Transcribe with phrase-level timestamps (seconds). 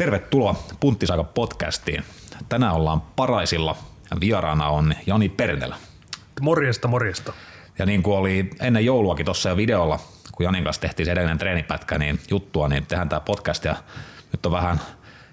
[0.00, 2.04] Tervetuloa Punttisaika podcastiin.
[2.48, 3.76] Tänään ollaan Paraisilla
[4.10, 5.76] ja vieraana on Jani Pernelä.
[6.40, 7.32] Morjesta, morjesta.
[7.78, 9.98] Ja niin kuin oli ennen jouluakin tuossa jo videolla,
[10.32, 13.76] kun Janin kanssa tehtiin se edellinen treenipätkä, niin juttua, niin tehdään tämä podcast ja
[14.32, 14.80] nyt on vähän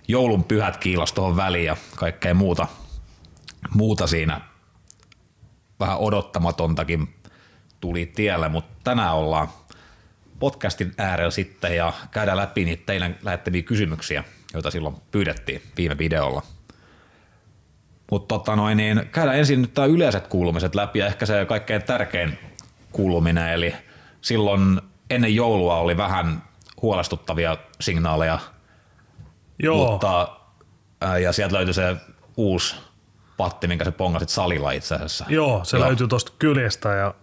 [0.08, 2.68] joulun pyhät kiilas tuohon väliin ja kaikkea muuta,
[3.74, 4.42] muuta siinä
[5.80, 7.16] vähän odottamatontakin
[7.80, 9.48] tuli tielle, mutta tänään ollaan
[10.40, 14.24] podcastin äärellä sitten ja käydään läpi niitä teidän lähettäviä kysymyksiä,
[14.54, 16.42] joita silloin pyydettiin viime videolla.
[18.12, 21.84] Mutta tota noin, niin käydään ensin nyt tämä yleiset kuulumiset läpi ja ehkä se kaikkein
[21.84, 22.40] tärkein
[22.92, 23.76] kuuluminen, eli
[24.22, 26.44] silloin ennen joulua oli vähän
[26.82, 28.40] huolestuttavia signaaleja,
[29.60, 30.38] Joo, mutta
[31.02, 31.96] ää, ja sieltä löytyi se
[32.38, 32.76] uusi
[33.38, 35.26] patti, minkä se pongasit salilla itse asiassa.
[35.30, 35.88] joo se Joo.
[35.88, 37.14] löytyy tuosta kyljestä ja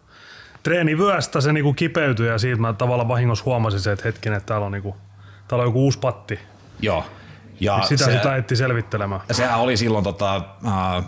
[0.63, 4.67] treenivyöstä se niinku kipeytyi ja siitä mä tavallaan vahingossa huomasin se, että hetkinen, että täällä
[4.67, 4.97] on, niinku,
[5.49, 6.39] täällä on joku uusi patti.
[6.81, 7.05] Joo.
[7.61, 9.21] Ja Sitä se, sitten lähdettiin selvittelemään.
[9.31, 10.37] sehän oli silloin tota,
[10.67, 11.05] äh,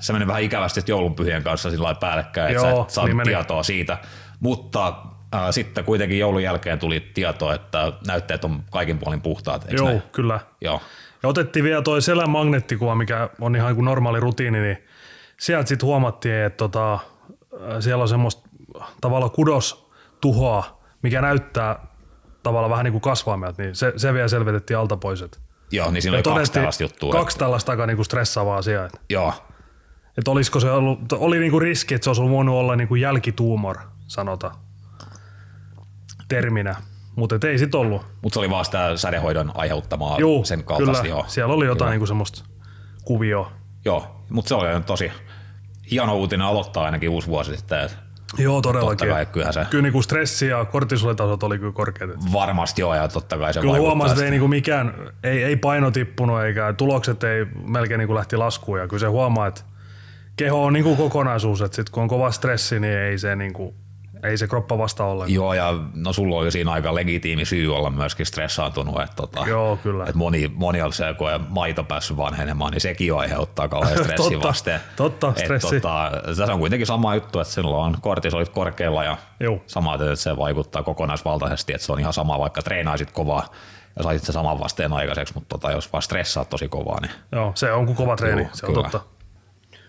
[0.00, 3.98] se meni vähän ikävästi joulunpyhien kanssa sillä päällekkäin, että sä et saanut niin tietoa siitä.
[4.40, 4.88] Mutta
[5.34, 9.66] äh, sitten kuitenkin joulun jälkeen tuli tietoa, että näytteet on kaikin puolin puhtaat.
[9.70, 10.02] Joo, näin?
[10.12, 10.40] kyllä.
[10.60, 10.80] Joo.
[11.22, 14.84] Ja otettiin vielä toi selän magneettikuva, mikä on ihan kuin normaali rutiini, niin
[15.40, 17.00] sieltä sitten huomattiin, että tota, äh,
[17.80, 18.48] siellä on semmoista
[19.00, 21.86] tavallaan kudostuhoa, mikä näyttää
[22.42, 25.22] tavallaan vähän niin kuin kasvaimelta, niin se, se vielä selvitettiin alta pois.
[25.22, 27.12] Et, Joo, niin siinä oli kaksi tällaista juttua.
[27.12, 28.86] Kaksi tällaista aika niin kuin stressaavaa asiaa.
[28.86, 29.32] Et, Joo,
[30.18, 33.00] et olisiko se ollut, oli niin kuin riski, että se olisi voinut olla niin kuin
[33.00, 34.54] jälkituumor, sanotaan
[36.28, 36.76] terminä.
[37.16, 38.02] Mutta ei sit ollut.
[38.22, 41.02] mutta se oli vaan sitä sädehoidon aiheuttamaa Juu, sen kaltaista.
[41.02, 41.14] kyllä.
[41.14, 41.24] Joo.
[41.28, 41.90] Siellä oli jotain Kyllä.
[41.90, 42.44] niin kuin semmoista
[43.04, 43.52] kuvioa.
[43.84, 45.12] Joo, mutta se oli tosi
[45.90, 47.80] hieno uutinen aloittaa ainakin uusi vuosi sitten.
[47.80, 47.96] että
[48.38, 49.08] Joo, Totta todellakin.
[49.08, 52.10] kai, kyllähän se Kyllä niin kuin stressi ja kortisolitasot oli kyllä korkeat.
[52.32, 54.30] Varmasti joo, ja totta kai se Kyllä huomasi, että ei sitten.
[54.30, 58.78] niinku mikään, ei, ei paino tippunut eikä tulokset ei melkein niinku lähti laskuun.
[58.78, 59.60] Ja kyllä se huomaa, että
[60.36, 63.74] keho on niinku kokonaisuus, että sit kun on kova stressi, niin ei se, niinku,
[64.22, 65.34] ei se kroppa vasta ollenkaan.
[65.34, 69.76] Joo, ja no sulla oli siinä aika legitiimi syy olla myöskin stressaantunut, että tota, Joo,
[69.76, 70.04] kyllä.
[70.04, 74.32] Et moni, moni on se, kun maito päässyt vanhenemaan, niin sekin jo aiheuttaa kauhean stressin
[74.32, 74.80] Totta, vasteen.
[74.96, 75.80] totta, Et stressi.
[75.80, 79.60] Tota, tässä on kuitenkin sama juttu, että sinulla on kortisolit korkealla ja Joo.
[79.66, 83.46] samaten, että se vaikuttaa kokonaisvaltaisesti, että se on ihan sama, vaikka treenaisit kovaa
[83.96, 87.52] ja saisit se saman vasteen aikaiseksi, mutta tota, jos vaan stressaat tosi kovaa, niin Joo,
[87.54, 88.88] se on kuin kova treeni, Joo, se on kyllä.
[88.88, 89.17] totta.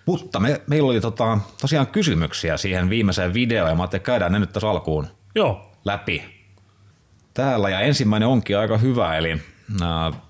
[0.09, 4.31] Mutta me, meillä oli tota, tosiaan kysymyksiä siihen viimeiseen videoon ja mä ajattelin, että käydään
[4.31, 6.23] ne nyt tässä alkuun Joo, läpi
[7.33, 7.69] täällä.
[7.69, 9.41] Ja ensimmäinen onkin aika hyvä, eli
[9.81, 10.21] äh,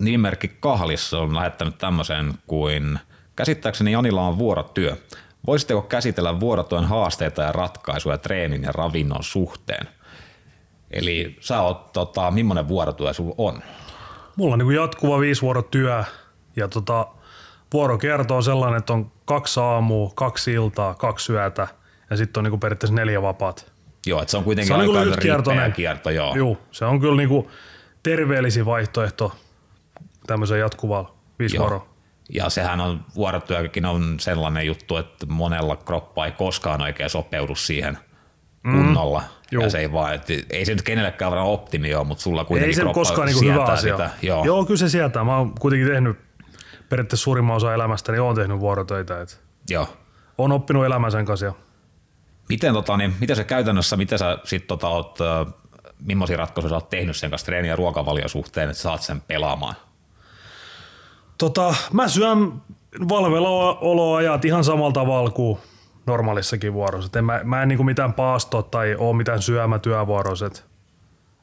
[0.00, 2.98] nimimerkki Kahlis on lähettänyt tämmöisen kuin
[3.36, 4.96] käsittääkseni Janilla on vuorotyö.
[5.46, 9.88] Voisitteko käsitellä vuorotyön haasteita ja ratkaisuja treenin ja ravinnon suhteen?
[10.90, 13.62] Eli sä oot, tota, millainen vuorotyö sulla on?
[14.36, 16.04] mulla on niinku jatkuva viisi vuorotyö
[16.56, 17.06] ja tota,
[17.72, 21.68] vuorokerto on sellainen, että on kaksi aamua, kaksi iltaa, kaksi yötä
[22.10, 23.72] ja sitten on niinku periaatteessa neljä vapaat.
[24.06, 25.64] Joo, että se on kuitenkin Se on niinku aika lyhytkiertoinen.
[25.64, 26.34] ripeä kierto, joo.
[26.36, 27.50] Joo, se on kyllä niinku
[28.02, 29.32] terveellisin vaihtoehto
[30.26, 31.62] tämmöisen jatkuvalla viisi Joo.
[31.62, 31.88] vuoroa.
[32.34, 37.98] Ja sehän on, vuorotyökin on sellainen juttu, että monella kroppa ei koskaan oikein sopeudu siihen
[38.62, 39.22] kunnolla.
[39.50, 39.62] Juu.
[39.62, 42.68] Ja se ei vaan, että ei se nyt kenellekään varmaan optimi ole, mutta sulla kuitenkin
[42.70, 43.96] Ei se kroppa koskaan niinku hyvä asia.
[43.96, 44.10] Sitä.
[44.22, 44.44] Joo.
[44.44, 45.24] Joo, kyllä se sieltä.
[45.24, 46.18] Mä oon kuitenkin tehnyt
[46.88, 49.20] periaatteessa suurimman osa elämästä, niin oon tehnyt vuorotöitä.
[49.20, 49.40] Et
[49.70, 49.88] Joo.
[50.38, 51.52] oon oppinut elämän sen kanssa.
[52.48, 55.54] Miten, tota, niin, miten se käytännössä, miten sä sit tota, oot, äh,
[56.04, 59.74] millaisia ratkaisuja sä oot tehnyt sen kanssa treeni- ja ruokavalion suhteen, että saat sen pelaamaan?
[61.38, 62.52] Tota, mä syön
[63.08, 65.58] valveilla-oloajat ihan samalla tavalla kuin
[66.06, 67.06] normaalissakin vuorossa.
[67.06, 70.50] Et en mä, mä en niinku mitään paastoa tai oo mitään syömätyövuorossa.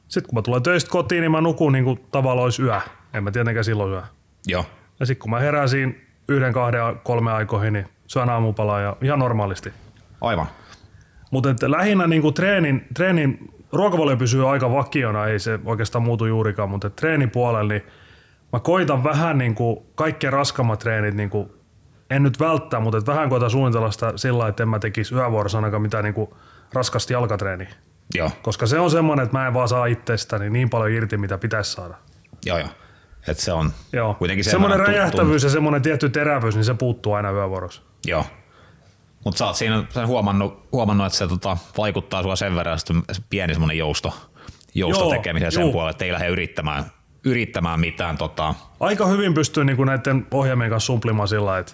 [0.07, 2.81] Sitten kun mä tulen töistä kotiin, niin mä nukun niinku tavallaan olisi yö.
[3.13, 4.03] En mä tietenkään silloin syö.
[4.47, 4.66] Joo.
[5.00, 5.94] Ja sitten kun mä herään siinä
[6.28, 9.73] yhden, kahden, kolme aikoihin, niin syön aamupalaa ja ihan normaalisti.
[10.22, 10.47] Aivan.
[11.31, 16.89] Mutta lähinnä niinku treenin, treenin, ruokavalio pysyy aika vakiona, ei se oikeastaan muutu juurikaan, mutta
[16.89, 17.84] treenipuolella niin
[18.53, 21.55] mä koitan vähän niinku kaikkein raskammat treenit, niinku,
[22.09, 25.58] en nyt välttää, mutta et vähän koitan suunnitella sitä sillä että en mä tekisi yövuorossa
[25.58, 26.37] ainakaan mitään niinku
[26.73, 27.69] raskasta jalkatreeniä.
[28.14, 28.31] Joo.
[28.41, 31.72] Koska se on semmoinen, että mä en vaan saa itsestäni niin paljon irti, mitä pitäisi
[31.72, 31.96] saada.
[32.46, 32.69] Joo, joo.
[33.27, 34.13] Et se on Joo.
[34.13, 37.81] kuitenkin semmoinen räjähtävyys ja semmoinen tietty terävyys, niin se puuttuu aina yövuorossa.
[38.07, 38.25] Joo.
[39.25, 43.22] Mutta sä oot siinä sen huomannut, huomannut, että se tota, vaikuttaa sua sen verran että
[43.29, 44.13] pieni semmoinen jousto,
[44.73, 45.72] jousto Joo, tekemiseen sen juu.
[45.72, 46.83] puolella, että ei lähde yrittämään,
[47.23, 48.17] yrittämään mitään.
[48.17, 51.73] Tota, aika hyvin pystyy niinku näiden ohjelmien kanssa sumplimaan sillä että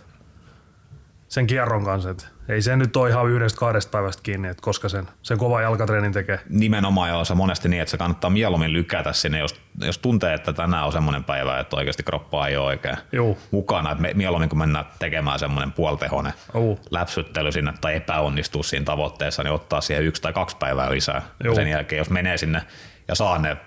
[1.31, 2.10] sen kierron kanssa.
[2.10, 5.62] Et ei se nyt ole ihan yhdestä kahdesta päivästä kiinni, että koska sen, sen kova
[5.62, 6.39] jalkatreenin tekee.
[6.50, 10.54] Nimenomaan joo, se monesti niin, että se kannattaa mieluummin lykätä sinne, jos, jos tuntee, että
[10.54, 13.38] tänään on semmoinen päivä, että oikeasti kroppa ei ole oikein Juu.
[13.51, 13.92] mukana.
[13.92, 16.80] Että me, mieluummin kun mennään tekemään semmoinen puoltehonen Juu.
[16.92, 21.22] läpsyttely sinne tai epäonnistuu siinä tavoitteessa, niin ottaa siihen yksi tai kaksi päivää lisää.
[21.44, 21.56] Juu.
[21.56, 22.62] Sen jälkeen, jos menee sinne
[23.07, 23.57] ja saa ne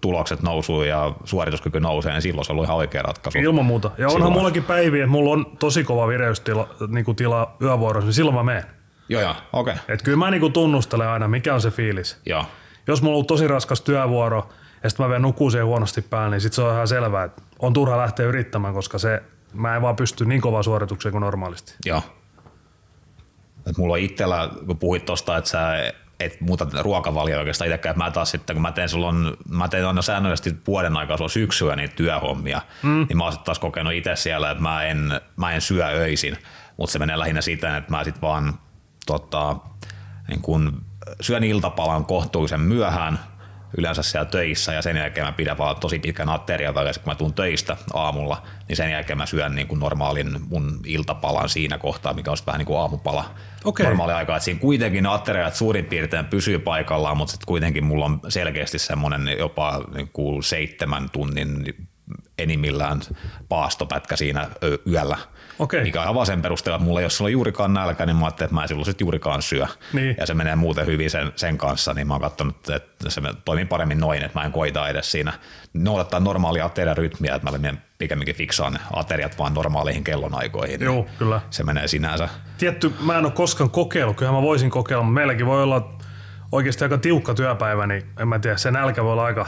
[0.00, 3.38] tulokset nousuun ja suorituskyky nousee, niin silloin se on ollut ihan oikea ratkaisu.
[3.38, 3.90] Ilman muuta.
[3.98, 4.32] Ja onhan Silloin.
[4.32, 8.42] mullakin päiviä, että mulla on tosi kova vireystila niin kuin tila yövuorossa, niin silloin mä
[8.42, 8.64] menen.
[9.08, 9.74] Joo, joo, okei.
[9.74, 9.94] Okay.
[9.94, 12.20] Et kyllä mä niin tunnustelen aina, mikä on se fiilis.
[12.26, 12.44] Joo,
[12.86, 14.48] Jos mulla on ollut tosi raskas työvuoro
[14.82, 17.42] ja sitten mä vielä nukkuu siihen huonosti päälle, niin sit se on ihan selvää, että
[17.58, 21.74] on turha lähteä yrittämään, koska se, mä en vaan pysty niin kovaa suoritukseen kuin normaalisti.
[21.84, 22.02] joo.
[23.66, 25.92] Et mulla on itsellä, kun puhuit tosta, että sä
[26.24, 29.86] et muuta ruokavalio oikeastaan itsekään, että mä taas sitten, kun mä teen silloin, mä teen
[29.86, 33.06] aina säännöllisesti vuoden aikaa sulla syksyä niitä työhommia, mm.
[33.08, 36.36] niin mä oon taas kokenut itse siellä, että mä en, mä en syö öisin,
[36.76, 38.54] mutta se menee lähinnä siten, että mä sit vaan
[39.06, 39.56] tota,
[40.28, 40.84] niin kun
[41.20, 43.18] syön iltapalan kohtuullisen myöhään,
[43.78, 47.14] yleensä siellä töissä ja sen jälkeen mä pidän vaan tosi pitkän aterian välillä, kun mä
[47.14, 52.14] tuun töistä aamulla, niin sen jälkeen mä syön niin kuin normaalin mun iltapalan siinä kohtaa,
[52.14, 53.34] mikä on vähän niin kuin aamupala
[53.64, 53.86] Okei.
[53.86, 54.36] normaali aika.
[54.36, 59.36] Et siinä kuitenkin ateriat suurin piirtein pysyy paikallaan, mutta sitten kuitenkin mulla on selkeästi semmoinen
[59.38, 61.74] jopa niin kuin seitsemän tunnin
[62.38, 63.00] enimmillään
[63.48, 64.48] paastopätkä siinä
[64.86, 65.18] yöllä.
[65.58, 65.82] Okei.
[65.82, 68.54] Mikä aivan sen perusteella, että mulla ei ole silloin juurikaan nälkä, niin mä ajattelin, että
[68.54, 69.66] mä en silloin sit juurikaan syö.
[69.92, 70.16] Niin.
[70.20, 73.64] Ja se menee muuten hyvin sen, sen kanssa, niin mä oon katsonut, että se toimii
[73.64, 75.32] paremmin noin, että mä en koita edes siinä
[75.74, 80.80] noudattaa normaalia ateriarytmiä, että mä menen pikemminkin fiksaan ateriat vaan normaaleihin kellonaikoihin.
[80.80, 81.40] niin Joo, kyllä.
[81.50, 82.28] Se menee sinänsä.
[82.58, 85.94] Tietty, mä en ole koskaan kokeillut, kyllähän mä voisin kokeilla, mutta meilläkin voi olla
[86.52, 89.46] oikeasti aika tiukka työpäivä, niin en mä tiedä, se nälkä voi olla aika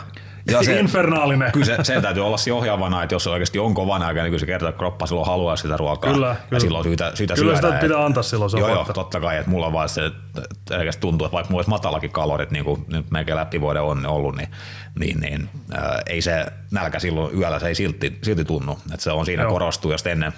[0.51, 1.53] Ja se- infernaalinen.
[1.53, 4.39] Kyllä se, sen täytyy olla siinä ohjaavana, että jos oikeasti on kova nälkä, niin kyllä
[4.41, 6.13] se kertoo, että kroppa silloin haluaa sitä ruokaa.
[6.13, 6.61] Kyllä, Ja kyllä.
[6.61, 7.69] silloin syytä, syytä Kyllä syödä.
[7.69, 10.07] sitä pitää Et- antaa silloin, se Joo, joo, totta kai, että mulla on vaan se,
[10.07, 14.07] että tuntuu, että vaikka mulla olisi matalakin kalorit, niin kuin nyt melkein läpi vuoden on
[14.07, 14.49] ollut, niin,
[14.99, 15.49] niin, niin
[15.79, 18.73] äh, ei se nälkä silloin yöllä, se ei silti, silti tunnu.
[18.93, 19.53] Että se on siinä Joo.
[19.53, 20.33] korostuu, jos ennen,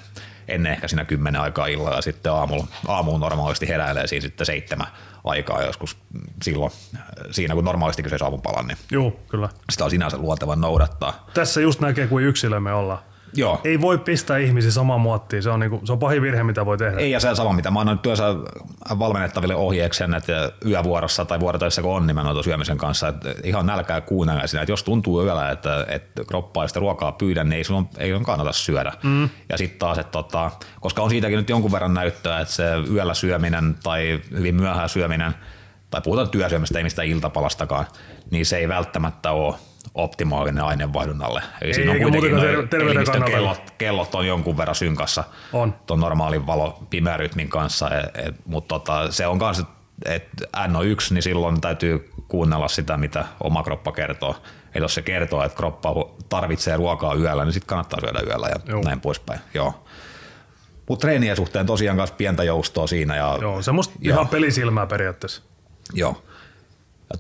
[0.49, 4.87] ennen ehkä siinä kymmenen aikaa illalla ja sitten aamulla, aamuun normaalisti heräilee siinä sitten seitsemän
[5.27, 5.97] aikaa joskus
[6.43, 6.73] silloin,
[7.31, 9.49] siinä kun normaalisti kyseessä aamupalan, niin Joo, kyllä.
[9.71, 11.27] sitä on sinänsä luonteva noudattaa.
[11.35, 12.99] Tässä just näkee, kuin yksilö me ollaan.
[13.37, 13.61] Joo.
[13.65, 16.79] Ei voi pistää ihmisiä samaan muottiin, se on, niinku, se on pahin virhe, mitä voi
[16.79, 16.99] tehdä.
[16.99, 18.25] Ei ja se sama, mitä mä annan työssä
[18.99, 24.47] valmennettaville ohjeeksen, että yövuorossa tai vuorotöissä kun on nimenomaan syömisen kanssa, että ihan nälkää kuunnella
[24.47, 27.89] siinä, että jos tuntuu yöllä, että, että kroppaa ei sitä ruokaa pyydä, niin ei sun,
[27.99, 28.93] ei sun kannata syödä.
[29.03, 29.29] Mm.
[29.49, 30.51] Ja sitten taas, että tota,
[30.81, 35.35] koska on siitäkin nyt jonkun verran näyttöä, että se yöllä syöminen tai hyvin myöhään syöminen,
[35.91, 37.87] tai puhutaan työsyömistä, ei mistään iltapalastakaan,
[38.31, 39.55] niin se ei välttämättä ole
[39.95, 41.43] optimaalinen aineenvaihdunnalle.
[41.61, 45.75] Eli siinä on kuitenkin terveyden kellot, kellot on jonkun verran synkassa On.
[45.87, 49.65] tuon normaalin valo pimeärytmin kanssa, et, et, mutta tota, se on kanssa,
[50.05, 54.37] että NO1, niin silloin täytyy kuunnella sitä, mitä oma kroppa kertoo.
[54.75, 55.95] Eli jos se kertoo, että kroppa
[56.29, 58.83] tarvitsee ruokaa yöllä, niin sitten kannattaa syödä yöllä ja Joo.
[58.83, 59.41] näin poispäin.
[59.55, 59.85] Joo.
[60.89, 63.17] Mutta treenien suhteen tosiaan kanssa pientä joustoa siinä.
[63.17, 65.43] Ja, Joo, semmoista ihan pelisilmää periaatteessa.
[65.93, 66.23] Joo.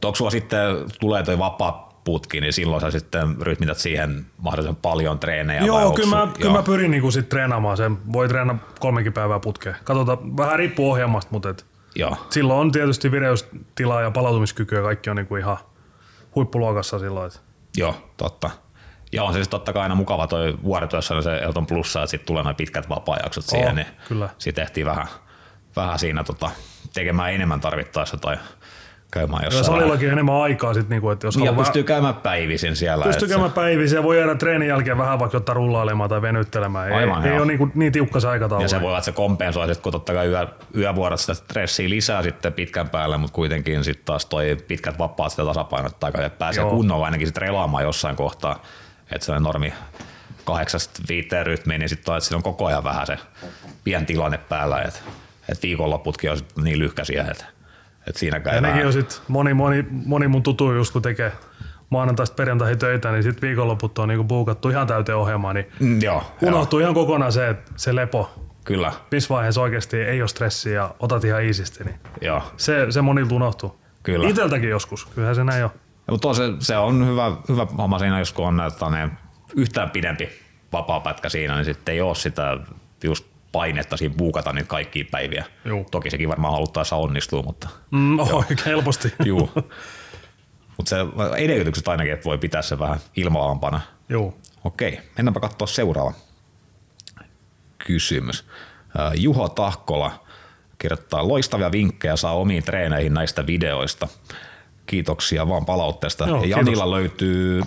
[0.04, 0.60] Onko sulla sitten,
[1.00, 5.60] tulee toi vapaa putki, niin silloin sä sitten rytmität siihen mahdollisimman paljon treenejä?
[5.60, 8.12] Joo, kyllä mä, sul- kyllä mä pyrin niinku sit treenaamaan sen.
[8.12, 9.76] Voi treenata kolmekin päivää putkeen.
[9.84, 12.16] Katsotaan, vähän riippuu ohjelmasta, mutta et Joo.
[12.30, 15.56] silloin on tietysti vireystilaa ja palautumiskyky ja kaikki on niinku ihan
[16.34, 17.26] huippuluokassa silloin.
[17.26, 17.42] Et.
[17.76, 18.50] Joo, totta.
[19.12, 22.10] Ja on se siis totta kai aina mukava toi vuorotyössä on se Elton Plussa, että
[22.10, 24.28] sitten tulee noin pitkät vapaa-jaksot siihen, niin kyllä.
[24.38, 25.06] sitten tehtiin vähän,
[25.76, 26.50] vähän siinä tota,
[26.94, 28.36] tekemään enemmän tarvittaessa tai
[29.10, 29.66] käymään Ja jossain.
[29.66, 33.04] vähän- salillakin enemmän aikaa sit, niinku, että jos Niin, ja haluaa pystyy käymään päivisin siellä.
[33.04, 36.92] Pystyy käymään päivissä ja voi jäädä treenin jälkeen vähän vaikka ottaa rullailemaan tai venyttelemään.
[36.92, 38.62] Aivan, ei, ei ole niin, niin tiukka se aikataulu.
[38.64, 40.46] Ja se voi olla, että se kompensoi, sit, kun totta kai yö,
[40.76, 45.44] yövuorot sitä stressiä lisää sitten pitkän päälle, mutta kuitenkin sitten taas toi pitkät vapaat sitä
[45.44, 46.70] tasapainottaa, että pääsee Joo.
[46.70, 48.62] kunnolla ainakin sitten relaamaan jossain kohtaa,
[49.12, 49.72] että se normi
[50.44, 53.18] kahdeksasta viiteen rytmiin, niin sitten siinä on koko ajan vähän se
[53.84, 55.00] pien tilanne päällä, että
[55.48, 57.44] et viikonloputkin on niin lyhkäisiä, että
[58.06, 61.32] et siinäkään ja ei nekin on sit moni, moni, moni mun tutu just kun tekee
[61.90, 66.22] maanantaista perjantaihin töitä, niin sitten viikonloput on niinku buukattu ihan täyteen ohjelmaa, niin Mm, joo,
[66.40, 68.30] joo, unohtuu ihan kokonaan se, että se lepo,
[68.64, 72.42] kyllä, missä vaiheessa oikeasti ei ole stressiä ja otat ihan iisisti, niin joo.
[72.56, 73.80] se, se monilta unohtuu.
[74.02, 74.28] Kyllä.
[74.28, 75.70] Iteltäkin joskus, kyllähän se näin on.
[76.10, 78.60] Mutta se, se on hyvä, hyvä homma siinä, jos kun on
[79.56, 80.28] yhtään pidempi
[80.72, 82.58] vapaa pätkä siinä, niin sitten ei ole sitä
[83.04, 85.44] just painetta siinä buukata niitä kaikkia päiviä.
[85.64, 85.86] Juu.
[85.90, 89.12] Toki sekin varmaan haluttaessa onnistuu, mutta Mm, oikein helposti.
[89.24, 89.50] juu.
[90.76, 90.96] Mutta se
[91.36, 93.80] edellytykset ainakin, että voi pitää se vähän ilmaampana.
[94.08, 94.34] Joo.
[94.64, 96.12] Okei, mennäänpä katsoa seuraava
[97.78, 98.44] kysymys.
[99.14, 100.24] Juho Tahkola
[100.78, 104.08] kirjoittaa loistavia vinkkejä saa omiin treeneihin näistä videoista.
[104.86, 106.26] Kiitoksia vaan palautteesta.
[106.26, 107.62] Joo, ja Janilla löytyy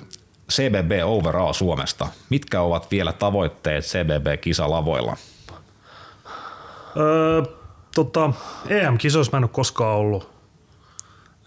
[0.51, 2.07] CBB Overall Suomesta.
[2.29, 5.17] Mitkä ovat vielä tavoitteet CBB-kisalavoilla?
[6.97, 7.43] Öö,
[7.95, 8.33] tota,
[8.67, 10.39] EM-kisoissa mä en ole koskaan ollut.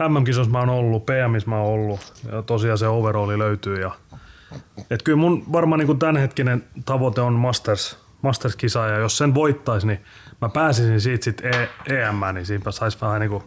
[0.08, 2.00] MM-kisoissa mä oon ollut, PMissä mä oon ollut
[2.32, 3.80] ja tosiaan se overalli löytyy.
[3.80, 3.90] Ja,
[4.90, 10.04] et kyllä mun varmaan niin tämänhetkinen tavoite on Masters, Masters-kisa ja jos sen voittaisi, niin
[10.40, 13.42] mä pääsisin siitä sit e- EM, niin siinä saisi vähän niin kuin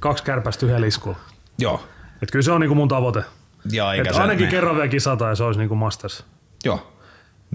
[0.00, 1.16] kaksi kärpästä yhden iskulla.
[1.58, 1.80] Joo.
[2.22, 3.24] Et kyllä se on niin kuin mun tavoite.
[3.72, 6.24] Ja eikä Et ainakin kerran vielä kisata ja se olisi niin kuin Masters.
[6.64, 6.92] Joo.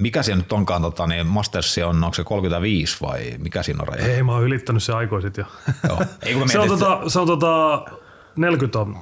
[0.02, 3.88] Mikä siinä nyt onkaan, tota, niin Mastersi on, onko se 35 vai mikä siinä on
[3.88, 4.06] raja?
[4.06, 5.46] Ei, mä oon ylittänyt se aikoisit jo.
[5.88, 6.02] Joo.
[6.24, 7.86] Ei, kun se, on tota, se on tota
[8.36, 8.98] 40 on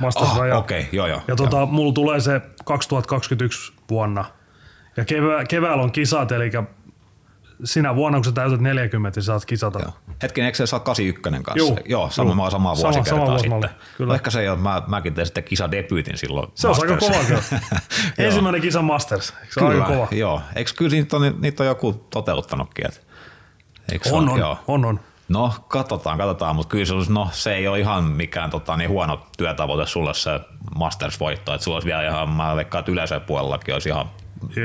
[0.00, 0.58] Masters Ah, raja.
[0.58, 1.20] okei, joo, joo.
[1.28, 4.24] Ja tota, mulla tulee se 2021 vuonna.
[4.96, 6.50] Ja kevää, keväällä on kisat, eli
[7.64, 9.78] sinä vuonna, kun sä täytät 40, niin saat kisata.
[9.78, 9.92] Joo.
[10.22, 11.58] Hetkinen, eikö se saa 81 kanssa?
[11.68, 12.34] Juu, Joo, sama, juu.
[12.34, 13.50] Sama, samaa Sama- vuosikertaa sama sitten.
[13.50, 14.14] vuosimalli, kyllä.
[14.14, 17.14] Ehkä se ei ole, mä, mäkin tein sitten kisadebyytin silloin Se on aika kova.
[18.18, 19.30] Ensimmäinen kisa Masters.
[19.30, 20.08] Eikö se Kyllä, aika kova?
[20.10, 20.42] joo.
[20.56, 22.86] Eikö kyllä niitä on, niitä on joku toteuttanutkin?
[22.86, 23.06] Et,
[23.92, 24.32] eikö On, ole?
[24.32, 24.58] on, Joo.
[24.68, 25.00] on, on.
[25.28, 28.90] No, katsotaan, katsotaan, mutta kyllä se, olisi, no, se ei ole ihan mikään tota, niin
[28.90, 30.40] huono työtavoite sulle se
[30.78, 31.54] Masters-voitto.
[31.54, 34.06] Että sulla olisi vielä ihan, mä veikkaan, että yleisön puolellakin olisi ihan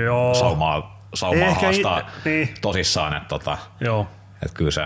[0.06, 0.34] Joo.
[0.36, 2.50] saumaa, saumaa Ehkä i- haastaa niin.
[2.62, 3.14] tosissaan.
[3.18, 4.08] Että tota, Joo,
[4.44, 4.86] että kyllä se,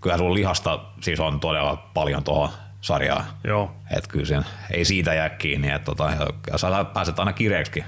[0.00, 2.48] kyllä sulla lihasta siis on todella paljon tuohon
[2.80, 3.24] sarjaan.
[3.44, 3.70] joo.
[3.96, 6.10] Että kyllä sen, ei siitä jää kiinni, että tota,
[6.52, 7.84] ja sä pääset aina kireeksikin.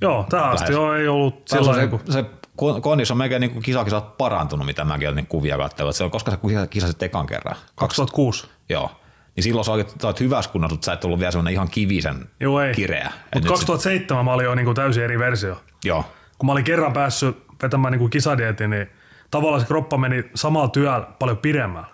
[0.00, 2.24] Joo, tähän asti joo, ei ollut sillä se, niin se
[2.62, 5.96] kon- kondis on melkein niin kisakisat parantunut, mitä mäkin olen niin kuvia katsellut.
[5.96, 7.56] Se on koska sä kisa- kisasit ekan kerran.
[7.74, 8.46] 2006.
[8.68, 8.90] Joo.
[9.36, 11.68] Niin silloin sä olit, sä olit hyvässä kunnossa, mutta sä et ollut vielä semmoinen ihan
[11.70, 12.74] kivisen Joo, ei.
[12.74, 13.06] kireä.
[13.06, 15.60] Et Mutta nyt 2007 mä olin jo niin täysin eri versio.
[15.84, 16.04] Joo.
[16.40, 18.90] Kun mä olin kerran päässyt vetämään niin kisadietin, niin
[19.30, 21.88] tavallaan se kroppa meni samalla työllä paljon pidemmällä.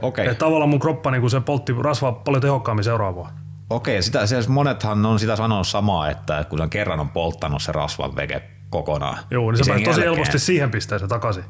[0.00, 0.26] Okei.
[0.26, 3.30] Et tavallaan mun kroppa niin se poltti rasvaa paljon tehokkaammin seuraavaa.
[3.70, 7.72] Okei, sitä, se, monethan on sitä sanonut samaa, että kun se kerran on polttanut se
[7.72, 9.18] rasvan veke kokonaan.
[9.30, 11.44] Joo, niin se sen pääsi tosi helposti siihen pisteeseen takaisin.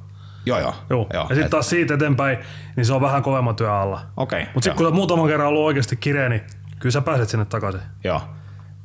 [0.46, 0.74] Joo, joo.
[0.90, 1.06] Joo.
[1.12, 1.22] joo.
[1.22, 2.38] ja sitten et- taas siitä eteenpäin,
[2.76, 4.00] niin se on vähän kovemman työn alla.
[4.16, 6.42] Okei, Mutta sitten kun sä muutaman kerran ollut oikeasti kireä, niin
[6.78, 7.80] kyllä sä pääset sinne takaisin.
[8.04, 8.20] Joo.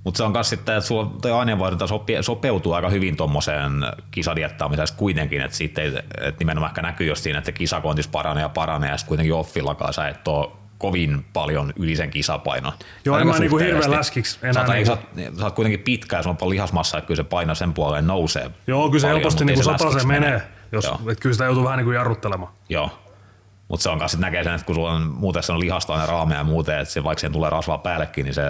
[0.03, 3.71] Mutta se on myös sitten, että sulla toi aineenvaihdunta sopi- sopeutuu aika hyvin tuommoiseen
[4.11, 5.87] kisadiettaamiseen kuitenkin, että siitä ei,
[6.21, 9.33] että nimenomaan ehkä näkyy just siinä, että se kisakontis paranee ja paranee ja sitten kuitenkin
[9.33, 12.73] offillakaan sä et ole kovin paljon yli sen kisapainon.
[13.05, 14.97] Joo, en mä niinku hirveän läskiksi enää Sä, oot- niinku- sä,
[15.31, 17.73] oot- sä, oot kuitenkin pitkä ja sulla on paljon lihasmassa, että kyllä se paino sen
[17.73, 18.51] puoleen nousee.
[18.67, 20.41] Joo, kyllä se paljon, helposti mut ei niin se sata se läskiksi menee.
[20.71, 22.51] Jos, et kyllä sitä joutuu vähän niin kuin jarruttelemaan.
[22.69, 22.89] Joo.
[23.69, 25.93] Mutta se on kanssa, että näkee sen, että kun sulla on muuten se on lihasta
[25.93, 28.43] aina raameja ja muuten, että se, vaikka siihen tulee rasvaa päällekin, niin se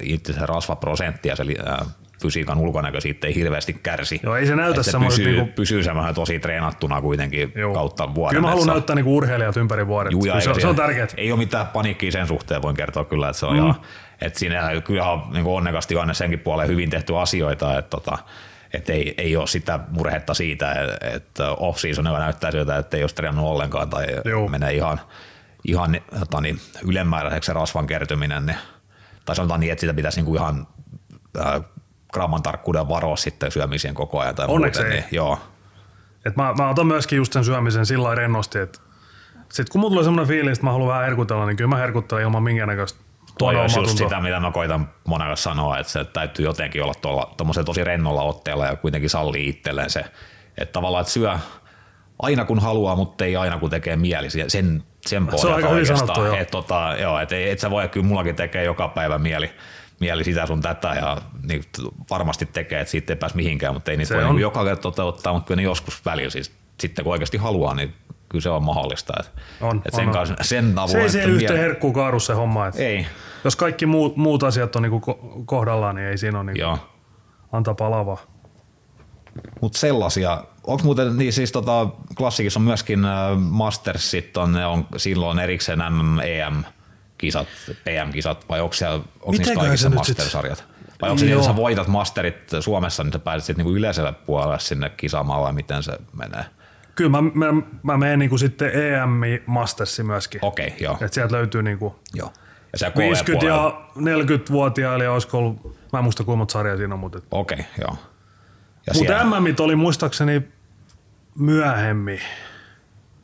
[0.00, 1.84] itse se rasvaprosentti ja se ää,
[2.22, 4.20] fysiikan ulkonäkö siitä ei hirveästi kärsi.
[4.22, 7.74] Joo, ei se näytä se semmoiset pysyy, niinku- pysyy semmoinen tosi treenattuna kuitenkin Joo.
[7.74, 8.36] kautta vuoden.
[8.36, 10.12] Kyllä mä haluan näyttää niinku urheilijat ympäri vuodet.
[10.12, 11.06] Juu, se, se on tärkeää.
[11.16, 13.58] Ei ole mitään paniikkia sen suhteen, voin kertoa kyllä, että se on mm.
[13.58, 13.74] ihan,
[14.20, 18.18] että siinä kyllä on niin onnekasti aina senkin puoleen hyvin tehty asioita, että tota,
[18.76, 23.50] että ei, ei ole sitä murhetta siitä, että off-seasonilla näyttää siltä, että ei ole treenannut
[23.50, 24.48] ollenkaan tai Joo.
[24.48, 25.00] menee ihan,
[25.64, 28.46] ihan tota niin, ylemmääräiseksi se rasvan kertyminen.
[28.46, 28.58] Niin,
[29.24, 30.66] tai sanotaan niin, että sitä pitäisi niinku ihan
[31.40, 31.62] äh,
[32.12, 34.34] gramman tarkkuuden varoa sitten syömiseen koko ajan.
[34.34, 35.00] Tai Onneksi muuten, ei.
[35.00, 35.38] Niin, joo,
[36.26, 38.78] Et mä, mä otan myöskin just sen syömisen sillä rennosti, että
[39.52, 42.22] sit kun mulla tulee semmoinen fiilis, että mä haluan vähän herkutella, niin kyllä mä herkuttelen
[42.22, 43.00] ilman minkäännäköistä
[43.38, 47.64] Toi olisi just sitä, mitä mä koitan monelle sanoa, että se täytyy jotenkin olla tuolla
[47.64, 50.04] tosi rennolla otteella ja kuitenkin sallii itselleen se,
[50.58, 51.38] että tavallaan että syö
[52.22, 54.30] aina kun haluaa, mutta ei aina kun tekee mieli.
[54.30, 56.36] Sen, sen pohjalta aika hyvin sanottu, joo.
[56.36, 59.50] Et, tota, joo, et, et sä voi, kyllä mullakin tekee joka päivä mieli,
[60.00, 61.16] mieli sitä sun tätä ja
[61.48, 61.62] niin,
[62.10, 64.34] varmasti tekee, että siitä ei pääse mihinkään, mutta ei niitä Se voi on.
[64.34, 67.94] niin joka kerta toteuttaa, mutta kyllä ne joskus välillä siis sitten kun oikeasti haluaa, niin
[68.36, 69.12] kyllä se on mahdollista.
[69.20, 71.92] Et, On, et sen, on, kanssa, sen avulla, Se ei että siihen yhteen mie- herkkuun
[71.92, 72.66] kaadu se homma.
[72.66, 73.06] Et Ei,
[73.44, 76.78] Jos kaikki muut, muut asiat on niinku ko- kohdallaan, niin ei siinä ole niinku
[77.52, 78.18] antaa palavaa.
[79.60, 84.86] Mutta sellaisia, onko muuten, niin siis tota, klassikissa on myöskin äh, Mastersit, on, ne on
[84.96, 86.64] silloin erikseen MM, EM,
[87.18, 87.48] kisat,
[87.84, 90.64] PM-kisat, vai onko siellä onko niissä kaikissa se Mastersarjat?
[91.02, 94.12] Vai onko se niin, että sä voitat Masterit Suomessa, niin sä pääset sitten niinku yleiselle
[94.12, 96.44] puolelle sinne kisaamaan, vai miten se menee?
[96.96, 99.10] Kyllä mä, mä, mä menen niinku sitten EM
[99.46, 100.40] Mastersi myöskin.
[100.44, 100.98] Okei, okay, joo.
[101.00, 102.32] Et sieltä löytyy niinku joo.
[102.72, 107.00] Ja se 50 ja 40-vuotiaille, olisiko ollut, mä en muista kuinka monta sarjaa siinä on,
[107.00, 107.96] mutta Okei, okay, joo.
[108.86, 110.42] Ja Mutta MMit oli muistaakseni
[111.38, 112.20] myöhemmin.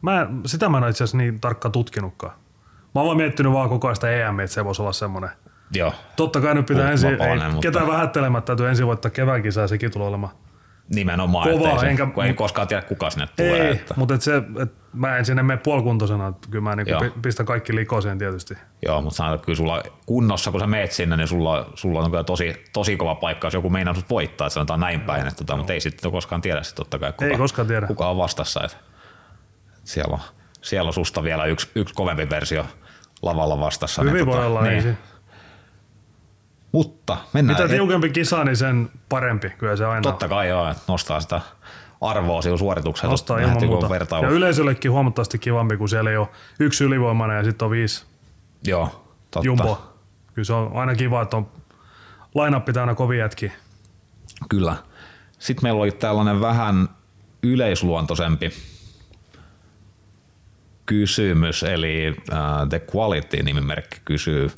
[0.02, 2.32] Mä, sitä mä en ole itse asiassa niin tarkka tutkinutkaan.
[2.94, 5.30] Mä oon vaan miettinyt vaan koko ajan sitä EM, että se voisi olla semmoinen.
[5.74, 9.42] Joo, Totta kai nyt pitää Puhut ensin, ei, mutta- ketään vähättelemättä täytyy ensin voittaa kevään
[9.42, 10.32] kisaa, sekin tulee olemaan
[10.94, 13.66] Nimenomaan, Kova, ettei se, enkä- kun ei koskaan tiedä kuka sinne tulee.
[13.68, 16.90] Ei, Että, mutta et se, et mä en sinne mene puolikuntoisena, että kyllä mä niinku
[16.90, 17.04] Joo.
[17.22, 18.54] pistän kaikki likoseen tietysti.
[18.86, 22.10] joo, mutta sanotaan, että kyllä sulla kunnossa, kun sä meet sinne, niin sulla, sulla on
[22.10, 25.38] kyllä tosi, tosi kova paikka, jos joku meinaa sut voittaa, että sanotaan näin päin, että,
[25.44, 27.86] tota, mutta ei sitten koskaan tiedä sit totta kai, kuka, Ei koskaan tiedä.
[27.86, 28.60] kuka on vastassa.
[28.64, 28.76] Että,
[29.68, 30.20] että siellä, on,
[30.62, 32.66] siellä on susta vielä yksi, yksi kovempi versio
[33.22, 34.02] lavalla vastassa.
[34.02, 34.98] Hyvin niin, voi olla, niin.
[36.72, 37.54] Mutta mennään.
[37.56, 39.50] Mitä et- tiukempi kisa, niin sen parempi.
[39.50, 41.40] Kyllä se aina Totta kai joo, että nostaa sitä
[42.00, 43.12] arvoa sillä suorituksella.
[43.12, 43.88] nostaa ilman kun muuta.
[43.88, 44.24] Vertailu.
[44.26, 46.28] Ja yleisöllekin huomattavasti kivampi, kun siellä ei ole
[46.60, 48.04] yksi ylivoimainen ja sitten on viisi
[48.64, 49.46] Joo, totta.
[49.46, 49.82] jumbo.
[50.34, 51.48] Kyllä se on aina kiva, että on
[52.34, 53.52] line-up pitää aina kovin jätki.
[54.48, 54.76] Kyllä.
[55.38, 56.88] Sitten meillä oli tällainen vähän
[57.42, 58.52] yleisluontoisempi
[60.86, 64.50] kysymys, eli uh, The Quality-nimimerkki kysyy,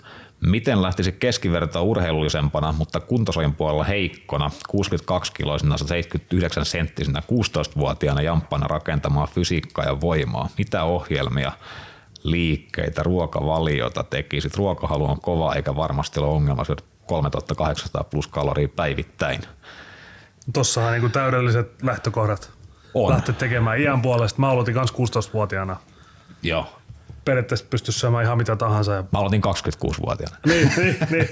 [0.46, 9.84] miten lähtisi keskivertoa urheilullisempana, mutta kuntosalin puolella heikkona, 62-kiloisena, 79 senttisenä, 16-vuotiaana jamppana rakentamaan fysiikkaa
[9.84, 10.48] ja voimaa?
[10.58, 11.52] Mitä ohjelmia,
[12.22, 14.56] liikkeitä, ruokavaliota tekisit?
[14.56, 19.40] Ruokahalu on kova eikä varmasti ole ongelma syödä 3800 plus kaloria päivittäin.
[20.52, 22.50] Tossahan niinku täydelliset lähtökohdat
[22.94, 23.12] On.
[23.12, 24.40] lähteä tekemään iän puolesta.
[24.40, 25.76] Mä aloitin kans 16-vuotiaana.
[26.42, 26.66] Joo.
[27.24, 28.92] Periaatteessa pysty syömään ihan mitä tahansa.
[28.92, 29.04] Ja...
[29.12, 30.36] Mä aloitin 26-vuotiaana.
[30.46, 31.28] niin, niin, niin.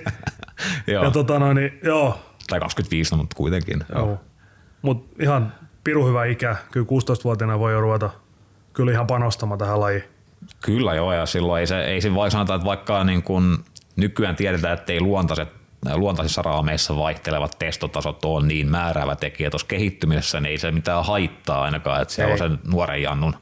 [0.94, 1.04] Joo.
[1.04, 2.18] Ja tota noin, niin, joo,
[2.48, 3.84] Tai 25, no, mutta kuitenkin.
[3.94, 4.06] Joo.
[4.06, 4.20] Joo.
[4.82, 5.52] Mut ihan
[5.84, 6.56] piru hyvä ikä.
[6.72, 8.10] Kyllä 16-vuotiaana voi jo ruveta
[8.72, 10.04] kyllä ihan panostamaan tähän lajiin.
[10.60, 13.64] Kyllä joo, ja silloin ei se, ei se vai sanota, että vaikka niin kun
[13.96, 15.48] nykyään tiedetään, että ei luontaiset
[15.94, 21.62] luontaisissa raameissa vaihtelevat testotasot on niin määräävä tekijä tuossa kehittymisessä, niin ei se mitään haittaa
[21.62, 22.42] ainakaan, että siellä Ei.
[22.42, 23.34] on sen nuoren Jannun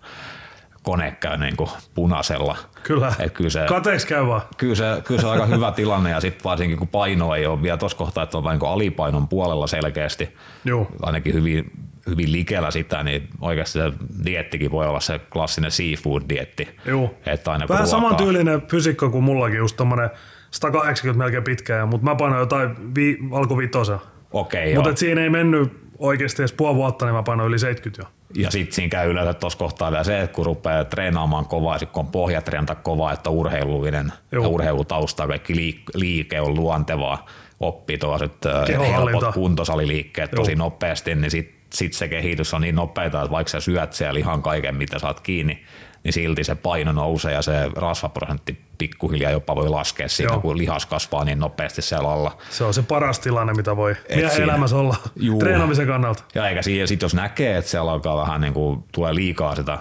[0.82, 2.56] kone käy niin kuin punaisella.
[2.82, 3.12] Kyllä.
[3.18, 4.42] Et kyllä se, Kateeksi käy vaan.
[4.56, 7.62] kyllä se, kyllä se on aika hyvä tilanne ja sitten varsinkin kun paino ei ole
[7.62, 10.34] vielä tuossa kohtaa, että on vain niin alipainon puolella selkeästi,
[10.64, 10.86] Joo.
[11.02, 11.70] ainakin hyvin,
[12.08, 13.92] hyvin likellä sitä, niin oikeasti se
[14.24, 16.68] diettikin voi olla se klassinen seafood-dietti.
[16.84, 17.14] Joo.
[17.26, 20.10] Että aina Vähän ruokaa- samantyylinen fysiikka kuin mullakin, just tommonen
[20.50, 23.98] 180 melkein pitkä, mutta mä painoin jotain vi- alkuvitosen.
[24.32, 24.96] Okei, Mutta joo.
[24.96, 28.19] siinä ei mennyt oikeasti edes puoli vuotta, niin mä painoin yli 70 jo.
[28.34, 31.78] Ja sitten siinä käy yleensä tuossa kohtaa vielä se, että kun rupeaa treenaamaan kovaa, ja
[31.78, 34.42] sit kun on pohjatreenata kovaa, että urheilullinen Joo.
[34.42, 37.26] ja urheilutausta, kaikki liik- liike on luontevaa,
[37.60, 40.58] oppii tuollaiset äh, helpot kuntosaliliikkeet tosi Joo.
[40.58, 44.42] nopeasti, niin sitten sit se kehitys on niin nopeata, että vaikka sä syöt siellä ihan
[44.42, 45.62] kaiken, mitä saat kiinni,
[46.04, 50.40] niin silti se paino nousee ja se rasvaprosentti pikkuhiljaa jopa voi laskea siinä, Joo.
[50.40, 52.38] kun lihas kasvaa niin nopeasti siellä alla.
[52.50, 55.38] Se on se paras tilanne, mitä voi miehen elämässä olla Juu.
[55.38, 56.24] treenaamisen kannalta.
[56.34, 59.78] Ja eikä siinä, sit jos näkee, että siellä alkaa vähän niin kuin, tulee liikaa sitä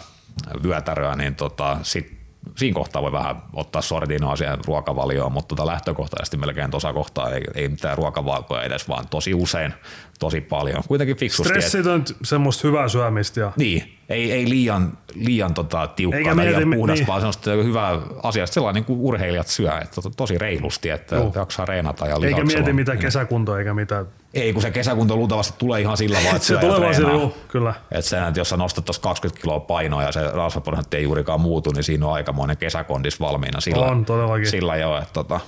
[0.64, 2.19] vyötäröä, niin tota, sit,
[2.60, 7.42] siinä kohtaa voi vähän ottaa sortinoa siihen ruokavalioon, mutta tota lähtökohtaisesti melkein tuossa kohtaa ei,
[7.56, 9.74] ei mitään ruokavalkoja edes, vaan tosi usein,
[10.20, 10.84] tosi paljon.
[10.88, 11.54] Kuitenkin fiksusti.
[11.54, 16.46] et- Stressitöntä semmoista hyvää syömistä ja Niin, ei, ei liian, liian tota, tiukkaa Eikä tai
[16.46, 17.08] liian puhdasta, niin.
[17.08, 21.32] vaan semmoista hyvää asiaa, sellainen niin kuin urheilijat syö, että to- tosi reilusti, että Joo.
[21.36, 24.06] jaksaa reenata ja eikä mieti on- mitään kesäkuntoa eikä mitään.
[24.34, 27.74] Ei, kun se kesäkunto luultavasti tulee ihan sillä vaan, että Se tulee vaan joo, kyllä.
[27.92, 31.42] Et sen, että jos sä nostat tuossa 20 kiloa painoa ja se rasvaprosentti ei juurikaan
[31.42, 33.86] muutu, niin siinä on aikamoinen kesäkondis valmiina sillä.
[33.86, 34.50] On, todellakin.
[34.50, 35.40] Sillä jo, että tota,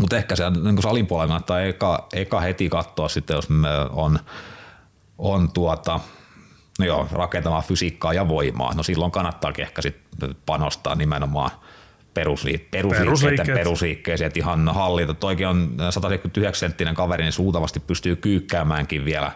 [0.00, 4.18] mutta ehkä se niin salin puolella kannattaa eka, eka heti katsoa sitten, jos me on,
[5.18, 6.00] on tuota,
[6.78, 8.74] no joo, rakentamaan fysiikkaa ja voimaa.
[8.74, 9.96] No silloin kannattaakin ehkä sit
[10.46, 11.50] panostaa nimenomaan
[12.20, 15.14] perusliik- perusliikkeiden perusliikkeeseen, että ihan hallita.
[15.14, 19.32] Toikin on 179 senttinen kaveri, niin suutavasti pystyy kyykkäämäänkin vielä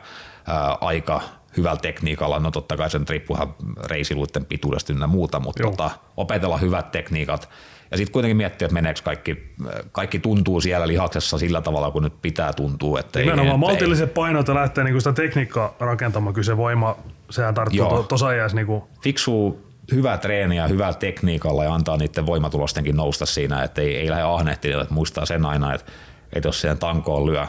[0.47, 1.21] ää, aika
[1.57, 2.39] hyvällä tekniikalla.
[2.39, 5.71] No totta kai sen riippuu ihan reisiluiden pituudesta ja muuta, mutta Joo.
[5.71, 7.49] tota, opetella hyvät tekniikat.
[7.91, 9.55] Ja sitten kuitenkin miettiä, että meneekö kaikki,
[9.93, 13.01] kaikki tuntuu siellä lihaksessa sillä tavalla, kun nyt pitää tuntua.
[13.01, 16.35] Että ei- Nimenomaan ei- maltilliset painot ja lähtee niinku sitä tekniikkaa rakentamaan.
[16.35, 16.97] Kyllä se voima,
[17.31, 18.57] sehän tarttuu to, tuossa ajassa.
[18.57, 19.61] Niinku, fiksu
[19.93, 24.83] hyvää treeniä hyvällä tekniikalla ja antaa niiden voimatulostenkin nousta siinä, että ei, ei lähde ahnehtimaan,
[24.83, 25.93] että muistaa sen aina, että,
[26.33, 27.47] että jos siihen tankoon lyö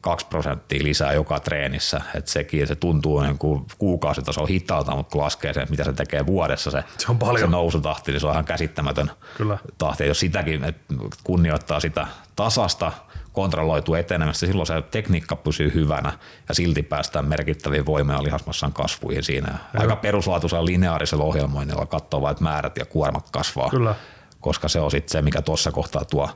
[0.00, 5.20] kaksi prosenttia lisää joka treenissä, että sekin se tuntuu niin kuin kuukausitaso hitaalta, mutta kun
[5.20, 7.38] laskee sen, mitä se tekee vuodessa se, Se on paljon.
[7.38, 9.58] se nousutahti, niin se on ihan käsittämätön Kyllä.
[9.78, 10.06] tahti.
[10.06, 10.94] Jos sitäkin että
[11.24, 12.92] kunnioittaa sitä tasasta
[13.32, 16.12] kontrolloitu etenemistä, silloin se tekniikka pysyy hyvänä
[16.48, 19.58] ja silti päästään merkittäviin voima- ja lihasmassan kasvuihin siinä.
[19.74, 23.94] Aika peruslaatuisella lineaarisella ohjelmoinnilla katsoo vain, että määrät ja kuormat kasvaa, Kyllä.
[24.40, 26.28] koska se on sitten se, mikä tuossa kohtaa tuo,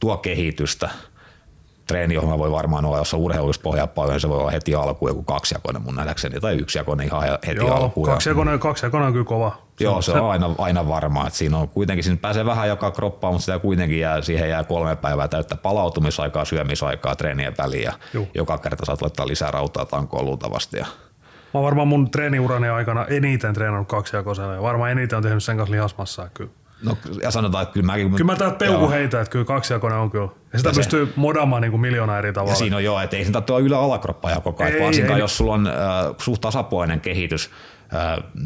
[0.00, 0.90] tuo kehitystä.
[1.86, 3.20] Treeniohjelma voi varmaan olla, jos on
[3.62, 7.22] pohjaa paljon, niin se voi olla heti alkuun joku kaksijakoinen mun nähdäkseni, tai yksijakoinen ihan
[7.46, 8.08] heti joo, alkuun.
[8.08, 9.67] Ja- kaksijakoinen, kaksijakoinen on kyllä kova.
[9.80, 12.90] Joo, se, se on aina, aina varmaa, että siinä on kuitenkin, siinä pääsee vähän joka
[12.90, 17.92] kroppaan, mutta sitä kuitenkin jää, siihen jää kolme päivää täyttä palautumisaikaa, syömisaikaa, treenien väliin ja
[18.14, 18.28] Juh.
[18.34, 20.78] joka kerta saat laittaa lisää rautaa tankoon luultavasti.
[20.78, 20.86] Ja...
[21.54, 25.56] Mä oon varmaan mun treeniurani aikana eniten treenannut kaksijakosena ja varmaan eniten on tehnyt sen
[25.56, 26.50] kanssa lihasmassaa kyllä.
[26.82, 28.10] No ja sanotaan, että kyllä mäkin...
[28.10, 28.90] Kyllä mä täältä peuku joo.
[28.90, 30.28] heitä, että kyllä kaksijakoinen on kyllä.
[30.52, 32.52] Ja sitä ja pystyy se, modaamaan niin kuin miljoona eri tavalla.
[32.52, 35.16] Ja siinä on joo, että ei sen tarvitse olla ylä alakroppa ja koko ajan, varsinkaan
[35.16, 35.20] ei.
[35.20, 35.74] jos sulla on äh,
[36.18, 37.50] suht tasapuolinen kehitys,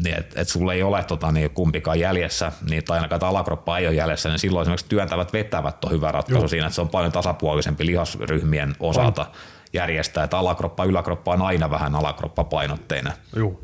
[0.03, 3.87] niin että et sulla ei ole tota, niin kumpikaan jäljessä, niin, tai ainakaan alakroppa ei
[3.87, 6.47] ole jäljessä, niin silloin esimerkiksi työntävät vetävät on hyvä ratkaisu joo.
[6.47, 9.21] siinä, että se on paljon tasapuolisempi lihasryhmien osalta.
[9.21, 9.27] On
[9.73, 13.13] järjestää, että alakroppa yläkroppa on aina vähän alakroppa painotteinen.
[13.35, 13.59] Joo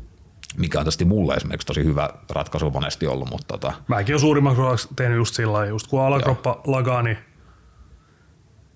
[0.56, 3.30] mikä on tietysti mulle esimerkiksi tosi hyvä ratkaisu monesti ollut.
[3.30, 3.72] Mutta tota...
[3.88, 6.62] Mäkin olen suurimmaksi osaksi tehnyt just sillä lailla, just kun alakroppa joo.
[6.66, 7.18] lagaa, niin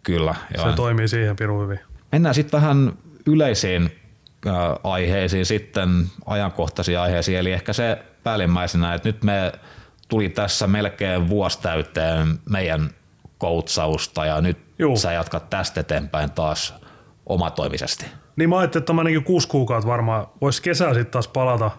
[0.03, 0.71] Kyllä, joo.
[0.71, 1.81] se toimii siihen pirun hyvin.
[2.12, 2.93] Mennään sitten vähän
[3.27, 3.90] yleisiin äh,
[4.85, 9.52] aiheisiin, sitten ajankohtaisiin aiheisiin, eli ehkä se päällimmäisenä, että nyt me
[10.09, 12.90] tuli tässä melkein vuosi täyteen meidän
[13.38, 14.96] koutsausta ja nyt Juu.
[14.96, 16.74] sä jatkat tästä eteenpäin taas
[17.26, 18.07] omatoimisesti.
[18.37, 21.70] Niin mä ajattelin, että mä niin kuusi kuukautta varmaan voisi kesää sitten taas palata.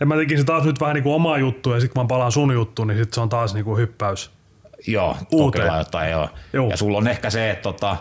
[0.00, 2.32] En mä tekisin taas nyt vähän niin kuin omaa juttua ja sitten kun mä palaan
[2.32, 4.30] sun juttuun, niin sitten se on taas niin kuin hyppäys.
[4.86, 5.78] Joo, uuteen.
[5.78, 6.28] jotain joo.
[6.52, 6.70] joo.
[6.70, 7.96] Ja sulla on ehkä se, että, tota,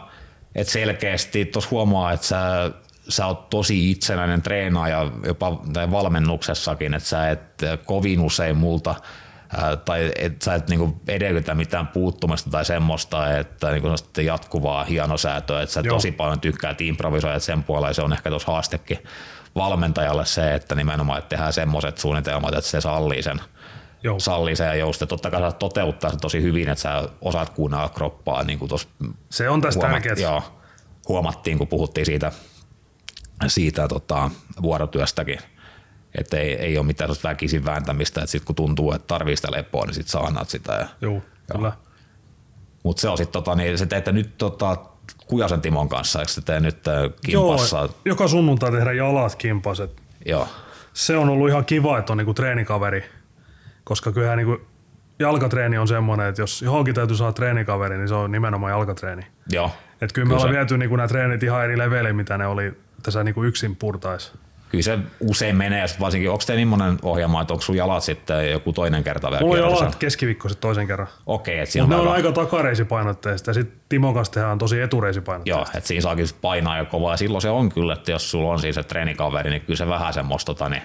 [0.56, 2.72] että selkeästi tuossa huomaa, että sä,
[3.10, 5.52] sä oot tosi itsenäinen treenaaja jopa
[5.92, 8.96] valmennuksessakin, että sä et kovin usein multa–
[9.86, 13.88] tai et sä et niinku edellytä mitään puuttumista tai semmoista, että niinku
[14.22, 15.96] jatkuvaa hienosäätöä, että sä Joo.
[15.96, 19.00] tosi paljon tykkäät improvisoida sen puolella, se on ehkä tuossa haastekin
[19.56, 23.42] valmentajalle se, että nimenomaan että tehdään semmoiset suunnitelmat, että se sallii sen,
[24.04, 24.20] Joo.
[24.20, 25.08] sallii sen ja jousta.
[25.08, 28.44] Totta kai sä toteuttaa sen tosi hyvin, että sä osaat kuunnella kroppaa.
[28.44, 28.72] Niin kuin
[29.30, 30.16] se on tästä tärkeää.
[30.18, 30.44] Joo,
[31.08, 32.32] huomattiin, kun puhuttiin siitä,
[33.48, 35.40] siitä tota, vuorotyöstäkin
[36.18, 39.86] että ei, ei ole mitään väkisin vääntämistä, että sitten kun tuntuu, että tarvii sitä lepoa,
[39.86, 40.74] niin sitten saa annat sitä.
[40.74, 41.22] Ja, Joo,
[41.52, 41.72] kyllä.
[42.84, 44.78] Mutta se on sitten, tota, niin se teette nyt tota,
[45.28, 46.94] Kujasen Timon kanssa, eikö te nyt äh,
[47.26, 47.78] kimpassa?
[47.78, 50.02] Joo, joka sunnuntai tehdä jalat kimpaset.
[50.26, 50.48] Joo.
[50.94, 53.06] Se on ollut ihan kiva, että on niinku treenikaveri,
[53.84, 54.62] koska kyllähän niinku
[55.20, 59.28] jalkatreeni on semmoinen, että jos johonkin täytyy saada treenikaveri, niin se on nimenomaan jalkatreeni.
[59.50, 59.72] Joo.
[60.02, 62.78] Et kyllä me kyllä ollaan viety niinku nämä treenit ihan eri leveliin, mitä ne oli
[63.06, 64.32] tässä niinku yksin purtaisi
[64.70, 68.74] kyllä se usein menee, varsinkin onko teillä niin ohjelma, että onko sun jalat sitten joku
[68.74, 71.08] toinen kerta vielä Mulla on jalat keskiviikkoiset toisen kerran.
[71.26, 75.60] Okei, että siinä on, ne on aika takareisipainotteista ja sitten Timon kanssa tehdään tosi etureisipainotteista.
[75.60, 78.52] Joo, että siinä saakin painaa jo kovaa ja silloin se on kyllä, että jos sulla
[78.52, 80.84] on siis se treenikaveri, niin kyllä se vähän semmoista tota, niin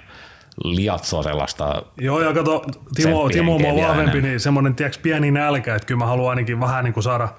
[0.65, 5.87] liatsoa sellaista Joo, ja kato, Timo, Timo on vahvempi, niin semmoinen tiiäks, pieni nälkä, että
[5.87, 7.29] kyllä mä haluan ainakin vähän niin kuin saada–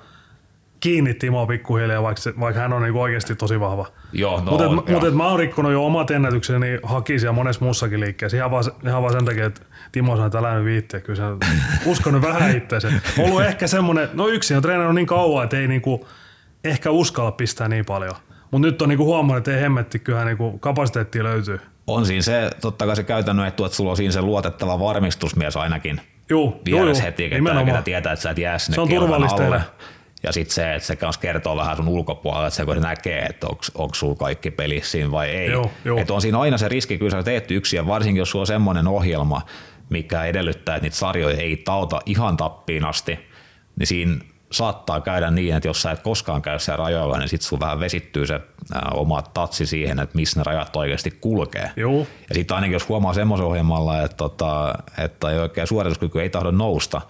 [0.82, 3.88] kiinni Timo pikkuhiljaa, vaikka, se, vaikka hän on niin oikeasti tosi vahva.
[4.13, 8.38] Joo, no, mutta mut, mä oon rikkonut jo omat ennätykseni hakisi ja monessa muussakin liikkeessä.
[8.38, 11.00] Ihan vaan, ihan vaan sen takia, että Timo sanoi, että älä nyt viittiä.
[11.00, 11.48] Kyllä se
[11.86, 12.91] uskonut vähän itseänsä.
[13.20, 16.08] Ollut ehkä semmoinen, no yksi on treenannut niin kauan, että ei niinku,
[16.63, 18.15] ehkä uskalla pistää niin paljon.
[18.52, 21.60] Mutta nyt on niinku huomannut, että ei hemmetti, kyllähän niinku kapasiteettia löytyy.
[21.88, 25.58] On siinä se, totta kai se käytännön etu, että sulla on siinä se luotettava varmistusmies
[25.58, 26.02] ainakin.
[26.30, 26.96] Joo, joo, joo.
[27.04, 29.62] heti, että tietää, että sä et jää sinne Se on turvallista alle.
[30.23, 33.21] Ja sitten se, että se kanssa kertoo vähän sun ulkopuolella, että se kun se näkee,
[33.21, 35.51] että onko sulla kaikki pelissä siinä vai ei.
[35.51, 35.99] Joo, joo.
[35.99, 38.47] Että on siinä aina se riski, kyllä sä teet yksin, ja varsinkin jos sulla on
[38.47, 39.41] semmoinen ohjelma,
[39.89, 43.19] mikä edellyttää, että niitä sarjoja ei tauta ihan tappiin asti,
[43.79, 44.17] niin siinä
[44.51, 47.79] saattaa käydä niin, että jos sä et koskaan käy siellä rajoilla, niin sitten sun vähän
[47.79, 48.41] vesittyy se
[48.93, 51.71] oma tatsi siihen, että missä ne rajat oikeasti kulkee.
[51.75, 52.07] Joo.
[52.29, 56.51] Ja sitten ainakin jos huomaa semmoisen ohjelmalla, että, tota, että ei oikein suorituskyky ei tahdo
[56.51, 57.01] nousta,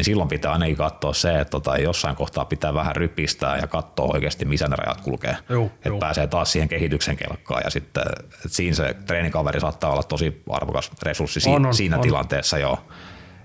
[0.00, 4.06] niin silloin pitää ainakin katsoa se, että tota, jossain kohtaa pitää vähän rypistää ja katsoa
[4.14, 5.36] oikeasti, missä ne rajat kulkee.
[5.48, 5.98] Joo, että joo.
[5.98, 10.90] pääsee taas siihen kehityksen kelkkaan ja sitten että siinä se treenikaveri saattaa olla tosi arvokas
[11.02, 12.02] resurssi on, on, siinä on.
[12.02, 12.78] tilanteessa joo.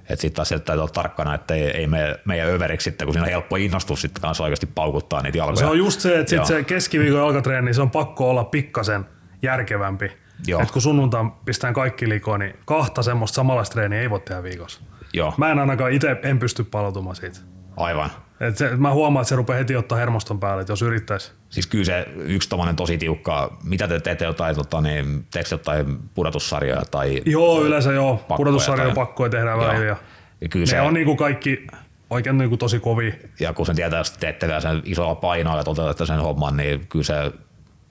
[0.09, 3.25] Että sitten taas täytyy olla tarkkana, että ei, ei me, meidän överiksi sitten, kun siinä
[3.25, 5.57] on helppo innostus sitten kanssa oikeasti paukuttaa niitä jalkoja.
[5.57, 9.05] Se on just se, että sit se keskiviikon jalkatreeni, se on pakko olla pikkasen
[9.41, 10.11] järkevämpi.
[10.47, 10.61] Joo.
[10.61, 14.81] Et kun sunnuntaan pistään kaikki likoon, niin kahta semmoista samanlaista treeniä ei voi tehdä viikossa.
[15.15, 15.33] Joo.
[15.37, 17.39] Mä en ainakaan itse en pysty palautumaan siitä.
[17.77, 18.09] Aivan.
[18.39, 21.31] Et se, mä huomaan, että se rupeaa heti ottaa hermoston päälle, että jos yrittäisi.
[21.49, 25.99] Siis kyllä se yksi tommonen tosi tiukka, mitä te teette jotain, tota, niin, teekö jotain
[26.13, 28.25] pudotussarjoja tai Joo, yleensä joo.
[28.37, 29.85] Pudotussarjoja pakkoja tehdään välillä.
[29.85, 29.97] Ja,
[30.49, 31.67] kyllä ne se, on niinku kaikki
[32.09, 33.19] oikein niinku tosi kovi.
[33.39, 36.87] Ja kun sen tietää, että teette vielä sen isolla painoa ja toteutatte sen homman, niin
[36.87, 37.31] kyllä se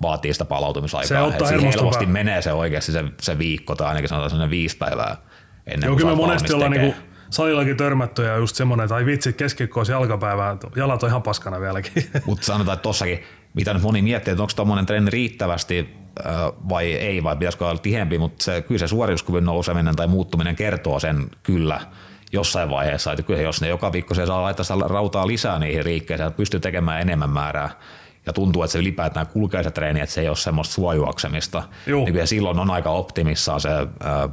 [0.02, 1.08] vaatii sitä palautumisaikaa.
[1.08, 5.16] Se ottaa helposti menee se oikeasti se, se viikko tai ainakin sanotaan sellainen viisi päivää
[5.66, 6.94] ennen Joo, kyllä me monesti ollaan niinku
[7.30, 11.92] salillakin törmätty ja just semmoinen, että ai vitsi, keskikkoos jalkapäivää, jalat on ihan paskana vieläkin.
[12.26, 13.22] Mutta sanotaan, että tossakin,
[13.54, 16.04] mitä nyt moni miettii, että onko tuommoinen treeni riittävästi
[16.68, 21.00] vai ei, vai pitäisikö olla tiheämpi, mutta se, kyllä se suorituskyvyn nouseminen tai muuttuminen kertoo
[21.00, 21.80] sen kyllä
[22.32, 26.32] jossain vaiheessa, että kyllä jos ne joka viikko se saa laittaa rautaa lisää niihin riikkeisiin,
[26.32, 27.70] pystyy tekemään enemmän määrää,
[28.26, 32.04] ja tuntuu, että se ylipäätään kulkee se treeni, että se ei ole semmoista suojuoksemista, Juu.
[32.04, 33.68] niin kyllä silloin on aika optimissaan se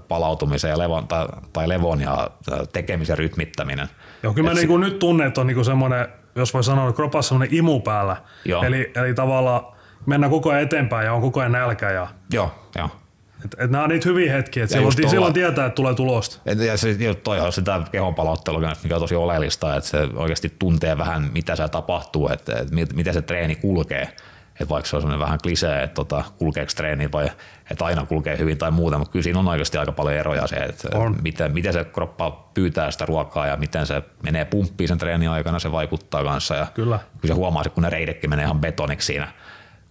[0.08, 2.30] palautumisen ja levon, tai, tai levon ja
[2.74, 3.88] tekemisen rytmittäminen.
[4.24, 7.58] Joo, kyllä mä niinku nyt tunnen, että on niinku semmoinen, jos voi sanoa, kropassa semmoinen
[7.58, 8.18] imu päällä.
[8.46, 8.64] Joo.
[8.64, 9.62] Eli, eli tavallaan
[10.06, 11.92] mennään koko ajan eteenpäin ja on koko ajan nälkä.
[11.92, 12.90] Ja, Joo, joo.
[13.46, 16.40] Et, et nämä on niitä hyviä hetkiä, että silloin, silloin tietää, että tulee tulosta.
[16.46, 19.90] Et- Ja se, jo toi on sitä kehon palauttelua kanssa, mikä on tosi oleellista, että
[19.90, 24.10] se oikeasti tuntee vähän, mitä se tapahtuu, että, että mit- miten se treeni kulkee.
[24.52, 27.30] Että vaikka se on sellainen vähän klisee, että tota, kulkeeko treeni vai
[27.72, 30.56] että aina kulkee hyvin tai muuta, mutta kyllä siinä on oikeasti aika paljon eroja se,
[30.56, 31.16] että On.
[31.24, 35.60] miten, miten se kroppa pyytää sitä ruokaa ja miten se menee pumppiin sen treenin aikana,
[35.60, 36.56] se vaikuttaa kanssa.
[36.56, 37.00] Ja Kyllä.
[37.22, 39.28] Kyllä se huomaa, että kun ne reidekin menee ihan betoniksi siinä,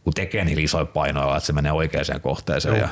[0.04, 2.88] kun tekee niin isoja painoja, että se menee oikeaan kohteeseen ja,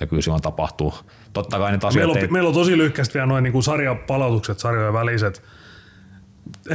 [0.00, 0.94] ja kyllä silloin tapahtuu.
[1.32, 4.92] Totta kai niitä Meillä asioita on, meillä on tosi lyhkästi vielä noin niinku sarjapalautukset, sarjojen
[4.92, 5.42] väliset.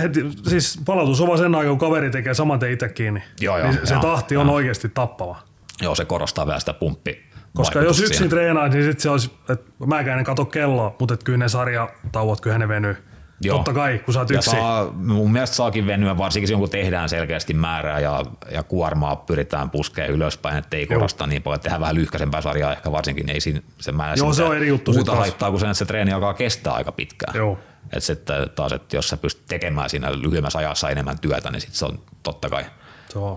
[0.01, 3.23] Heti, siis palautus on vaan sen aikaa, kun kaveri tekee saman tien itse kiinni.
[3.41, 5.37] Joo, joo, niin se joo, tahti on oikeasti tappava.
[5.81, 7.25] Joo, se korostaa vähän sitä pumppi.
[7.55, 11.37] Koska jos yksin treenaa, niin sit se olisi, että mäkään en katso kelloa, mutta kyllä
[11.37, 12.97] ne sarjatauot, kyllä ne venyy.
[13.41, 13.57] Joo.
[13.57, 14.53] Totta kai, kun sä oot ja yksin.
[14.53, 19.69] saa, mun mielestä saakin venyä, varsinkin silloin kun tehdään selkeästi määrää ja, ja kuormaa pyritään
[19.69, 23.39] puskemaan ylöspäin, ettei korosta niin paljon, että tehdään vähän lyhkäisempää sarjaa ehkä varsinkin, niin ei
[23.39, 25.85] siinä, se määrä Joo, se on eri juttu sit Muuta haittaa kuin sen, että se
[25.85, 27.35] treeni alkaa kestää aika pitkään.
[27.35, 27.59] Joo.
[27.83, 31.77] Että sitten taas, että jos sä pystyt tekemään siinä lyhyemmässä ajassa enemmän työtä, niin sitten
[31.77, 32.65] se on totta kai.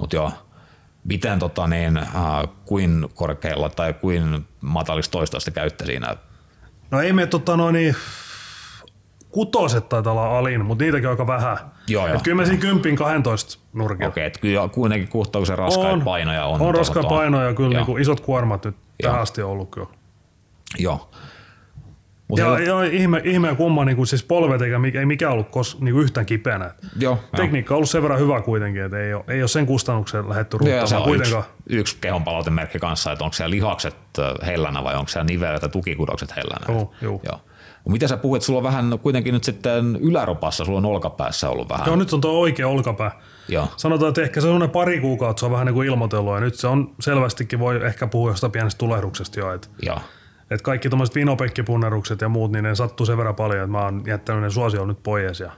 [0.00, 0.32] Mutta joo,
[1.04, 2.06] miten tota niin, äh,
[2.64, 6.16] kuin korkealla tai kuin matalista toistoista käytte siinä?
[6.90, 7.96] No ei me tota noin
[9.38, 11.56] kutoset taitaa olla alin, mutta niitäkin on aika vähän.
[11.88, 12.16] Joo, joo.
[12.16, 14.08] Et kyllä me siinä kympin 12 nurkilla.
[14.08, 16.60] Okei, että kyllä kuitenkin kohtauksen raskaita on, painoja on.
[16.60, 17.78] On raskaita painoja kyllä, Joo.
[17.78, 19.08] niin kuin isot kuormat nyt Joo.
[19.10, 19.88] tähän asti on ollut kyllä.
[20.78, 21.10] Joo.
[22.28, 25.32] Mut Ja, se- ja ihme, ihme kumma, niin kuin siis polvet eikä mikä- ei mikään
[25.32, 26.70] ollut kos, niin kuin yhtään kipeänä.
[26.98, 30.28] Joo, Tekniikka on ollut sen verran hyvä kuitenkin, että ei ole, ei ole sen kustannuksen
[30.28, 31.44] lähdetty ruuttamaan yksi, kuitenkaan.
[31.66, 35.68] yksi kehon palautemerkki kanssa, että onko siellä lihakset ö, hellänä vai onko siellä nivelet ja
[35.68, 36.66] tukikudokset hellänä.
[36.68, 37.20] Joo, joo.
[37.24, 37.40] Joo.
[37.88, 41.86] Mitä sä puhuit, sulla on vähän kuitenkin nyt sitten yläropassa, sulla on olkapäässä ollut vähän.
[41.86, 43.20] Joo, nyt on tuo oikea olkapää.
[43.48, 43.68] Joo.
[43.76, 46.54] Sanotaan, että ehkä se on pari kuukautta, se on vähän niin kuin ilmoitellut, ja nyt
[46.54, 49.98] se on selvästikin, voi ehkä puhua jostain pienestä tulehduksesta jo, että Joo.
[50.50, 54.02] et kaikki tuommoiset vinopenkkipunnerukset ja muut, niin ne sattuu sen verran paljon, että mä oon
[54.06, 55.52] jättänyt ne suosioon nyt pois, ja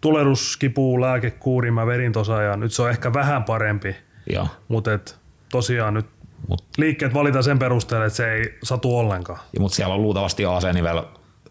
[0.00, 3.96] tulehdus, kipu, lääkekuuri, mä vedin tosa, ja nyt se on ehkä vähän parempi,
[4.32, 4.48] Joo.
[4.68, 5.18] mutta et
[5.52, 6.06] tosiaan nyt
[6.48, 9.38] Mut, liikkeet valitaan sen perusteella, että se ei satu ollenkaan.
[9.52, 11.02] ja mut siellä on luultavasti AC-nivel,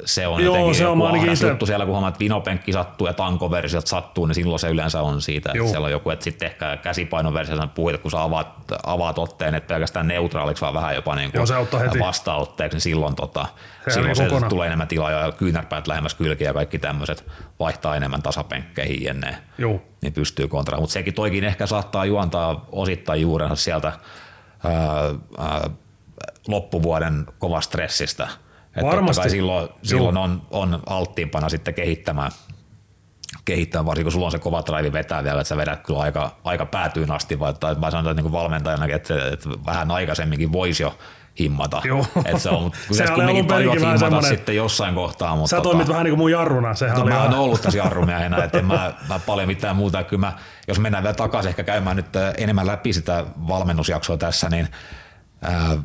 [0.06, 3.08] se on Joo, jotenkin se on ainakin itse- juttu siellä, kun huomaat, että vinopenkki sattuu
[3.08, 5.68] ja tankoversiot sattuu, niin silloin se yleensä on siitä, että Joo.
[5.68, 8.48] siellä on joku, että sitten ehkä käsipainoversiossa puhuit, kun sä avaat,
[8.86, 11.56] avaat otteen, että pelkästään neutraaliksi, vaan vähän jopa niin kuin Joo, se
[12.72, 13.46] niin silloin, tota,
[13.84, 14.50] Se silloin se kokonaan.
[14.50, 17.26] tulee enemmän tilaa ja kyynärpäät lähemmäs kylkiä ja kaikki tämmöiset
[17.60, 19.82] vaihtaa enemmän tasapenkkeihin jenne, Joo.
[20.02, 20.80] niin pystyy kontra.
[20.80, 24.74] Mutta sekin toikin ehkä saattaa juontaa osittain juurensa sieltä ää,
[25.38, 25.70] ää,
[26.48, 28.28] loppuvuoden kova stressistä.
[28.76, 29.22] Et totta Varmasti.
[29.22, 32.32] kai silloin, silloin on, on alttiimpana sitten kehittämään,
[33.46, 36.36] kehittämään, varsinkin kun sulla on se kova drive vetää vielä, että sä vedät kyllä aika,
[36.44, 40.84] aika päätyyn asti, vai, tai mä sanon, että niin valmentajanakin, että, että, vähän aikaisemminkin voisi
[40.84, 40.98] jo
[41.40, 41.82] himmata.
[41.84, 42.06] Joo.
[42.26, 45.36] Et se on, kumminkin alun perinkin tajuat himmata semmoinen- sitten jossain kohtaa.
[45.36, 47.78] Mutta Sä toimit vähän niin kuin mun jarruna, sehän No, oli mä oon ollut tässä
[47.78, 50.04] jarrumiehenä, että en mä, mä paljon mitään muuta.
[50.04, 50.34] Kyllä mä,
[50.68, 54.68] jos mennään vielä takaisin ehkä käymään nyt äh, enemmän läpi sitä valmennusjaksoa tässä, niin
[55.42, 55.78] ää,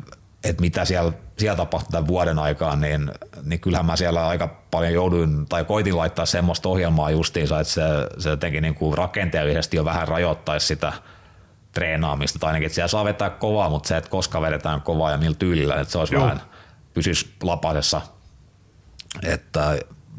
[0.43, 3.11] että mitä siellä, siellä tapahtui tämän vuoden aikaan, niin,
[3.43, 7.81] niin kyllähän mä siellä aika paljon jouduin tai koitin laittaa semmoista ohjelmaa justiinsa, että se,
[8.17, 10.93] se jotenkin niin kuin rakenteellisesti jo vähän rajoittaisi sitä
[11.71, 15.17] treenaamista, tai ainakin, että siellä saa vetää kovaa, mutta se, että koska vedetään kovaa ja
[15.17, 16.23] millä tyylillä, että se olisi Joo.
[16.23, 16.41] vähän
[16.93, 18.01] pysyisi lapasessa
[19.23, 19.77] että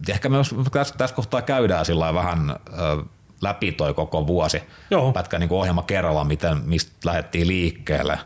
[0.08, 3.04] ehkä myös tässä, tässä kohtaa käydään sillä vähän ö,
[3.42, 4.62] läpi toi koko vuosi.
[4.90, 5.12] Joo.
[5.12, 8.18] Pätkä niin ohjelma kerralla, miten, mistä lähdettiin liikkeelle.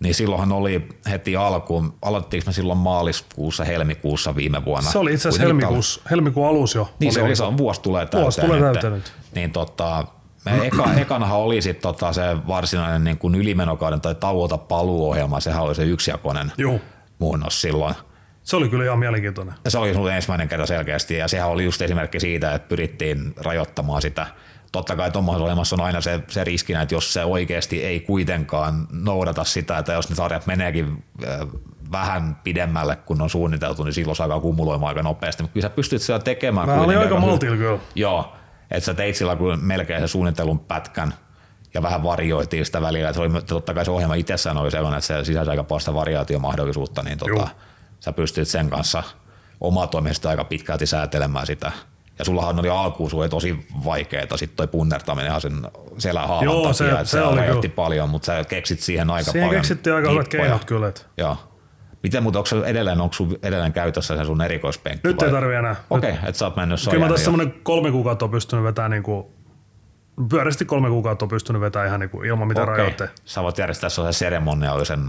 [0.00, 4.90] Niin silloinhan oli heti alkuun, aloittiinko me silloin maaliskuussa, helmikuussa viime vuonna?
[4.90, 6.88] Se oli itse asiassa helmikuussa, helmikuun alus jo.
[7.00, 8.22] niin se oli oli, se on vuosi tulee täyteen.
[8.22, 9.12] Vuosi tulee täyteen nyt.
[9.34, 10.04] Niin tota,
[10.44, 15.62] me eka, ekanahan oli sit tota se varsinainen niin kuin ylimenokauden tai tauota paluuohjelma, sehän
[15.62, 16.80] oli se yksijakoinen Joo.
[17.18, 17.94] muunnos silloin.
[18.42, 19.54] Se oli kyllä ihan mielenkiintoinen.
[19.64, 24.02] Ja se oli ensimmäinen kerta selkeästi ja sehän oli just esimerkki siitä, että pyrittiin rajoittamaan
[24.02, 24.26] sitä.
[24.74, 28.86] Totta kai tuommoisessa olemassa on aina se, se riskinä, että jos se oikeasti ei kuitenkaan
[28.92, 31.38] noudata sitä, että jos ne sarjat meneekin äh,
[31.92, 35.42] vähän pidemmälle kuin on suunniteltu, niin silloin se alkaa kumuloimaan aika nopeasti.
[35.42, 36.68] Mutta kyllä sä pystyt sitä tekemään.
[36.68, 37.78] Mä olin aika maltilla kyllä.
[37.94, 38.32] Joo,
[38.70, 41.14] että sä teit sillä kun melkein se suunnittelun pätkän
[41.74, 43.08] ja vähän varioitiin sitä välillä.
[43.08, 45.80] Että se oli, totta kai se ohjelma itsessään oli sellainen, että se sisälsi aika paljon
[45.80, 47.48] sitä variaatiomahdollisuutta, niin tota,
[48.00, 49.02] sä pystyt sen kanssa
[49.60, 51.72] omaa toimista aika pitkälti säätelemään sitä.
[52.18, 55.52] Ja sullahan oli alkuun sulle tosi vaikeaa, sitten toi punnertaminen sen
[55.98, 57.76] selän haavan Joo, takia, se- että se se, oli rajoitti kyllä.
[57.76, 60.92] paljon, mutta sä keksit siihen aika Siihen paljon keksittiin aika hyvät keinot kyllä.
[61.16, 61.36] Joo.
[62.02, 65.08] Miten, mutta onko edelleen, onko sun edelleen käytössä se sun erikoispenkki?
[65.08, 65.28] Nyt vai?
[65.28, 65.76] ei tarvi enää.
[65.90, 68.90] Okei, okay, että sä oot mennyt Kyllä mä tässä semmoinen kolme kuukautta on pystynyt vetämään
[68.90, 69.26] niin kuin,
[70.30, 72.78] pyörästi kolme kuukautta on pystynyt vetämään ihan niin kuin ilman mitään Okei.
[72.78, 73.12] rajoitteita.
[73.24, 75.00] Sä voit järjestää sellaisen seremoniallisen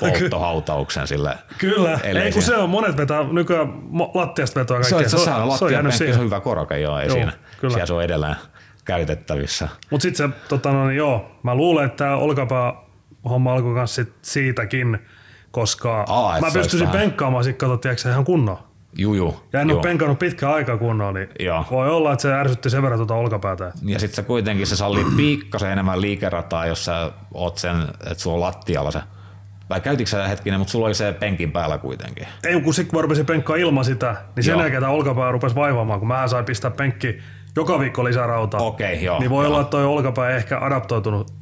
[0.00, 1.38] polttohautauksen sille.
[1.58, 3.72] Kyllä, ei kun se on, monet vetää nykyään
[4.14, 5.18] lattiasta vetoa Se on, kaikkea.
[5.18, 6.24] se, sehän on se on jäänyt penkki, se on siihen.
[6.26, 7.32] hyvä koroke, joo, ei Joo, siinä.
[7.60, 7.72] kyllä.
[7.72, 8.36] Siellä se on edelleen
[8.84, 9.68] käytettävissä.
[9.90, 12.74] Mutta sitten se, tota, no, niin joo, mä luulen, että tämä olkapää
[13.28, 14.98] homma alkoi kans sit siitäkin,
[15.50, 18.71] koska Aa, mä se pystyisin vähän- penkkaamaan sit kato, tiedätkö, ihan kunnolla.
[18.98, 19.36] Juu, juu.
[19.52, 19.82] Ja en ole juu.
[19.82, 21.64] penkannut pitkään aikaa kunnolla, niin Joo.
[21.70, 23.72] voi olla, että se ärsytti sen verran tuota olkapäätä.
[23.82, 28.36] Ja sitten se kuitenkin se sallii pikkasen enemmän liikerataa, jos sä oot sen, että sulla
[28.36, 29.00] on lattialla se.
[29.70, 32.26] Vai käytitkö sä hetkinen, mutta sulla oli se penkin päällä kuitenkin.
[32.44, 34.60] Ei, kun sitten kun mä rupesin penkkaa ilman sitä, niin sen Joo.
[34.60, 37.18] jälkeen tämä olkapää rupesi vaivaamaan, kun mä sain pistää penkki
[37.56, 38.60] joka viikko lisää rautaa.
[38.60, 39.18] Okei, joo.
[39.18, 39.52] Niin voi joo.
[39.52, 41.41] olla, että toi olkapää ei ehkä adaptoitunut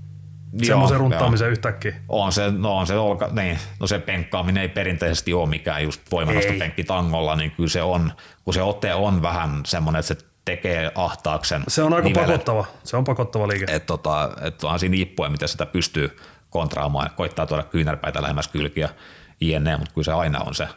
[0.52, 0.98] Joo, semmoisen joo.
[0.98, 1.94] runttaamiseen yhtäkkiä.
[2.08, 6.00] On se, no on se, olka, niin, no se penkkaaminen ei perinteisesti ole mikään just
[6.12, 8.12] voimanostopenkki tangolla, niin kyllä se on,
[8.44, 12.26] kun se ote on vähän semmoinen, että se tekee ahtaaksen Se on aika nivelet.
[12.26, 12.66] pakottava.
[12.84, 13.64] Se on pakottava liike.
[13.68, 16.16] Että tota, et onhan siinä nippua, miten sitä pystyy
[16.50, 18.88] kontraamaan koittaa tuoda kyynärpäitä lähemmäs kylkiä
[19.40, 20.68] jne, mutta kyllä se aina on se,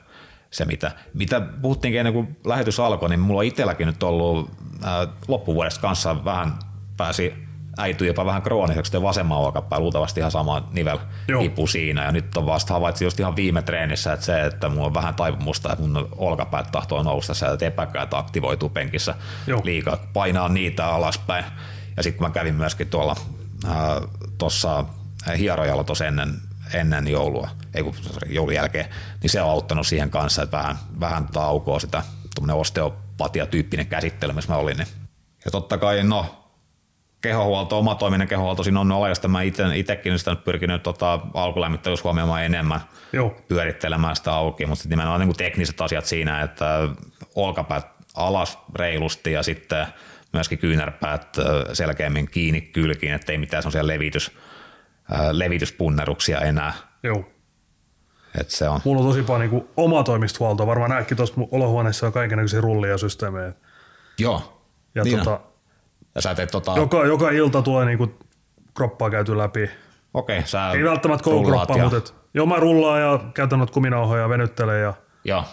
[0.52, 4.52] se mitä, mitä puhuttiinkin ennen kuin lähetys alkoi, niin mulla on itselläkin nyt ollut
[4.84, 6.54] ää, loppuvuodesta kanssa vähän
[6.98, 7.34] pääsi
[7.78, 11.42] äityi jopa vähän krooniseksi te vasemman olkapää, luultavasti ihan sama nivel Joo.
[11.42, 12.04] hipu siinä.
[12.04, 15.16] Ja nyt on vasta havaitsin just ihan viime treenissä, että se, että mulla on vähän
[15.16, 19.16] taipumusta, että mun olkapäät tahtoo nousta sieltä, että epäkäät aktivoituu penkissä
[19.48, 19.62] Joo.
[19.64, 21.46] liikaa, painaa niitä alaspäin.
[21.98, 23.16] Ja sitten kun mä kävin myöskin tuolla
[24.38, 24.86] tuossa
[25.38, 26.34] hierojalla tuossa ennen,
[26.74, 27.96] ennen joulua, ei kun
[28.30, 28.86] joulun jälkeen,
[29.22, 32.04] niin se on auttanut siihen kanssa, että vähän, vähän taukoa sitä
[32.36, 34.78] tuommoinen osteopatia-tyyppinen käsittely, missä mä olin.
[34.78, 34.88] Niin.
[35.46, 36.43] Ja totta kai, no,
[37.24, 39.28] kehohuolto, oma toiminen kehohuolto siinä on oleellista.
[39.28, 42.80] Mä ite, itekin sitä nyt pyrkinyt tota, alkulämmittelyssä huomioimaan enemmän
[43.14, 43.36] Joo.
[43.48, 46.90] pyörittelemään sitä auki, mutta sitten nimenomaan niin kuin tekniset asiat siinä, että
[47.36, 49.88] olkapäät alas reilusti ja sitten
[50.34, 51.38] myöskin kyynärpäät
[51.74, 54.32] selkeämmin kiinni kylkiin, ettei mitään sellaisia levitys,
[55.32, 56.74] levityspunneruksia enää.
[57.04, 57.30] Joo.
[58.40, 58.82] Et se on.
[58.84, 60.68] Mulla on tosi paljon niin oma toimistohuoltoa.
[60.68, 63.54] Varmaan nämäkin tuossa olohuoneessa on kaikenlaisia rullia ja systeemejä.
[64.20, 64.64] Joo.
[64.96, 65.53] Ja niin tota, on.
[66.16, 68.14] Ja sä teet tota, joka, joka ilta tulee niin kuin
[68.74, 69.70] kroppaa käyty läpi.
[70.14, 73.74] okei, sä Ei välttämättä koko kroppaa, ja- mutta et, joo mä rullaan ja käytän noita
[73.74, 74.94] kuminauhoja ja venyttelen ja
[75.26, 75.44] Joo.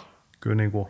[0.40, 0.88] kyllä niin kuin,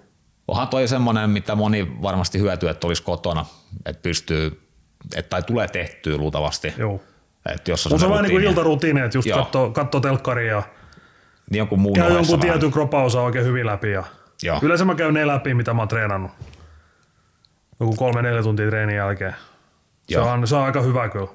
[0.48, 3.46] Onhan toi semmoinen, mitä moni varmasti hyötyy, että olisi kotona,
[3.86, 4.60] että pystyy,
[5.16, 6.74] että tai tulee tehtyä luultavasti.
[6.78, 7.00] joo.
[7.54, 10.52] Että jos on se on vähän niin kuin rutiini, iltarutiini, että just katsoo, katsoo telkkaria
[10.52, 10.62] ja
[11.50, 12.40] niin jonkun muun käy jonkun vähän.
[12.40, 13.90] tietyn kropaosa oikein hyvin läpi.
[13.90, 14.04] Ja
[14.42, 14.58] Joo.
[14.62, 16.30] Yleensä mä käyn ne läpi, mitä mä oon treenannut.
[17.80, 19.34] Joku kolme, neljä tuntia treenin jälkeen.
[20.14, 20.28] Se Joo.
[20.28, 21.28] on, se on aika hyvä kyllä.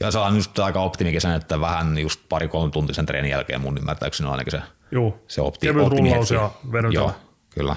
[0.00, 3.78] Ja se on just aika optimikin sen, että vähän just pari-kolme tuntisen treenin jälkeen mun
[3.78, 5.24] ymmärtääkseni on ainakin se, Juu.
[5.28, 7.04] se opti, Kevyt rullaus ja venytellä.
[7.04, 7.12] Joo,
[7.50, 7.76] kyllä.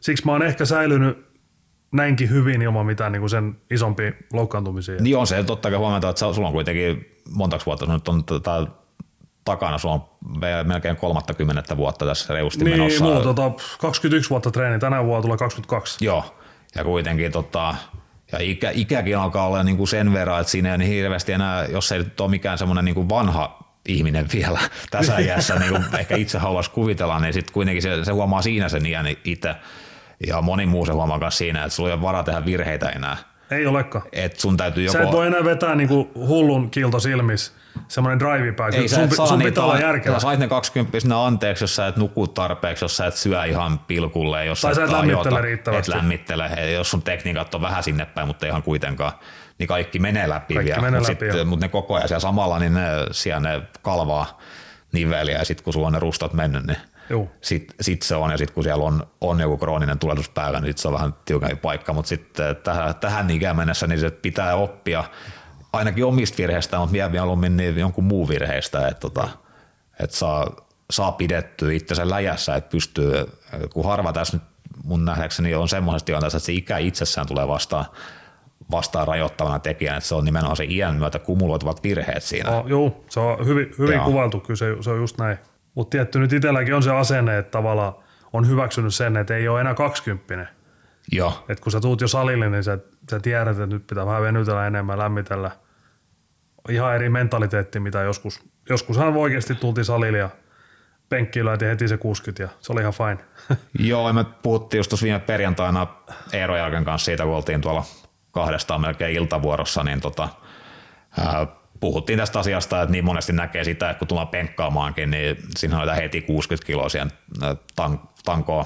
[0.00, 1.26] Siksi mä oon ehkä säilynyt
[1.92, 4.94] näinkin hyvin ilman mitään niin kuin sen isompia loukkaantumisia.
[5.00, 8.66] Niin on se totta kai huomata, että sulla on kuitenkin montaks vuotta, nyt on tota,
[9.44, 10.04] takana, sulla on
[10.64, 13.04] melkein 30 vuotta tässä reilusti Niin, menossa.
[13.04, 16.04] mulla on tota 21 vuotta treeni, tänä vuonna tulee 22.
[16.04, 16.24] Joo,
[16.74, 17.74] ja kuitenkin tota,
[18.34, 21.64] ja ikä, ikäkin alkaa olla niin kuin sen verran, että siinä ei niin hirveästi enää,
[21.64, 24.58] jos ei ole mikään semmoinen niin kuin vanha ihminen vielä
[24.90, 28.68] tässä iässä, niin kuin ehkä itse haluaisi kuvitella, niin sitten kuitenkin se, se huomaa siinä
[28.68, 29.54] sen iän itse.
[30.26, 33.16] Ja moni muu se huomaa myös siinä, että sulla ei ole varaa tehdä virheitä enää.
[33.50, 34.04] Ei olekaan.
[34.12, 34.98] Että sun täytyy joko...
[34.98, 37.52] Sä et voi enää vetää niinku hullun kiilto silmissä,
[37.88, 38.74] semmoinen drive back.
[38.74, 40.16] ei, sun, sun niitä, pitää olla järkevä.
[40.16, 43.78] Sä sait ne 20 anteeksi, jos sä et nuku tarpeeksi, jos sä et syö ihan
[43.78, 45.92] pilkulle, jos Tai sä et ajota, lämmittele riittävästi.
[45.92, 49.12] Et lämmittele, jos sun tekniikat on vähän sinne päin, mutta ihan kuitenkaan,
[49.58, 50.82] niin kaikki menee läpi Kaikki vielä.
[50.82, 54.38] menee Mut läpi, sit, mut ne koko ajan siellä samalla, niin ne, siellä ne kalvaa
[54.92, 56.78] niveliä ja sitten kun sulla on ne rustot mennyt, niin
[57.10, 57.28] Joo.
[57.40, 60.68] sit, sit se on, ja sitten kun siellä on, on joku krooninen tulehdus päällä, niin
[60.68, 64.54] sit se on vähän tiukempi paikka, mutta sitten tähän, tähän ikään mennessä niin se pitää
[64.54, 65.04] oppia
[65.74, 69.28] ainakin omista virheistä, mutta vielä mieluummin niin jonkun muun virheistä, että tota,
[70.00, 70.46] et saa,
[70.90, 73.12] saa pidettyä itsensä läjässä, että pystyy,
[73.72, 74.42] kun harva tässä nyt
[74.84, 77.84] mun nähdäkseni on semmoisessa tilanteessa, että se ikä itsessään tulee vastaan,
[78.70, 82.50] vastaan rajoittavana tekijänä, että se on nimenomaan se iän myötä kumuloituvat virheet siinä.
[82.50, 84.04] Oh, joo, se on hyvin, hyvin Joo.
[84.04, 85.38] kuvailtu, kyllä se, se on just näin.
[85.74, 87.94] Mutta tietty nyt itselläkin on se asenne, että tavallaan
[88.32, 90.48] on hyväksynyt sen, että ei ole enää kaksikymppinen.
[91.12, 92.78] Joo, Et kun sä tuut jo salille, niin sä,
[93.10, 95.50] sä tiedät, että nyt pitää vähän venytellä enemmän, lämmitellä.
[96.68, 98.40] Ihan eri mentaliteetti, mitä joskus.
[98.68, 100.30] Joskushan oikeasti tultiin salille ja
[101.08, 103.18] penkkiin lyötiin heti se 60 ja se oli ihan fine.
[103.88, 105.86] Joo, me puhuttiin just viime perjantaina
[106.32, 107.84] Eero Jalken kanssa siitä, kun oltiin tuolla
[108.30, 110.28] kahdestaan melkein iltavuorossa, niin tota,
[111.18, 111.46] ää,
[111.80, 115.94] puhuttiin tästä asiasta, että niin monesti näkee sitä, että kun tullaan penkkaamaankin, niin siinä on
[115.94, 117.10] heti 60 kiloa siihen
[117.80, 118.64] tank- tankoon,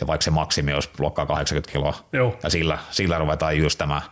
[0.00, 2.38] ja vaikka se maksimi olisi luokkaa 80 kiloa, Joo.
[2.42, 4.02] ja sillä, sillä ruvetaan jystämään.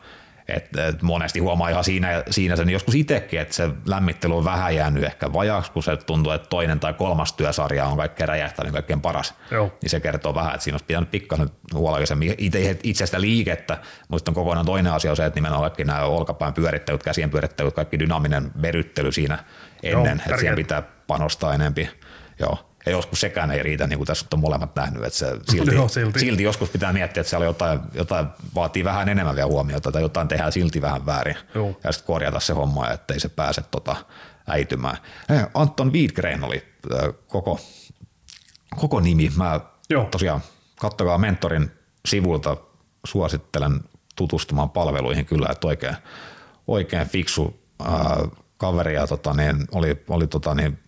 [0.57, 4.75] Et, et monesti huomaa ihan siinä, siinä sen joskus itsekin, että se lämmittely on vähän
[4.75, 9.01] jäänyt ehkä vajaaksi, kun se tuntuu, että toinen tai kolmas työsarja on kaikkein räjähtänyt kaikkein
[9.01, 9.35] paras.
[9.51, 9.73] Joo.
[9.83, 13.79] Niin se kertoo vähän, että siinä olisi pitänyt pikkasen huolellisemmin itse, itsestä liikettä,
[14.09, 17.75] mutta on kokonaan toinen asia on se, että nimenomaan kaikki nämä olkapäin pyörittelyt, käsien pyörittelyt,
[17.75, 19.39] kaikki dynaaminen veryttely siinä
[19.83, 21.91] ennen, Joo, että siihen pitää panostaa enempi.
[22.39, 22.70] Joo.
[22.87, 25.89] Ja joskus sekään ei riitä, niin kuin tässä on molemmat nähnyt, että se silti, Joo,
[25.89, 26.21] silti.
[26.21, 30.29] silti joskus pitää miettiä, että siellä jotain, jotain vaatii vähän enemmän vielä huomiota tai jotain
[30.29, 31.81] tehdään silti vähän väärin Joo.
[31.85, 33.97] ja sitten korjata se homma, ettei se pääse tota
[34.47, 34.97] äitymään.
[35.31, 36.65] Eh, Anton Wiedgren oli
[36.95, 37.61] äh, koko,
[38.77, 39.33] koko nimi.
[39.37, 39.61] Mä
[39.91, 40.05] Joo.
[40.05, 40.41] tosiaan,
[40.81, 41.71] kattokaa mentorin
[42.07, 42.57] sivuilta,
[43.07, 43.81] suosittelen
[44.17, 45.97] tutustumaan palveluihin kyllä, että oikein,
[46.67, 47.97] oikein fiksu äh,
[48.57, 50.79] kaveri ja tota, niin, oli, oli tota, niin,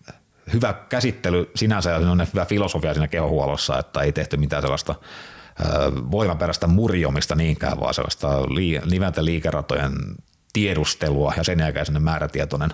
[0.53, 4.95] hyvä käsittely sinänsä ja on hyvä filosofia siinä kehohuollossa, että ei tehty mitään sellaista
[6.11, 8.27] voimaperäistä murjomista niinkään, vaan sellaista
[8.91, 9.91] nivelten liikeratojen
[10.53, 12.69] tiedustelua ja sen jälkeen sinne määrätietoinen,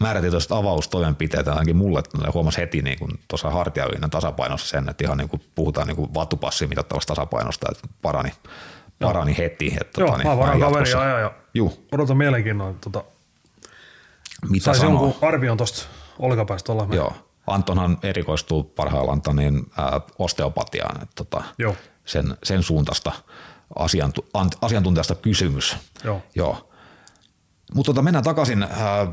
[0.00, 2.02] määrätietoiset avaustoimenpiteet, ainakin mulle
[2.34, 6.14] huomasi heti niin kuin tuossa hartialinnan tasapainossa sen, että ihan niin kuin puhutaan niin kuin
[6.14, 8.32] vatupassi mitattavasta tasapainosta, että parani,
[9.00, 9.76] parani heti.
[9.80, 13.04] Että, Joo, tota, mä varaan jatkossa- kaveria ajan ja Juu, odotan mielenkiinnolla, tota,
[14.50, 15.86] mitä saisi jonkun arvion tuosta
[16.18, 16.86] olkapäästä olla.
[16.90, 17.12] Joo.
[17.46, 21.76] Antonhan erikoistuu parhaillaan niin, ää, osteopatiaan, että tota, Joo.
[22.04, 23.12] sen, sen suuntaista
[23.76, 25.76] asiantu, an, asiantuntijasta kysymys.
[26.04, 26.22] Joo.
[26.34, 26.68] Joo.
[27.74, 28.68] Mutta tota, mennään takaisin äh,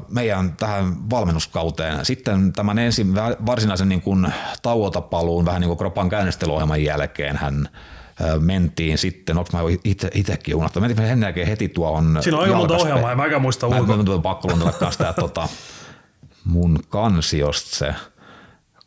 [0.09, 2.05] meidän tähän valmennuskauteen.
[2.05, 7.69] Sitten tämän ensin varsinaisen niin kuin tauolta paluun, vähän niin kuin kropan käynnistelyohjelman jälkeen hän
[8.21, 12.43] äh, mentiin sitten, onko mä itse, itsekin unohtanut, mentiin sen jälkeen heti tuohon Siinä on
[12.43, 13.97] aika monta ohjelmaa, en mäkään muista ulkoa.
[13.97, 15.47] mä, mä pakko luntella kanssa tää, tota,
[16.45, 17.95] mun kansiosta se,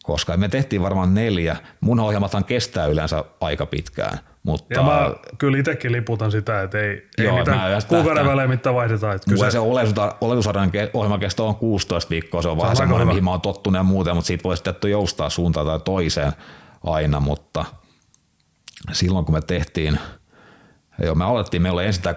[0.03, 1.57] koska me tehtiin varmaan neljä.
[1.81, 7.09] Mun ohjelmathan kestää yleensä aika pitkään, mutta Ja mä kyllä itsekin liputan sitä, että ei,
[7.19, 9.17] ei Joo, mä mitään kuukauden välein mitään vaihdetaan.
[9.17, 13.25] Että kyse, se oletusa- oletusarjan ke- ohjelmakesto on 16 viikkoa, se on vähän semmoinen, mihin
[13.25, 16.33] mä oon tottunut ja muuta, mutta siitä voi sitten joustaa suuntaan tai toiseen
[16.85, 17.65] aina, mutta
[18.93, 19.99] silloin kun me tehtiin,
[21.05, 22.17] joo, me aloitettiin, meillä oli ensin tämä 3-6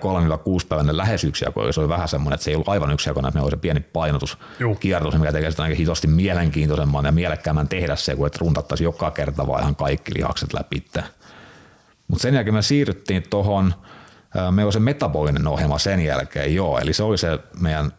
[0.69, 3.45] päivänä lähes yksijakoinen, se oli vähän semmoinen, että se ei ollut aivan yksijakoinen, että meillä
[3.45, 4.75] oli se pieni painotus, Juu.
[4.75, 9.11] kiertos, mikä tekee sitä aika hitosti mielenkiintoisemman ja mielekkäämmän tehdä se, kuin että runtattaisiin joka
[9.11, 10.85] kerta vaan ihan kaikki lihakset läpi.
[12.07, 13.73] Mutta sen jälkeen me siirryttiin tuohon,
[14.51, 17.91] meillä oli se metabolinen ohjelma sen jälkeen, joo, eli se oli se meidän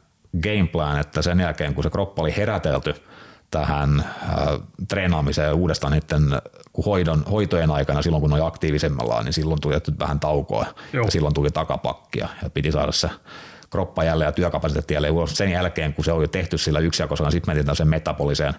[0.42, 2.94] game plan, että sen jälkeen kun se kroppa oli herätelty
[3.52, 4.36] tähän äh,
[4.88, 6.40] treenaamiseen uudestaan niiden
[6.72, 11.04] kun hoidon, hoitojen aikana, silloin kun oli aktiivisemmallaan, niin silloin tuli vähän taukoa Joo.
[11.04, 13.10] ja silloin tuli takapakkia ja piti saada se
[13.70, 15.36] kroppa jälleen ja työkapasiteetti jälleen ulos.
[15.36, 18.54] Sen jälkeen, kun se oli tehty sillä yksijakoisena, sitten mentiin sen metaboliseen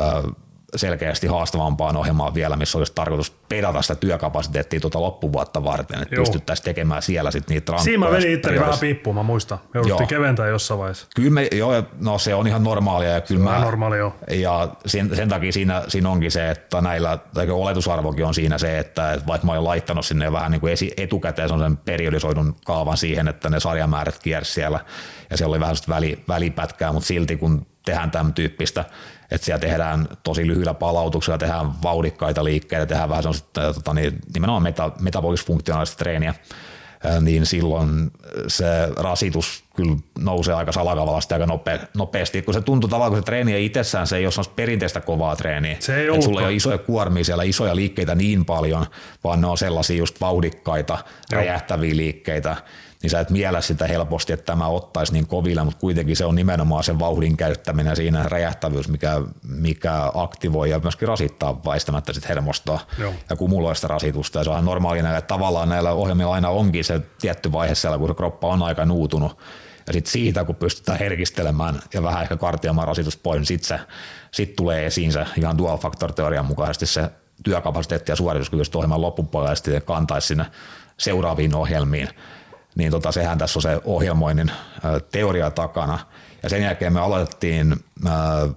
[0.00, 0.32] äh,
[0.76, 6.24] selkeästi haastavampaan ohjelmaan vielä, missä olisi tarkoitus pedata sitä työkapasiteettia tuota loppuvuotta varten, että Joo.
[6.24, 7.84] pystyttäisiin tekemään siellä sitten niitä rankkoja.
[7.84, 9.58] Siinä mä vedin itteni periaatteessa- vähän piippuun, mä muistan.
[9.58, 10.06] Me jouduttiin Joo.
[10.06, 11.06] keventää jossain vaiheessa.
[11.16, 14.14] Kyllä me, joo, no se on ihan normaalia ja kyllä mä, normaali joo.
[14.30, 18.78] ja sen, sen takia siinä, siinä onkin se, että näillä, tai oletusarvokin on siinä se,
[18.78, 22.96] että, että vaikka mä olen laittanut sinne vähän niin kuin esi, etukäteen sen periodisoidun kaavan
[22.96, 24.80] siihen, että ne sarjamäärät kiersi siellä,
[25.30, 28.84] ja siellä oli vähän väli, välipätkää, mutta silti kun tehdään tämän tyyppistä,
[29.30, 34.62] että siellä tehdään tosi lyhyillä palautuksilla, tehdään vauhdikkaita liikkeitä, tehdään vähän sellaista tota, niin, nimenomaan
[34.62, 36.34] meta, metabolis-funktionaalista treeniä,
[37.20, 38.10] niin silloin
[38.48, 38.66] se
[38.96, 43.54] rasitus kyllä nousee aika salakavallisesti aika nope, nopeasti, kun se tuntuu tavallaan, kun se treeni
[43.54, 45.76] ei itsessään, se ei ole perinteistä kovaa treeniä.
[45.80, 48.86] Se ei Et sulla ei ole isoja kuormia siellä, isoja liikkeitä niin paljon,
[49.24, 50.98] vaan ne on sellaisia just vauhdikkaita,
[51.32, 52.56] räjähtäviä liikkeitä,
[53.02, 56.34] niin sä et miellä sitä helposti, että tämä ottaisi niin kovilla, mutta kuitenkin se on
[56.34, 62.80] nimenomaan se vauhdin käyttäminen siinä räjähtävyys, mikä, mikä aktivoi ja myöskin rasittaa väistämättä sit hermostoa
[62.98, 63.14] Joo.
[63.30, 64.38] ja kumuloi sitä rasitusta.
[64.38, 67.74] Ja se on ihan normaalia, näillä, että tavallaan näillä ohjelmilla aina onkin se tietty vaihe
[67.74, 69.38] siellä, kun se kroppa on aika nuutunut.
[69.86, 73.78] Ja sitten siitä, kun pystytään herkistelemään ja vähän ehkä kartiamaan rasitus pois, niin sitten
[74.30, 77.10] sit tulee esiin se ihan dual factor teorian mukaisesti se
[77.44, 80.46] työkapasiteetti ja suorituskyky ohjelman loppupuolella ja sitten kantaisi sinne
[80.98, 82.08] seuraaviin ohjelmiin.
[82.74, 84.50] Niin tota, sehän tässä on se ohjelmoinnin
[85.12, 85.98] teoria takana.
[86.42, 88.52] Ja sen jälkeen me aloitettiin ö,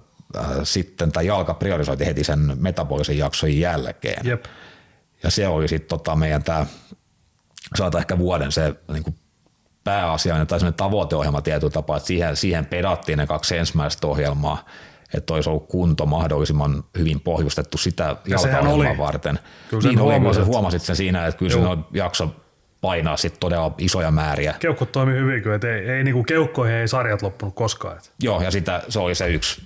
[0.64, 4.26] sitten tämä jalka priorisointi heti sen metabolisen jakson jälkeen.
[4.26, 4.46] Jep.
[5.24, 6.66] Ja se oli sitten tota meidän tämä,
[7.76, 9.16] sanotaan ehkä vuoden se niin kuin
[9.84, 14.66] pääasiallinen tai semmoinen tavoiteohjelma tietyllä tapaa, että siihen, siihen pedattiin ne kaksi ensimmäistä ohjelmaa,
[15.14, 19.40] että olisi ollut kunto mahdollisimman hyvin pohjustettu sitä jalkaohjelmaa varten.
[19.70, 20.46] Kyllä niin oli, huomasit.
[20.46, 20.82] huomasit.
[20.82, 21.60] sen siinä, että kyllä Joo.
[21.60, 22.36] siinä on jakso
[22.86, 24.56] painaa sit todella isoja määriä.
[24.60, 27.98] Keuhkot toimi hyvin kyllä, ei, ei niinku keuhkoihin ei sarjat loppunut koskaan.
[27.98, 28.12] Et.
[28.20, 29.62] Joo, ja sitä, se oli se yksi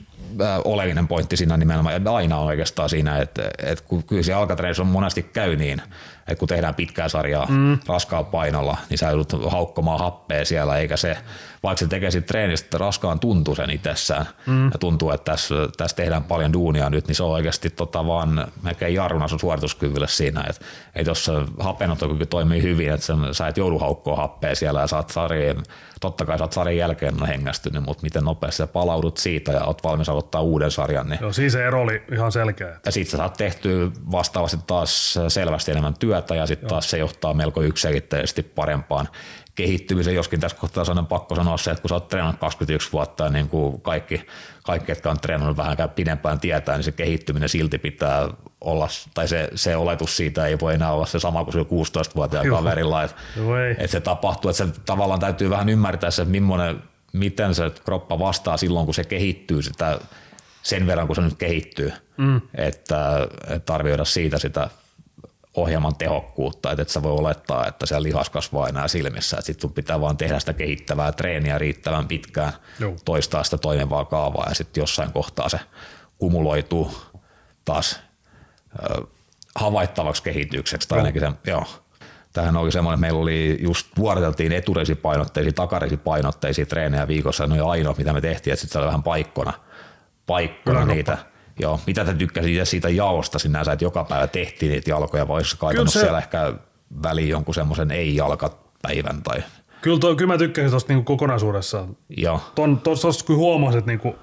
[0.66, 4.84] oleellinen pointti siinä nimenomaan, ja aina on oikeastaan siinä, että, että kun kyllä se jalkatreenissä
[4.84, 5.82] on monesti käy niin,
[6.20, 7.80] että kun tehdään pitkää sarjaa mm.
[7.88, 11.18] raskaalla painolla, niin sä joudut haukkomaan happea siellä, eikä se,
[11.64, 14.66] vaikka se tekee siitä treenistä raskaan tuntuu sen itsessään, mm.
[14.66, 18.48] ja tuntuu, että tässä, tässä tehdään paljon duunia nyt, niin se on oikeasti tota vaan
[18.64, 20.66] melkein jarruna sun suorituskyvylle siinä, että,
[20.96, 24.88] että jos se hapenottokyky toimii hyvin, että sen, sä et joudu haukkoa happea siellä ja
[24.88, 25.64] saat sarjien,
[26.02, 29.84] totta kai sä oot sarjan jälkeen hengästynyt, mutta miten nopeasti sä palaudut siitä ja oot
[29.84, 32.80] valmis aloittaa uuden sarjan, niin Joo, siinä se ero oli ihan selkeä.
[32.86, 37.34] ja sitten sä saat tehtyä vastaavasti taas selvästi enemmän työtä ja sitten taas se johtaa
[37.34, 39.08] melko yksilitteisesti parempaan
[39.56, 43.24] kehittymiseen, joskin tässä kohtaa sanon pakko sanoa se, että kun sä oot treenannut 21 vuotta
[43.24, 44.28] ja niin kuin kaikki,
[44.64, 48.30] kaikki, jotka on treenannut vähän pidempään tietää, niin se kehittyminen silti pitää
[48.62, 52.46] olla, tai se, se oletus siitä ei voi enää olla se sama kuin sillä 16-vuotiaan
[52.46, 52.58] Joo.
[52.58, 53.16] kaverilla, että
[53.72, 56.84] että se tapahtuu, että se tavallaan täytyy vähän ymmärtää se, että millainen,
[57.14, 60.00] miten se kroppa vastaa silloin, kun se kehittyy sitä
[60.62, 62.42] sen verran, kun se nyt kehittyy, mm.
[62.56, 64.70] että, että arvioida siitä sitä
[65.54, 69.72] ohjelman tehokkuutta, että et sä voi olettaa, että siellä lihas kasvaa enää silmissä, että sitten
[69.72, 72.96] pitää vaan tehdä sitä kehittävää treeniä riittävän pitkään, Joo.
[73.06, 75.60] toistaa sitä toimivaa kaavaa ja sitten jossain kohtaa se
[76.18, 76.98] kumuloituu
[77.66, 78.00] taas
[78.90, 79.02] ö,
[79.56, 81.66] havaittavaksi kehitykseksi tai ainakin se, joo.
[82.34, 87.96] Tähän oli semmoinen, että meillä oli just vuoroteltiin eturesipainotteisia, takareisipainotteisia treenejä viikossa, ne oli ainoa,
[87.98, 89.54] mitä me tehtiin, että sitten se oli vähän paikkona,
[90.26, 91.18] paikkona niitä.
[91.60, 95.36] Joo, mitä te tykkäsit itse siitä jaosta sinänsä, että joka päivä tehtiin niitä jalkoja, vai
[95.36, 96.54] olisiko kaivannut se- siellä ehkä
[97.04, 99.44] väliin jonkun semmoisen ei-jalkapäivän tai
[99.82, 101.98] Kyllä, toi, kyllä mä tykkäsin tuosta niinku kokonaisuudessaan.
[102.18, 104.16] joo, Ton, tos, kyllä huomasit, niinku,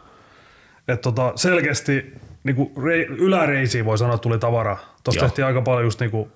[0.89, 2.13] että tota, selkeästi
[2.45, 4.77] niinku, rei, yläreisiin voi sanoa tuli tavara.
[5.05, 6.29] Tuossa tehtiin aika paljon just niinku,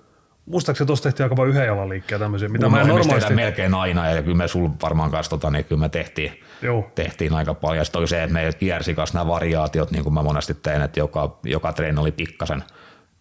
[0.45, 3.33] muistaakseni tuossa tehtiin aika paljon yhden jalan liikkeä tämmöisiä, mitä mä en normaalisti...
[3.33, 6.91] melkein aina, ja kyllä me sul varmaan kanssa, tota, niin kyllä me tehtiin, Joo.
[6.95, 7.85] tehtiin aika paljon.
[7.85, 10.99] Sitten oli se, että meillä kiersi kanssa nämä variaatiot, niin kuin mä monesti tein, että
[10.99, 12.63] joka, joka treeni oli pikkasen,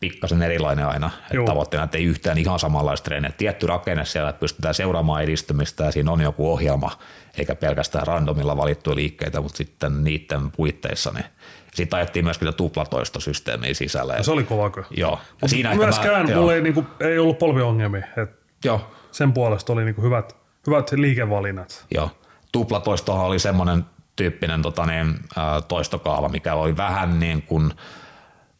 [0.00, 1.10] pikkasen erilainen aina.
[1.30, 3.32] Että tavoitteena, että ei yhtään ihan samanlaista treeniä.
[3.38, 6.98] Tietty rakenne siellä, että pystytään seuraamaan edistymistä ja siinä on joku ohjelma,
[7.38, 11.10] eikä pelkästään randomilla valittuja liikkeitä, mutta sitten niiden puitteissa.
[11.10, 11.24] Niin.
[11.74, 14.22] Sitten ajettiin myöskin tätä tuplatoistosysteemiä sisälle.
[14.22, 14.86] Se oli kova kyllä.
[14.90, 15.18] Joo.
[15.42, 18.06] Ja siinä myöskään mä- mulla ei, niinku, ei ollut polviongelmia.
[18.16, 18.30] Et
[18.64, 21.86] Joo, sen puolesta oli niinku hyvät, hyvät liikevalinnat.
[21.94, 22.10] Joo.
[22.52, 23.84] Tuplatoistohan oli semmoinen
[24.16, 25.14] tyyppinen tota niin,
[25.68, 27.72] toistokaava, mikä oli vähän niin kuin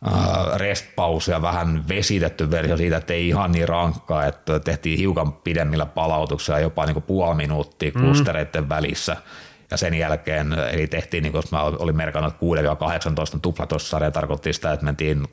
[0.05, 5.33] ää, restpause ja vähän vesitetty versio siitä, että ei ihan niin rankkaa, että tehtiin hiukan
[5.33, 9.17] pidemmillä palautuksilla, jopa niin kuin puoli minuuttia klustereiden välissä.
[9.71, 12.37] Ja sen jälkeen, eli tehtiin, niin kuin jos mä olin merkannut 6-18
[13.43, 15.25] tuplatoistosarja, tarkoitti sitä, että mentiin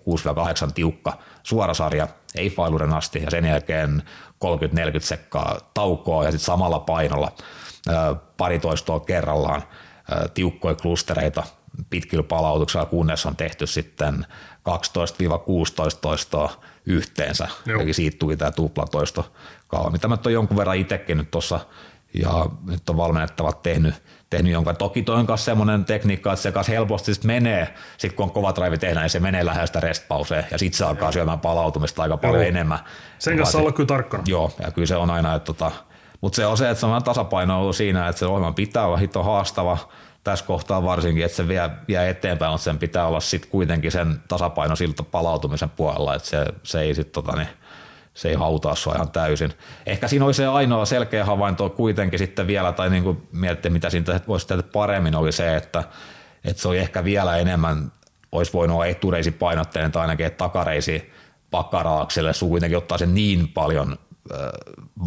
[0.69, 1.13] 6-8 tiukka
[1.43, 4.03] suorasarja, ei failuren asti, ja sen jälkeen
[4.45, 7.31] 30-40 sekkaa taukoa ja sitten samalla painolla
[7.89, 9.63] ää, pari toistoa kerrallaan
[10.33, 11.43] tiukkoja klustereita
[11.89, 14.25] pitkillä palautuksilla, kunnes on tehty sitten
[14.69, 14.69] 12-16
[16.01, 17.47] toistoa yhteensä.
[17.65, 17.81] Joo.
[17.81, 19.31] Eli siitä tuli tämä tuplatoisto
[19.67, 21.59] kaava, mitä mä jonkun verran itsekin nyt tuossa
[22.13, 23.95] ja nyt on valmennettavat tehnyt,
[24.29, 24.75] tehnyt jonkun.
[24.75, 28.31] Toki toi on myös semmoinen tekniikka, että se kanssa helposti sit menee, sit kun on
[28.31, 32.03] kova drive tehdään, niin se menee lähellä sitä restpausea ja sitten se alkaa syömään palautumista
[32.03, 32.49] aika paljon Joo.
[32.49, 32.79] enemmän.
[33.19, 34.23] Sen kanssa olla kyllä tarkkana.
[34.27, 35.71] Joo, ja kyllä se on aina, että tota,
[36.21, 38.97] mutta se on se, että se on tasapaino ollut siinä, että se ohjelma pitää olla
[38.97, 39.77] hito haastava
[40.23, 44.21] tässä kohtaa varsinkin, että se vie, vie eteenpäin, mutta sen pitää olla sitten kuitenkin sen
[44.27, 47.47] tasapaino siltä palautumisen puolella, että se, se ei sitten tota, niin,
[48.18, 49.53] se ei hautaa sua ihan täysin.
[49.86, 53.89] Ehkä siinä oli se ainoa selkeä havainto kuitenkin sitten vielä, tai niin kuin miettiä, mitä
[53.89, 55.84] siinä voisi tehdä paremmin, oli se, että,
[56.43, 57.91] että se oli ehkä vielä enemmän,
[58.32, 61.11] olisi voinut olla etureisi painotteinen tai ainakin takareisi
[61.51, 63.97] pakaraakselle, sun kuitenkin ottaa sen niin paljon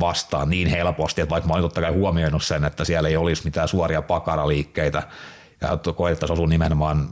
[0.00, 3.44] vastaan niin helposti, että vaikka mä olin totta kai huomioinut sen, että siellä ei olisi
[3.44, 5.02] mitään suoria pakaraliikkeitä,
[5.60, 7.08] ja että koettaisiin osua nimenomaan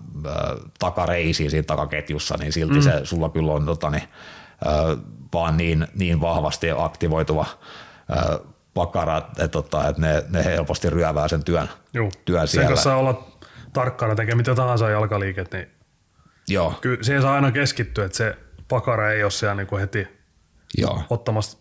[0.78, 2.82] takareisiin siinä takaketjussa, niin silti mm.
[2.82, 4.02] se sulla kyllä on tota, niin,
[5.34, 7.46] vaan niin, niin vahvasti aktivoituva
[8.74, 12.10] pakara, että, tota, että ne, ne helposti ryövää sen työn, Joo.
[12.24, 12.68] työn Sen siellä.
[12.68, 13.28] kanssa saa olla
[13.72, 15.70] tarkkana tekee mitä tahansa jalkaliiket, niin
[16.48, 18.36] Joo, kyllä siihen saa aina keskittyä, että se
[18.68, 20.08] pakara ei ole siellä niinku heti
[20.78, 21.02] joo.
[21.10, 21.58] ottamassa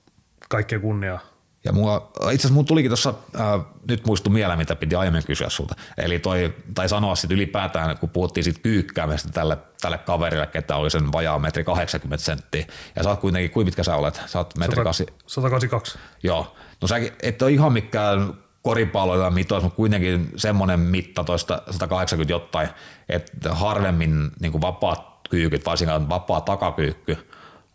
[0.49, 1.19] kaikkea kunniaa.
[1.63, 5.49] Ja mua, itse asiassa mun tulikin tuossa, äh, nyt muistu mieleen, mitä piti aiemmin kysyä
[5.49, 5.75] sulta.
[5.97, 10.89] Eli toi, tai sanoa sitten ylipäätään, kun puhuttiin siitä kyykkäämisestä tälle, tälle kaverille, ketä oli
[10.89, 12.65] sen vajaa metri 80 senttiä.
[12.95, 14.21] Ja sä oot kuitenkin, kuinka mitkä sä olet?
[14.25, 15.97] Sä oot metri 8, 182.
[16.23, 16.55] joo.
[16.81, 22.69] No säkin et ole ihan mikään koripalloilla mitoissa, mutta kuitenkin semmoinen mitta toista 180 jotain,
[23.09, 27.17] että harvemmin niin kuin vapaat kyykyt, varsinkaan vapaa takakyykky,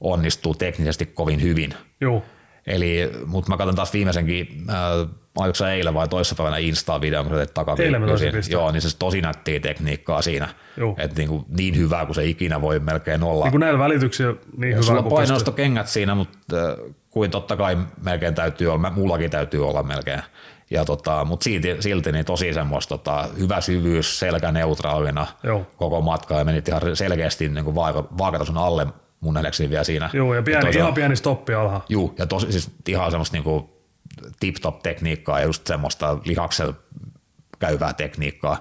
[0.00, 1.74] onnistuu teknisesti kovin hyvin.
[2.00, 2.22] Joo.
[2.66, 7.46] Eli, mutta mä katson taas viimeisenkin, äh, oliko se eilen vai toissapäivänä Insta-videon, kun sä
[7.46, 7.54] teet
[8.32, 8.52] pistää.
[8.52, 10.48] Joo, niin se tosi nättiä tekniikkaa siinä.
[10.98, 13.44] Että niin, kuin, niin hyvää kuin se ikinä voi melkein olla.
[13.44, 16.76] Niin kuin näillä välityksillä niin hyvä Sulla on painostokengät siinä, mutta äh,
[17.10, 20.22] kuin totta kai melkein täytyy olla, mullakin täytyy olla melkein.
[20.70, 25.66] Ja tota, mutta silti, silti niin tosi semmoista tota, hyvä syvyys selkä neutraalina Joo.
[25.76, 28.86] koko matka ja menit ihan selkeästi niin kuin vaaka, vaakatason alle
[29.22, 30.10] mun nähdäkseni vielä siinä.
[30.12, 31.84] Joo, ja pieni, toisaalta- ihan pieni stoppi alhaa.
[31.88, 33.70] Juu, ja tosi, siis ihan semmoista niinku
[34.40, 36.74] tip-top tekniikkaa ja just semmoista lihaksella
[37.58, 38.52] käyvää tekniikkaa.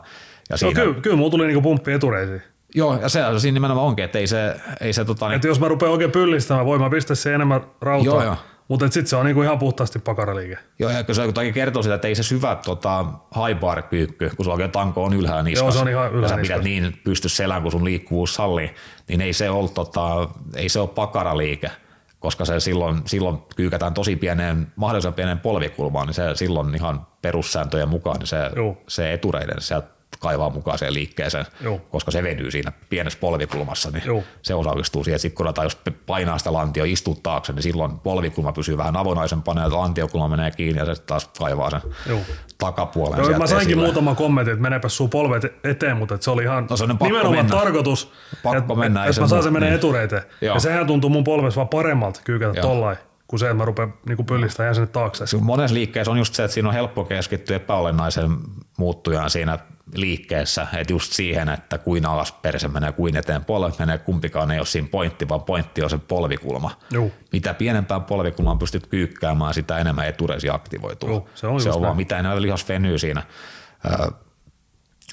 [0.49, 2.41] Ja No siinä, kyllä, kyllä mulla tuli niinku pumppi etureisiin.
[2.75, 5.59] Joo, ja se siinä nimenomaan onkin, että ei se, ei se tota, niin, Että jos
[5.59, 8.05] mä rupean oikein pyllistämään, voin mä pistää se enemmän rautaa.
[8.13, 8.35] Joo, joo.
[8.71, 10.57] Mutta sitten se on niinku ihan puhtaasti pakaraliike.
[10.79, 13.05] joo, ja se jotakin kertoo sitä, että ei se syvä tota,
[13.35, 15.65] high bar kyykky, kun sulla oikein tanko on ylhäällä niskassa.
[15.65, 18.75] Joo, se on ihan ylhäällä ja sä pidät niin pysty selän, kun sun liikkuvuus sallii,
[19.07, 21.71] niin ei se ole, tota, ei se ole pakaraliike
[22.19, 27.89] koska se silloin, silloin kyykätään tosi pieneen, mahdollisimman pieneen polvikulmaan, niin se silloin ihan perussääntöjen
[27.89, 28.77] mukaan, niin se, Joo.
[28.87, 29.87] se etureiden sieltä
[30.21, 31.81] kaivaa mukaan siihen liikkeeseen, Joo.
[31.89, 34.23] koska se venyy siinä pienessä polvikulmassa, niin Joo.
[34.41, 35.19] se osallistuu siihen.
[35.19, 39.71] Sitten kun just painaa sitä lantio, istuu taakse, niin silloin polvikulma pysyy vähän avonaisempana ja
[39.71, 42.19] lantiokulma menee kiinni ja se taas kaivaa sen Joo.
[42.57, 43.83] takapuolen Joo, sieltä mä sainkin esille.
[43.85, 47.05] muutaman kommentin, että meneepä sun polvet eteen, mutta se oli ihan No se on pakko
[47.05, 47.57] nimenomaan mennä.
[47.57, 48.11] tarkoitus,
[48.43, 49.77] Pakko että mennä, ei et se mä saan sen menee niin.
[49.77, 50.23] etureiteen.
[50.41, 50.53] Joo.
[50.55, 52.97] Ja sehän tuntuu mun polvessa vaan paremmalta kyykätä tollain,
[53.27, 55.27] kuin se, että mä rupean niinku pyllistää ja sinne taakse.
[55.27, 58.31] Se Monessa liikkeessä on just se, että siinä on helppo keskittyä epäolennaisen
[58.77, 59.59] muuttujaan siinä
[59.95, 64.59] liikkeessä, että just siihen, että kuin alas perse menee, kuin eteen polvet menee, kumpikaan ei
[64.59, 66.71] ole siinä pointti, vaan pointti on se polvikulma.
[66.91, 67.11] Joo.
[67.31, 71.09] Mitä pienempään polvikulmaan pystyt kyykkäämään, sitä enemmän etureisi aktivoituu.
[71.09, 71.81] Joo, se on se on näin.
[71.81, 73.23] vaan mitä enemmän lihas venyy siinä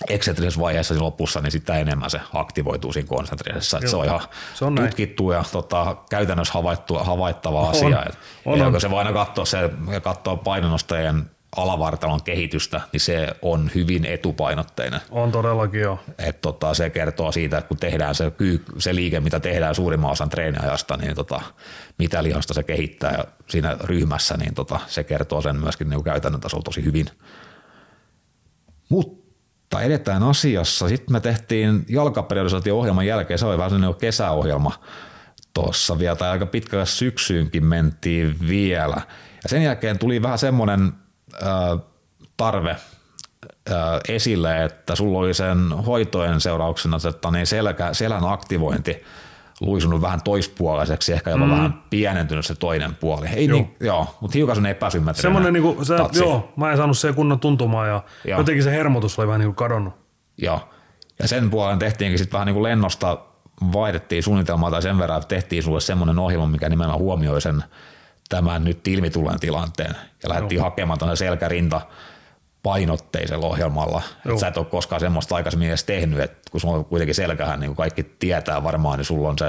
[0.09, 3.81] eksentrisessä vaiheessa siinä lopussa, niin sitä enemmän se aktivoituu siinä konsentrisessa.
[3.87, 4.21] Se on ihan
[4.55, 4.89] se on näin.
[4.89, 7.71] tutkittu ja tota, käytännössä havaittu, havaittava On.
[7.71, 8.05] asia.
[8.09, 8.81] Et, On, ja on.
[8.81, 15.01] se voi aina katsoa, se, ja katsoa painonostajien alavartalon kehitystä, niin se on hyvin etupainotteinen.
[15.11, 16.01] On todellakin joo.
[16.19, 18.33] Et tota, se kertoo siitä, että kun tehdään se,
[18.79, 21.41] se liike, mitä tehdään suurimman osan treeniajasta, niin tota,
[21.99, 26.63] mitä lihasta se kehittää siinä ryhmässä, niin tota, se kertoo sen myöskin niin käytännön tasolla
[26.63, 27.07] tosi hyvin.
[28.89, 30.89] Mutta edetään asiassa.
[30.89, 34.73] Sitten me tehtiin jalkaperiodisaatio-ohjelman jälkeen, se oli vähän sellainen kesäohjelma
[35.55, 39.01] tuossa vielä, tai aika pitkälle syksyynkin mentiin vielä.
[39.43, 40.93] Ja sen jälkeen tuli vähän semmoinen
[42.37, 42.77] tarve
[44.09, 49.03] esille, että sulla oli sen hoitojen seurauksena että niin selkä, selän aktivointi
[49.61, 51.51] luisunut vähän toispuoliseksi, ehkä jopa mm.
[51.51, 53.27] vähän pienentynyt se toinen puoli.
[53.27, 53.59] Ei joo.
[53.59, 56.21] Niin, joo mutta hiukan semmoinen epäsymmetrinen Semmoinen niinku, se, tatsi.
[56.21, 58.41] joo, mä en saanut se kunnon tuntumaa ja Joo.
[58.41, 59.95] jotenkin se hermotus oli vähän niinku kadonnut.
[60.39, 60.69] Joo.
[61.19, 63.19] Ja sen puolen tehtiinkin sitten vähän niin kuin lennosta
[63.73, 67.65] vaihdettiin suunnitelmaa tai sen verran, että tehtiin sulle semmoinen ohjelma, mikä nimenomaan huomioi sen
[68.29, 69.95] tämän nyt ilmitulleen tilanteen.
[70.23, 71.81] Ja lähdettiin hakemaan tuonne selkärinta
[72.63, 74.03] painotteisella ohjelmalla.
[74.25, 74.35] Joo.
[74.35, 77.61] Et sä et ole koskaan semmoista aikaisemmin edes tehnyt, että kun sulla on kuitenkin selkähän,
[77.61, 79.47] niin kuin kaikki tietää varmaan, niin sulla on se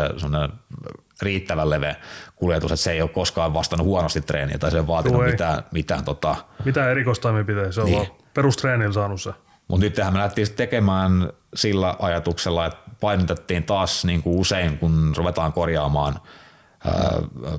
[1.22, 1.96] riittävän leveä
[2.36, 5.32] kuljetus, että se ei ole koskaan vastannut huonosti treeniä tai se ei vaatinut Joo, ei.
[5.32, 7.98] mitään, mitään tota, Mitä erikoistoimenpiteitä, se on Niin.
[7.98, 9.32] vaan perustreenillä saanut se.
[9.68, 15.54] mutta nyt me lähdettiin tekemään sillä ajatuksella, että painotettiin taas niin kuin usein, kun ruvetaan
[15.54, 16.20] korjaamaan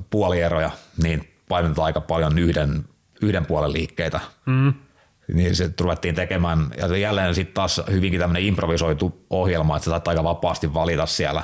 [0.09, 0.71] puolieroja,
[1.03, 2.85] niin painotetaan aika paljon yhden,
[3.21, 4.19] yhden puolen liikkeitä.
[4.45, 4.73] Mm.
[5.33, 10.07] Niin se ruvettiin tekemään, ja jälleen sitten taas hyvinkin tämmöinen improvisoitu ohjelma, että sä saat
[10.07, 11.43] aika vapaasti valita siellä.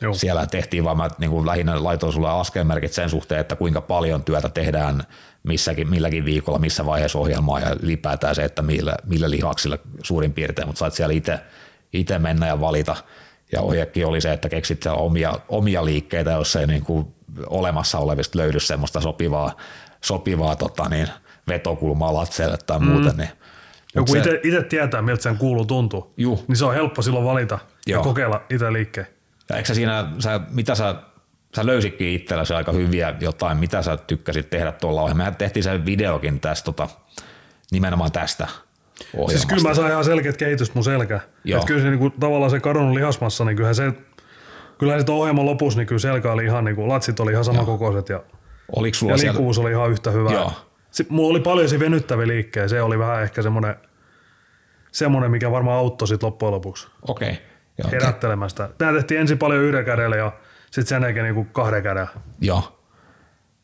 [0.00, 0.14] Joo.
[0.14, 4.24] Siellä tehtiin vaan, mä niin kuin lähinnä laitoin sulle askelmerkit sen suhteen, että kuinka paljon
[4.24, 5.02] työtä tehdään
[5.42, 10.68] missäkin, milläkin viikolla, missä vaiheessa ohjelmaa ja ylipäätään se, että millä, millä lihaksilla suurin piirtein,
[10.68, 11.14] mutta sait siellä
[11.92, 12.96] itse mennä ja valita.
[13.52, 17.06] Ja ohjekin oli se, että keksit omia, omia liikkeitä, jos ei niin kuin
[17.46, 19.56] olemassa olevista löydy semmoista sopivaa,
[20.00, 21.08] sopivaa tota niin,
[21.48, 23.16] vetokulmaa latseelle tai muuten.
[23.16, 23.28] Niin.
[23.96, 26.44] Mut Joku se- itse tietää, miltä sen kuuluu tuntuu, Juu.
[26.48, 28.00] niin se on helppo silloin valita Joo.
[28.00, 29.06] ja kokeilla itse liikkeen.
[29.48, 30.94] Ja eikö sä siinä, sä, mitä sä,
[31.56, 35.18] sä löysitkin itselläsi aika hyviä jotain, mitä sä tykkäsit tehdä tuolla ohjelmassa.
[35.18, 36.88] Mehän tehtiin se videokin tästä, tota,
[37.72, 38.48] nimenomaan tästä
[39.14, 39.30] ohjelmasta.
[39.30, 41.20] Siis kyllä mä sain ihan selkeät kehitystä mun selkään.
[41.44, 41.60] Joo.
[41.60, 43.92] Et kyllä se niinku, tavallaan se kadonnut lihasmassa, niin kyllähän se,
[44.78, 48.22] kyllähän sitten ohjelman lopussa, niin kyllä selkä oli ihan, niinku, latsit oli ihan samankokoiset ja,
[48.76, 50.32] Oliko sulla ja siellä, liikkuvuus oli ihan yhtä hyvä.
[50.32, 50.52] Joo.
[50.90, 53.74] Sitten mulla oli paljon siinä venyttäviä liikkejä, se oli vähän ehkä semmoinen,
[54.92, 57.38] semmoinen mikä varmaan auttoi sit loppujen lopuksi okei.
[57.80, 57.92] Okay.
[57.92, 58.68] herättelemään sitä.
[58.78, 60.32] Tämä tehtiin ensin paljon yhden kädellä ja
[60.64, 62.08] sitten sen jälkeen niinku kahden kädellä.
[62.40, 62.80] Joo.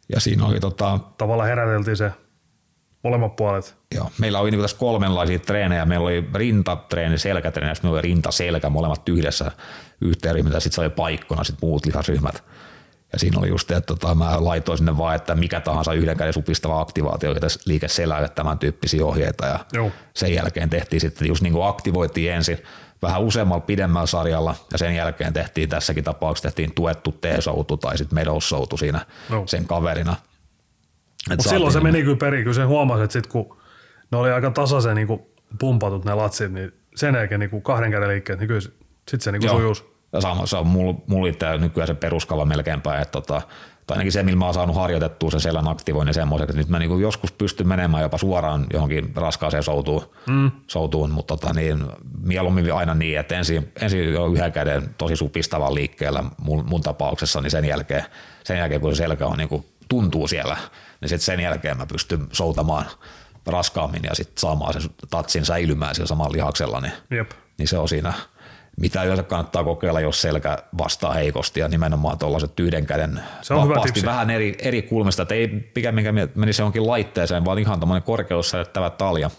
[0.09, 2.13] Ja siinä oli tota, Tavallaan heräteltiin se
[3.07, 3.77] molemmat puolet.
[3.95, 5.85] Joo, meillä oli niinku tässä kolmenlaisia treenejä.
[5.85, 9.51] Meillä oli rintatreeni, selkätreeni ja sitten meillä oli rinta-selkä molemmat yhdessä
[10.01, 10.61] yhteen ryhmään.
[10.61, 12.45] Sitten se oli paikkona sitten muut lihasryhmät.
[13.13, 16.33] Ja siinä oli just, että tota, mä laitoin sinne vaan, että mikä tahansa yhden käden
[16.33, 19.47] supistava aktivaatio, tässä liike selälle tämän tyyppisiä ohjeita.
[19.47, 19.91] Ja Joo.
[20.15, 22.59] sen jälkeen tehtiin sitten just niin kuin aktivoitiin ensin
[23.03, 28.15] vähän useammalla pidemmällä sarjalla ja sen jälkeen tehtiin tässäkin tapauksessa tehtiin tuettu T-soutu tai sitten
[28.15, 29.47] medoussoutu siinä Joo.
[29.47, 30.17] sen kaverina.
[31.31, 32.43] Mutta silloin se meni kyllä perin.
[32.43, 33.57] Kyllä se huomasi, että sit kun
[34.13, 35.09] ne oli aika tasaisen niin
[35.59, 39.51] pumpatut ne latsit, niin sen jälkeen niin kahden käden liikkeet, niin kyllä sitten se niin
[39.51, 39.85] sujuus.
[40.13, 43.43] Ja sama, se on mulla, mulla itse nykyään se peruskava melkeinpä, että tota,
[43.87, 46.79] tai ainakin se, millä mä oon saanut harjoitettua sen selän aktivoinnin semmoiseksi, että nyt mä
[46.79, 50.51] niinku joskus pystyn menemään jopa suoraan johonkin raskaaseen soutuun, mm.
[50.67, 51.85] soutuun mutta tota, niin,
[52.23, 57.41] mieluummin aina niin, että ensin, ensin jo yhden käden tosi supistavan liikkeellä mun, mun tapauksessa,
[57.41, 58.05] niin sen jälkeen,
[58.45, 60.57] sen jälkeen kun se selkä on niinku, tuntuu siellä,
[61.01, 62.87] niin sitten sen jälkeen mä pystyn soutamaan
[63.47, 67.31] raskaammin ja sitten saamaan sen tatsin säilymään sillä samalla lihaksella, niin Jep.
[67.59, 68.13] niin se on siinä,
[68.81, 73.69] mitä yleensä kannattaa kokeilla, jos selkä vastaa heikosti ja nimenomaan tuollaiset yhden käden Se on
[73.69, 78.51] vapaasti vähän eri, eri kulmista, että ei pikemminkin menisi johonkin laitteeseen, vaan ihan tämmöinen korkeus
[78.51, 79.31] säädettävä talja.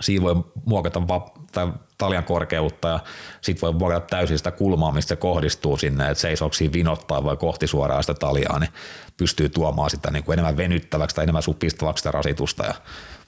[0.00, 3.00] Siinä voi muokata va- tai taljan korkeutta ja
[3.40, 7.36] sitten voi muokata täysin sitä kulmaa, mistä se kohdistuu sinne, että seisooko siinä vinottaa vai
[7.36, 8.70] kohti suoraan sitä taljaa, niin
[9.16, 12.74] pystyy tuomaan sitä niin kuin enemmän venyttäväksi tai enemmän supistavaksi sitä rasitusta ja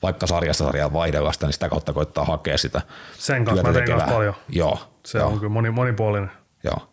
[0.02, 2.82] vaikka sarjasta sarjaan vaihdella sitä, niin sitä kautta koittaa hakea sitä
[3.18, 4.06] Sen kanssa mä kanssa tekevää.
[4.14, 4.34] paljon.
[4.48, 6.30] Joo, Se joo, on kyllä moni, monipuolinen.
[6.64, 6.88] joo.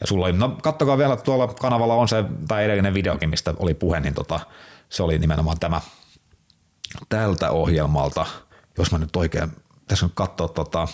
[0.00, 3.74] Ja sulla oli, no kattokaa vielä, tuolla kanavalla on se, tai edellinen videokin, mistä oli
[3.74, 4.40] puhe, niin tota,
[4.88, 5.80] se oli nimenomaan tämä
[7.08, 8.26] tältä ohjelmalta,
[8.78, 9.50] jos mä nyt oikein,
[9.88, 10.88] tässä on katsoa tota,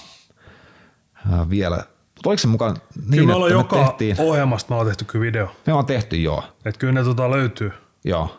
[1.33, 4.75] ää, vielä, mutta oliko se mukaan niin, Kyllä me ollaan joka me tehtiin, ohjelmasta me
[4.75, 5.47] ollaan tehty kyllä video.
[5.67, 7.73] me ollaan tehty joo, Että kyllä ne tota löytyy.
[8.05, 8.39] joo.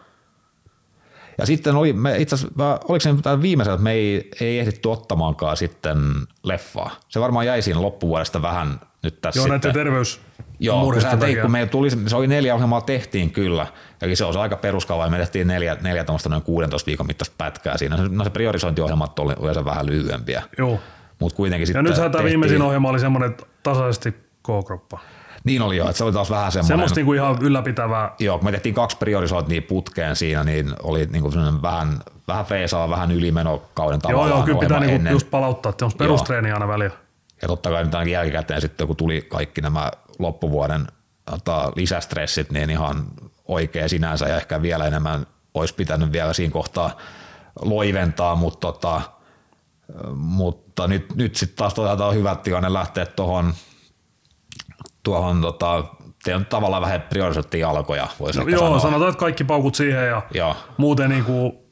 [1.38, 4.90] Ja sitten oli, me itse asiassa, oliko se nyt viimeisellä, että me ei, ei ehditty
[4.90, 5.98] ottamaankaan sitten
[6.44, 6.92] leffaa.
[7.10, 9.60] Se varmaan jäi siinä loppuvuodesta vähän nyt tässä Joo, sitten.
[9.60, 10.22] näiden terveys
[10.66, 13.68] Joo, kun sä teit, kun meillä tuli, se oli neljä ohjelmaa tehtiin kyllä,
[14.02, 17.78] ja se on aika peruskava, ja me tehtiin neljä, neljä noin 16 viikon mittaista pätkää
[17.78, 17.98] siinä.
[18.10, 20.80] No se priorisointiohjelmat oli yleensä vähän lyhyempiä, Joo.
[21.20, 24.12] mutta kuitenkin Ja sitten nythän tämä tehtiin- viimeisin ohjelma oli semmoinen tasaisesti
[24.44, 25.00] K-kroppa.
[25.44, 28.12] Niin oli jo, että se oli taas vähän semmoinen, Semmoista niinku ihan ylläpitävää.
[28.20, 33.12] joo, kun me tehtiin kaksi priorisointia putkeen siinä, niin oli niinku vähän, vähän freesaa, vähän
[33.12, 36.96] ylimenokauden Joo, tavallaan joo, kyllä pitää niinku just palauttaa, että on perustreeni aina välillä.
[37.42, 40.88] Ja totta kai nyt ainakin jälkikäteen sitten, kun tuli kaikki nämä loppuvuoden
[41.32, 43.06] tota, lisästressit, niin ihan
[43.46, 46.98] oikea sinänsä ja ehkä vielä enemmän olisi pitänyt vielä siinä kohtaa
[47.62, 49.02] loiventaa, mutta, tota,
[50.16, 53.54] mutta nyt, nyt sitten taas otetaan hyvä tilanne lähteä tuohon
[55.04, 55.84] tuohon tota,
[56.24, 58.80] te on tavallaan vähän priorisoitti jalkoja, voisi No, joo, sanoa.
[58.80, 61.64] sanotaan, että kaikki paukut siihen ja Joo, muuten niinku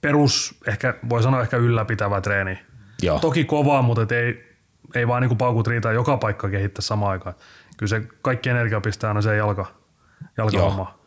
[0.00, 2.58] perus, ehkä voi sanoa ehkä ylläpitävä treeni.
[3.02, 3.18] joo.
[3.18, 4.56] Toki kovaa, mutta et ei,
[4.94, 7.34] ei vaan niinku paukut riitä joka paikka kehittää samaan aikaan.
[7.84, 9.66] Kyllä se kaikki energia pistää aina se jalka,
[10.36, 10.98] jalkahomma.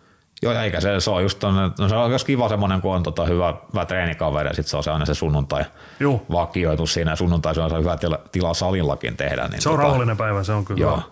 [0.41, 2.95] Joo, ja eikä se, se on just tonne, no se on myös kiva semmoinen, kun
[2.95, 5.65] on tota hyvä, hyvä treenikaveri ja sitten se on se aina se sunnuntai
[5.99, 9.47] Joo, vakioitus siinä ja sunnuntai se on se hyvä tila, tila salillakin tehdä.
[9.47, 11.05] Niin se on rauhallinen päivä, se on kyllä Joo, hyvä.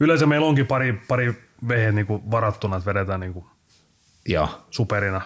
[0.00, 3.46] Yleensä meillä onkin pari, pari vehe niinku varattuna, että vedetään niinku
[4.28, 4.48] joo.
[4.70, 5.20] superina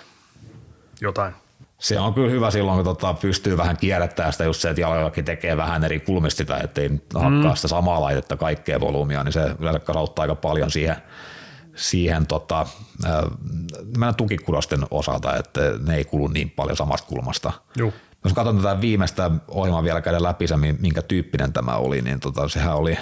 [1.00, 1.34] jotain.
[1.78, 5.24] Se on kyllä hyvä silloin, kun tota pystyy vähän kierrättämään sitä just se, että jalojakin
[5.24, 9.54] tekee vähän eri kulmista sitä, ettei nyt hakkaa sitä samaa laitetta kaikkea volyymia, niin se
[9.58, 10.96] yleensä kasauttaa aika paljon siihen,
[11.74, 12.66] siihen tota,
[13.04, 17.52] äh, tukikudosten osalta, että ne ei kulu niin paljon samasta kulmasta.
[17.76, 17.92] Joo.
[18.24, 22.48] Jos katson tätä viimeistä ohjelmaa vielä käydä läpi se, minkä tyyppinen tämä oli, niin tota,
[22.48, 22.98] sehän oli,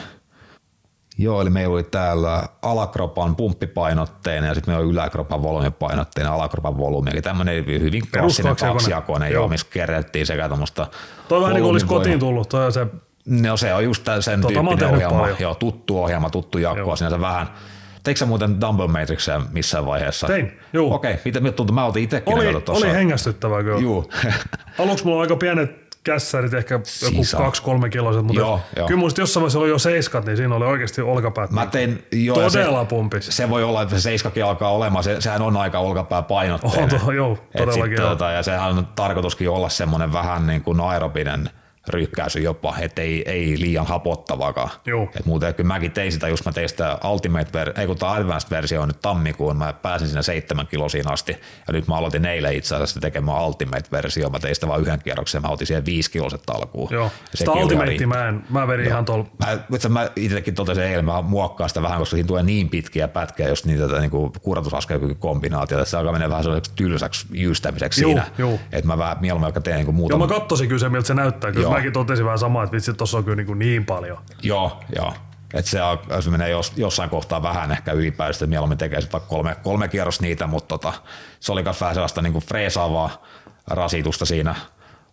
[1.19, 7.11] joo, eli meillä oli täällä alakropan pumppipainotteinen ja sitten meillä oli yläkropan volyymipainotteinen alakropan volyymi,
[7.11, 9.33] eli tämmöinen hyvin klassinen kaksijakoinen.
[9.33, 10.87] joo, missä kerättiin sekä tuommoista
[11.29, 12.87] Toi vähän niin kuin olisi kotiin tullut, toi se,
[13.27, 15.37] No se on just sen Tota tyyppinen ohjelma, paljon.
[15.41, 16.97] joo, tuttu ohjelma, tuttu jakko, Joo.
[16.97, 17.49] sinänsä vähän.
[18.03, 20.27] Teikö sä muuten Dumble Matrixia missään vaiheessa?
[20.27, 20.93] Tein, juu.
[20.95, 21.75] Okei, mitä miltä tuntuu?
[21.75, 22.87] Mä oltiin itsekin oli, tuossa.
[22.87, 23.81] oli hengästyttävää kyllä.
[23.81, 24.11] Juu.
[24.79, 27.45] Aluksi mulla on aika pienet kässärit, ehkä joku on.
[27.45, 28.87] kaksi-kolme kiloiset, mutta Joo, joo.
[28.87, 32.05] kyllä musta jossain vaiheessa oli jo seiskat, niin siinä oli oikeasti olkapäät Mä niin tein,
[32.13, 33.27] joo, todella se, pumpis.
[33.31, 36.95] se, voi olla, että se seiskakin alkaa olemaan, se, sehän on aika olkapää painotteinen.
[36.95, 38.09] On tuo, joo, Et todellakin sit, joo.
[38.09, 41.51] tota, ja sehän on tarkoituskin olla semmoinen vähän niin kuin aerobinen
[41.89, 44.71] ryykkäisy jopa, että ei, ei liian hapottavakaan.
[44.87, 45.09] Joo.
[45.17, 48.13] Et muuten kyllä mäkin tein sitä, just mä tein sitä Ultimate, ver- ei kun tämä
[48.13, 51.33] Advanced-versio on nyt tammikuun, mä pääsin sinne seitsemän kilosiin asti,
[51.67, 55.43] ja nyt mä aloitin eilen itse asiassa tekemään Ultimate-versio, mä tein sitä vain yhden kierroksen,
[55.43, 56.89] mä otin siihen viisi kiloset alkuun.
[56.93, 57.11] Joo.
[57.35, 61.23] Sitä Ultimate mä, en, mä vedin ihan tuolla Mä, itse mä itsekin totesin eilen, mä
[61.23, 65.91] muokkaan sitä vähän, koska siinä tulee niin pitkiä pätkiä, jos niitä tätä niinku kuratusaskelkykykombinaatiota, että
[65.91, 68.25] se alkaa mennä vähän sellaiseksi tylsäksi jyystämiseksi Juu, siinä.
[68.73, 70.29] Että mä vähän mieluummin teen niinku Joo, muutaman.
[70.29, 71.53] mä kattosin kyllä se, miltä se näyttää.
[71.53, 71.74] Kyllä Joo.
[71.77, 74.19] Mäkin totesin vähän samaa, että vitsi, tossa on kyllä niin, kuin niin paljon.
[74.43, 75.15] Joo, joo.
[75.55, 75.79] Että se,
[76.21, 80.21] se menee jos, jossain kohtaa vähän ehkä ylipäänsä, että mieluummin tekee vaikka kolme, kolme kierros
[80.21, 80.93] niitä, mutta tota,
[81.41, 83.23] se oli myös vähän sellaista niinku freesaavaa
[83.67, 84.55] rasitusta siinä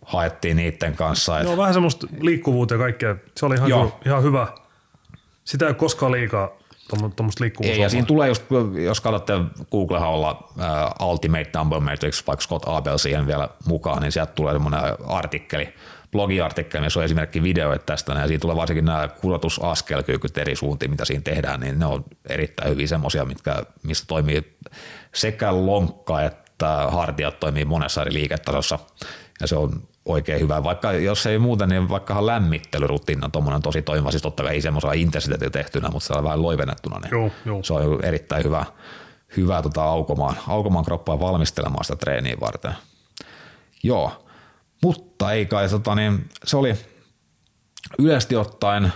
[0.04, 1.40] haettiin niiden kanssa.
[1.40, 3.16] Et, Joo, vähän semmoista liikkuvuutta ja kaikkea.
[3.36, 3.86] Se oli ihan, Joo.
[3.86, 4.46] kyllä, ihan hyvä.
[5.44, 6.50] Sitä ei ole koskaan liikaa
[6.88, 7.76] tuommoista liikkuvuutta.
[7.76, 8.42] Ei, ja siinä tulee just,
[8.84, 9.32] jos katsotte
[9.70, 10.48] Googlehaulla
[11.00, 15.74] uh, Ultimate Number Matrix, vaikka Scott Abel siihen vielä mukaan, niin sieltä tulee semmoinen artikkeli,
[16.12, 21.04] blogiartikkeli, missä on esimerkki videoita tästä, ja siinä tulee varsinkin nämä kurotusaskelkykyt eri suuntiin, mitä
[21.04, 24.56] siinä tehdään, niin ne on erittäin hyvin semmoisia, mitkä, mistä toimii
[25.14, 28.78] sekä lonkka että hartiat toimii monessa eri liiketasossa,
[29.40, 30.64] ja se on oikein hyvä.
[30.64, 34.60] Vaikka jos ei muuten, niin vaikka lämmittelyrutiina on tuommoinen tosi toimiva, siis totta kai ei
[34.60, 37.62] semmoisella intensiteetillä tehtynä, mutta se on vähän loivennettuna, niin Joo, joo.
[37.62, 38.64] se on erittäin hyvä,
[39.36, 42.72] hyvä tota aukomaan, aukomaan kroppaa valmistelemaan sitä treeniä varten.
[43.82, 44.22] Joo,
[44.82, 46.74] mutta ei kai, tota, niin, se oli
[47.98, 48.92] yleisesti ottaen,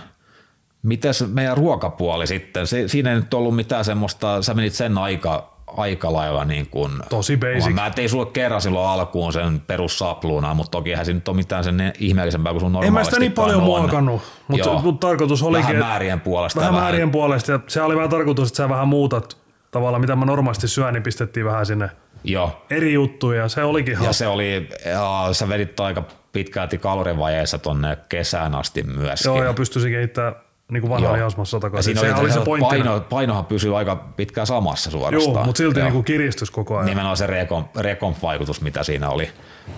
[0.83, 5.57] mites meidän ruokapuoli sitten, se, siinä ei nyt ollut mitään semmoista, sä menit sen aika,
[5.67, 7.73] aika lailla niin kuin, Tosi basic.
[7.73, 11.63] Mä tein sulle kerran silloin alkuun sen perussapluunaa, mutta toki eihän siinä nyt ole mitään
[11.63, 13.09] sen ihmeellisempää kuin sun En mä normaalisti.
[13.09, 14.81] sitä niin paljon muokannut, mutta Joo.
[14.81, 16.59] mut tarkoitus olikin, Vähän määrien puolesta.
[16.59, 17.51] vähän määrien puolesta.
[17.51, 19.37] Ja se oli vähän tarkoitus, että sä vähän muutat
[19.71, 21.89] tavallaan, mitä mä normaalisti syön, niin pistettiin vähän sinne
[22.23, 23.41] Joo, eri juttuja.
[23.41, 28.55] Ja se olikin ja ihan, se oli, ja sä vedit aika pitkälti kalorivajeessa tonne kesään
[28.55, 29.29] asti myöskin.
[29.29, 30.35] joo, ja pystyisin kehittämään
[30.71, 31.17] niin kuin vanhaa Joo.
[31.17, 31.97] lihasmassa ja takaisin.
[31.97, 32.67] siinä oli, oli se pointti.
[32.69, 35.33] paino, painohan pysyy aika pitkään samassa suorastaan.
[35.35, 35.85] Joo, mutta silti Joo.
[35.85, 36.85] niin kuin kiristys koko ajan.
[36.85, 39.29] nimenomaan se rekon, rekon vaikutus, mitä siinä oli,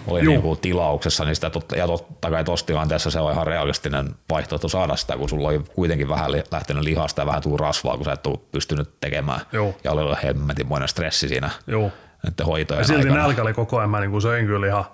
[0.07, 0.31] oli Juu.
[0.31, 4.09] niin kuin tilauksessa, niin sitä totta, ja totta kai tuossa tilanteessa se on ihan realistinen
[4.29, 7.95] vaihtoehto saada sitä, kun sulla oli kuitenkin vähän li- lähtenyt lihasta ja vähän tuu rasvaa,
[7.95, 9.39] kun sä et ole pystynyt tekemään.
[9.51, 9.75] Joo.
[9.83, 11.91] Ja oli ollut hemmetinmoinen stressi siinä Joo.
[12.23, 13.21] Näiden hoitojen silti aikana.
[13.21, 14.85] nälkä oli koko ajan, mä niin kuin söin kyllä ihan.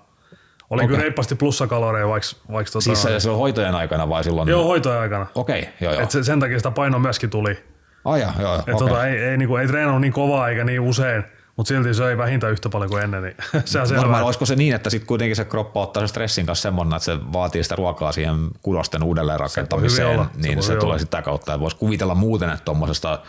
[0.69, 0.87] Oli okay.
[0.87, 4.49] kyllä reippaasti plussakaloreja, vaikka, vaikka tota, Siis se, se on hoitojen aikana vai silloin?
[4.49, 5.27] joo, hoitojen aikana.
[5.35, 6.03] Okei, joo joo.
[6.03, 7.63] Et se, sen takia sitä paino myöskin tuli.
[8.05, 8.75] Ai joo, joo, Et okei.
[8.75, 11.23] tota, ei, ei, niinku, ei treenannut niin kovaa eikä niin usein,
[11.55, 13.23] mutta silti söi vähintään yhtä paljon kuin ennen.
[13.23, 14.01] Niin se on selvä.
[14.01, 17.05] Varmaan olisiko se niin, että sitten kuitenkin se kroppa ottaa sen stressin kanssa semmoinen, että
[17.05, 20.99] se vaatii sitä ruokaa siihen kudosten uudelleen rakentamiseen, hyvin olla, se niin se, hyvin tulee
[20.99, 21.51] sitä kautta.
[21.51, 23.19] Ja voisi kuvitella muuten, että tuommoisesta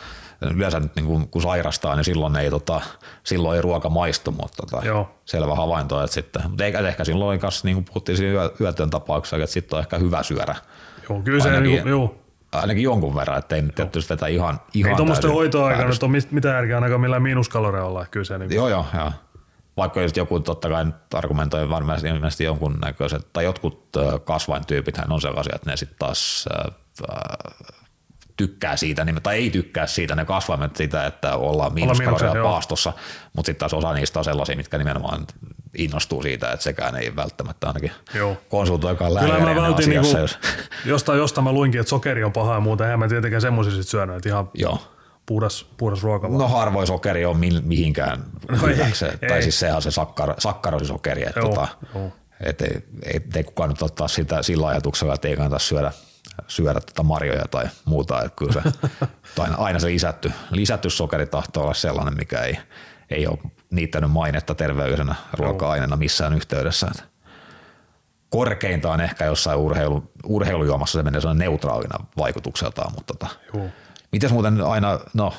[0.42, 2.80] yleensä nyt niin kuin, kun sairastaa, niin silloin ei, tota,
[3.24, 5.08] silloin ei ruoka maistu, mutta tota, Joo.
[5.24, 6.02] selvä havainto.
[6.02, 9.46] Että sitten, mutta eikä, ehkä silloin kanssa, niin kuin puhuttiin siinä yö, yötyön tapauksessa, että
[9.46, 10.54] sitten on ehkä hyvä syödä
[11.08, 12.14] Joo, kyllä se ainakin- niinku, joo.
[12.52, 15.26] ainakin jonkun verran, ettei nyt tietysti vetä ihan, ihan Ei päädystä.
[15.26, 18.00] nyt ole mit- mitään järkeä ainakaan millään miinuskaloreja olla.
[18.02, 19.12] että Kyllä se niinku, Joo, joo, joo.
[19.76, 20.84] Vaikka just joku totta kai
[21.14, 23.88] argumentoi varmasti ilmeisesti jonkun näköiset, tai jotkut
[24.24, 26.70] kasvaintyypithän on sellaisia, että ne sitten taas ö,
[28.36, 31.72] tykkää siitä, niin- tai ei tykkää siitä, ne kasvaimet sitä, että ollaan
[32.34, 32.48] joo.
[32.50, 32.92] paastossa,
[33.36, 35.26] mutta sitten taas osa niistä on sellaisia, mitkä nimenomaan
[35.78, 38.36] innostuu siitä, että sekään ei välttämättä ainakin Joo.
[38.48, 40.38] konsultoikaan Kyllä lääkäriä mä vältin niinku, asiassa, jos,
[40.84, 42.84] jostain, jostain mä luinkin, että sokeri on paha ja muuta.
[42.84, 44.78] Eihän mä tietenkään semmoisia sit syönyt, että ihan joo.
[45.26, 46.38] puhdas, puhdas ruoka vaan.
[46.38, 49.28] No harvoin sokeri on mi- mihinkään No ei, hyväksi, ei.
[49.28, 52.12] tai siis sehän on se sakkar, sakkarosisokeri, että Joo, tota, joo.
[52.40, 55.92] et ei, ei, ei, kukaan nyt ottaa sitä sillä ajatuksella, että ei kannata syödä,
[56.48, 58.60] syödä tota marjoja tai muuta, että kyllä se,
[59.34, 62.58] tai aina, aina se lisätty, lisätty sokeri tahtoo olla sellainen, mikä ei,
[63.10, 63.38] ei ole
[63.70, 66.86] niittänyt mainetta terveydenä ruoka-aineena missään yhteydessä.
[66.90, 67.04] Et
[68.30, 73.66] korkeintaan ehkä jossain urheilu, urheilujuomassa se menee sellainen neutraalina vaikutukseltaan, mutta tota, Joo.
[74.12, 75.34] Mites muuten aina, no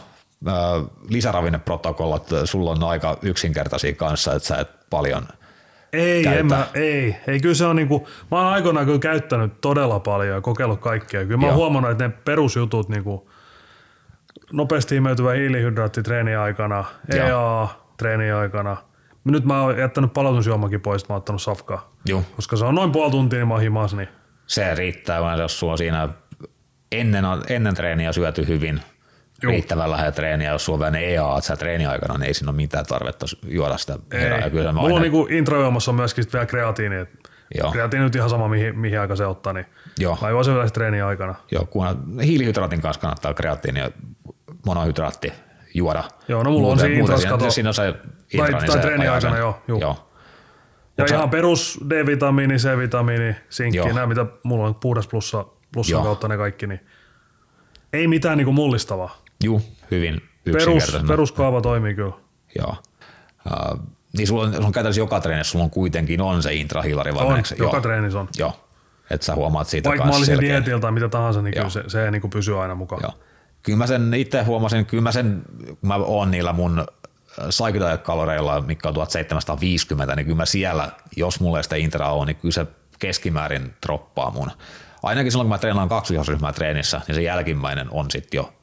[1.10, 5.28] lisäravinneprotokollat, sulla on aika yksinkertaisia kanssa, että sä et paljon,
[5.94, 6.40] Ei, käytä.
[6.40, 10.36] en mä, ei, ei, kyllä se on niinku, mä oon aikoinaan kyllä käyttänyt todella paljon
[10.36, 11.26] ja kokeillut kaikkea.
[11.26, 11.58] Kyllä mä oon Joo.
[11.58, 13.30] huomannut, että ne perusjutut niinku,
[14.52, 16.86] nopeasti imeytyvä hiilihydraatti treeni aikana.
[17.16, 17.68] EA
[17.98, 18.78] treeni aikana.
[19.24, 21.94] Nyt mä oon jättänyt palautusjuomakin pois, mä oon ottanut safkaa.
[22.06, 22.24] Joo.
[22.36, 24.10] Koska se on noin puoli tuntia, niin mä oon himas, niin
[24.48, 26.10] se riittää, vaan jos sulla on siinä
[26.92, 28.82] ennen, ennen treeniä syöty hyvin,
[29.44, 29.52] Joo.
[29.52, 32.50] riittävän lähellä treeniä, jos sulla on vielä ne EA, että sä treeniaikana, niin ei siinä
[32.50, 34.40] ole mitään tarvetta juoda sitä herää.
[34.40, 36.96] Ja kyllä mä Mulla aina, on niinku introjuomassa on myöskin vielä kreatiini.
[37.58, 37.72] Joo.
[37.72, 39.66] kreatiini nyt ihan sama, mihin, mihin aika se ottaa, niin
[40.00, 40.18] Joo.
[40.22, 41.36] mä juon sen yleensä treeni aikana.
[41.52, 41.86] joo, kun
[42.24, 43.92] hiilihydraatin kanssa kannattaa kreatiini ja
[44.66, 45.34] monohydraatti
[45.74, 46.04] juoda.
[46.28, 47.52] Joo, no mulla on siinä siinä, kato.
[47.52, 49.40] siinä on se Tai- intro, niin tai se treeni aikana, sen.
[49.40, 49.82] joo, juu.
[49.82, 50.10] joo.
[50.98, 53.88] Ja sä- ihan perus D-vitamiini, C-vitamiini, sinkki, Joo.
[53.88, 56.04] nämä mitä mulla on puhdas plussa, plussan Joo.
[56.04, 56.80] kautta ne kaikki, niin
[57.94, 59.18] ei mitään niinku mullistavaa.
[59.44, 59.62] Juu,
[59.92, 60.22] hyvin
[60.52, 62.14] Perus, peruskaava toimii kyllä.
[62.58, 62.76] Joo.
[63.46, 63.80] Uh,
[64.18, 67.26] niin sulla on, sulla on käytännössä joka treenissä, sulla on kuitenkin on se intrahilari vai
[67.26, 68.30] On, joka treenissä on.
[68.38, 68.64] Joo.
[69.10, 70.80] Että sä huomaat siitä Vaikka mä olisin selkeä.
[70.80, 73.02] tai mitä tahansa, niin kyllä se, se niinku pysyy aina mukaan.
[73.04, 73.14] Joo.
[73.64, 76.86] Kyllä mä sen itse huomasin, kyllä mä sen, kun mä oon niillä mun
[77.48, 82.38] psychedelic-kaloreilla, mikä on 1750, niin kyllä mä siellä, jos mulla ei sitä intraa on, niin
[82.38, 82.66] kyllä se
[83.00, 84.52] keskimäärin droppaa mun.
[85.04, 88.54] Ainakin silloin, kun mä treenaan kaksi ryhmää treenissä, niin se jälkimmäinen on sitten jo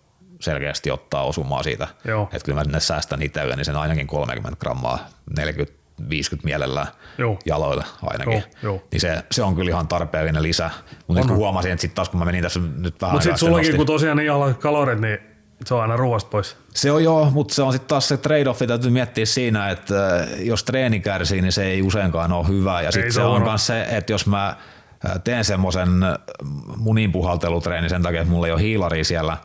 [0.45, 1.89] selkeästi ottaa osumaa siitä.
[2.05, 2.29] Joo.
[2.33, 4.99] Että kyllä mä sinne säästän itselleni niin sen ainakin 30 grammaa,
[5.37, 6.87] 40 50 mielellään
[7.19, 7.39] Joo.
[7.47, 8.33] jaloille ainakin.
[8.33, 8.83] Joo, joo.
[8.93, 10.71] Niin se, se, on kyllä ihan tarpeellinen lisä.
[11.07, 13.33] Mutta nyt kun huomasin, että sitten taas kun mä menin tässä nyt vähän Mutta sitten
[13.33, 15.19] aikaa sullakin, nostin- kun tosiaan niin alhaat kalorit, niin
[15.65, 16.57] se on aina ruoasta pois.
[16.75, 20.27] se on joo, mutta se on sitten taas se trade-offi, täytyy miettiä siinä, että äh,
[20.39, 22.83] jos treeni kärsii, niin se ei useinkaan ole hyvä.
[22.83, 25.89] Ja sitten se se on myös se, että jos mä äh, teen semmoisen
[26.77, 29.37] muninpuhaltelutreeni sen takia, että mulla ei ole hiilari siellä,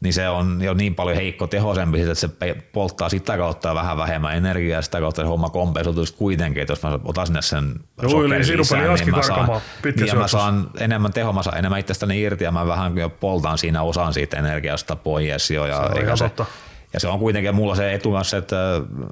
[0.00, 2.28] niin se on jo niin paljon heikko tehoisempi, että se
[2.72, 6.98] polttaa sitä kautta vähän vähemmän energiaa, sitä kautta se homma kompensoituu kuitenkin, että jos mä
[7.04, 9.60] otan sinne sen Joo, sokerin rupeli aski mä saan,
[9.96, 13.58] niin mä saan enemmän tehoa, mä saan enemmän itsestäni irti ja mä vähän jo poltan
[13.58, 15.66] siinä osan siitä energiasta pois jo.
[15.66, 16.46] Ja Se on se, totta.
[16.92, 18.56] ja se on kuitenkin mulla se etu myös, että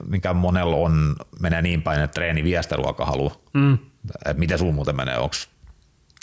[0.09, 3.33] mikä monella on, menee niin päin, että treeni vie sitä ruokahalua.
[3.53, 3.79] Mm.
[4.37, 5.19] Miten sulla muuten menee?
[5.19, 5.35] Onko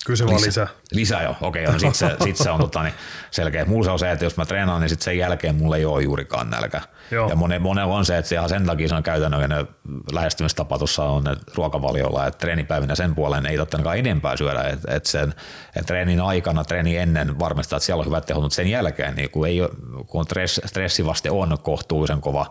[0.06, 0.68] Kyllä se vaan lisää.
[0.92, 2.94] Lisää jo, okei, no sit se, sit se on tota, niin
[3.32, 3.66] selkeä.
[3.66, 6.04] Mulla se on se, että jos mä treenaan, niin sit sen jälkeen mulla ei ole
[6.04, 6.82] juurikaan nälkä.
[7.12, 7.30] Joo.
[7.30, 9.68] Ja monen, monella on se, että se ihan sen takia se on käytännöllinen
[10.12, 14.96] lähestymistapa tuossa on että ruokavaliolla, että treenipäivinä sen puolen ei totta kai enempää syödä, että,
[14.96, 15.34] että sen
[15.76, 19.30] että treenin aikana, treeni ennen varmistaa, että siellä on hyvät tehot, mutta sen jälkeen, niin
[19.30, 19.60] kun, ei,
[20.08, 22.50] kun stress, stressivaste on kohtuullisen kova,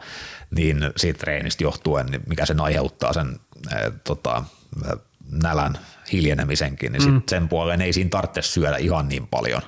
[0.51, 3.41] niin siitä treenistä johtuen, niin mikä sen aiheuttaa sen
[3.73, 4.45] eh, tota,
[5.43, 5.73] nälän
[6.13, 9.63] hiljenemisenkin, niin sit sen puoleen ei siinä tarvitse syödä ihan niin paljon.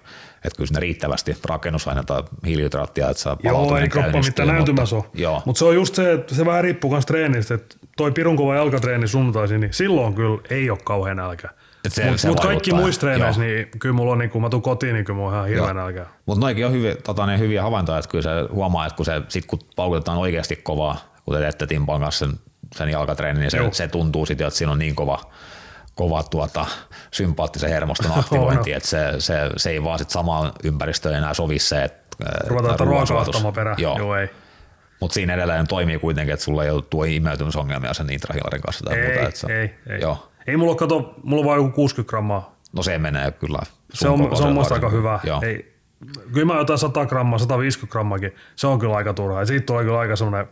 [0.44, 5.04] Että kyllä sinne riittävästi rakennusaineita, hiilihydraattia, että saa Joo, ei kroppa mitään näytymässä ole.
[5.14, 8.36] mutta- Mutta se on just se, että se vähän riippuu myös treenistä, että toi pirun
[8.36, 11.48] kova jalkatreeni sunnuntaisin, niin silloin kyllä ei ole kauhean nälkä.
[12.10, 15.04] Mutta mut kaikki muissa treeneissä, niin kyllä mulla on, niin kun mä tuun kotiin, niin
[15.04, 16.06] kyllä mulla on ihan hirveän nälkä.
[16.26, 19.22] Mutta noikin on hyviä, tota, niin hyviä havaintoja, että kyllä se huomaa, että kun, se,
[19.28, 22.34] sit kun paukutetaan oikeasti kovaa, kun te teette Timpan kanssa sen,
[22.76, 23.72] sen jalkatreeni, niin se, Joo.
[23.72, 25.18] se tuntuu sitten, että siinä on niin kova,
[25.94, 26.66] kova tuota,
[27.10, 31.82] sympaattisen hermoston aktivointi, että se, se, se, ei vaan sit samaan ympäristöön enää sovi se,
[31.82, 32.02] että
[32.46, 33.76] Ruvetaan että ruokaa perään.
[33.78, 34.28] Joo, Joo, ei.
[35.00, 38.98] mutta siinä edelleen toimii kuitenkin, että sulla ei ole tuo imeytymisongelmia sen intrahilarin kanssa tai
[38.98, 39.28] Ei, muuta.
[39.28, 40.00] Että se, ei, ei.
[40.00, 40.28] Joo.
[40.46, 42.56] Ei mulla kato, mulla on vaan joku 60 grammaa.
[42.76, 43.58] No se menee kyllä.
[43.94, 45.20] Se on, se on musta aika hyvä.
[45.24, 45.40] Joo.
[45.42, 45.74] Ei,
[46.32, 49.46] kyllä mä jotain 100 grammaa, 150 grammakin, se on kyllä aika turhaa.
[49.46, 50.46] Siitä tulee kyllä aika semmoinen,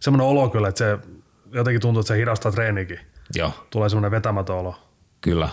[0.00, 0.98] semmoinen olo kyllä, että se
[1.52, 3.00] jotenkin tuntuu, että se hidastaa treenikin.
[3.34, 3.52] Joo.
[3.70, 4.74] Tulee semmoinen vetämätön olo.
[5.20, 5.48] Kyllä.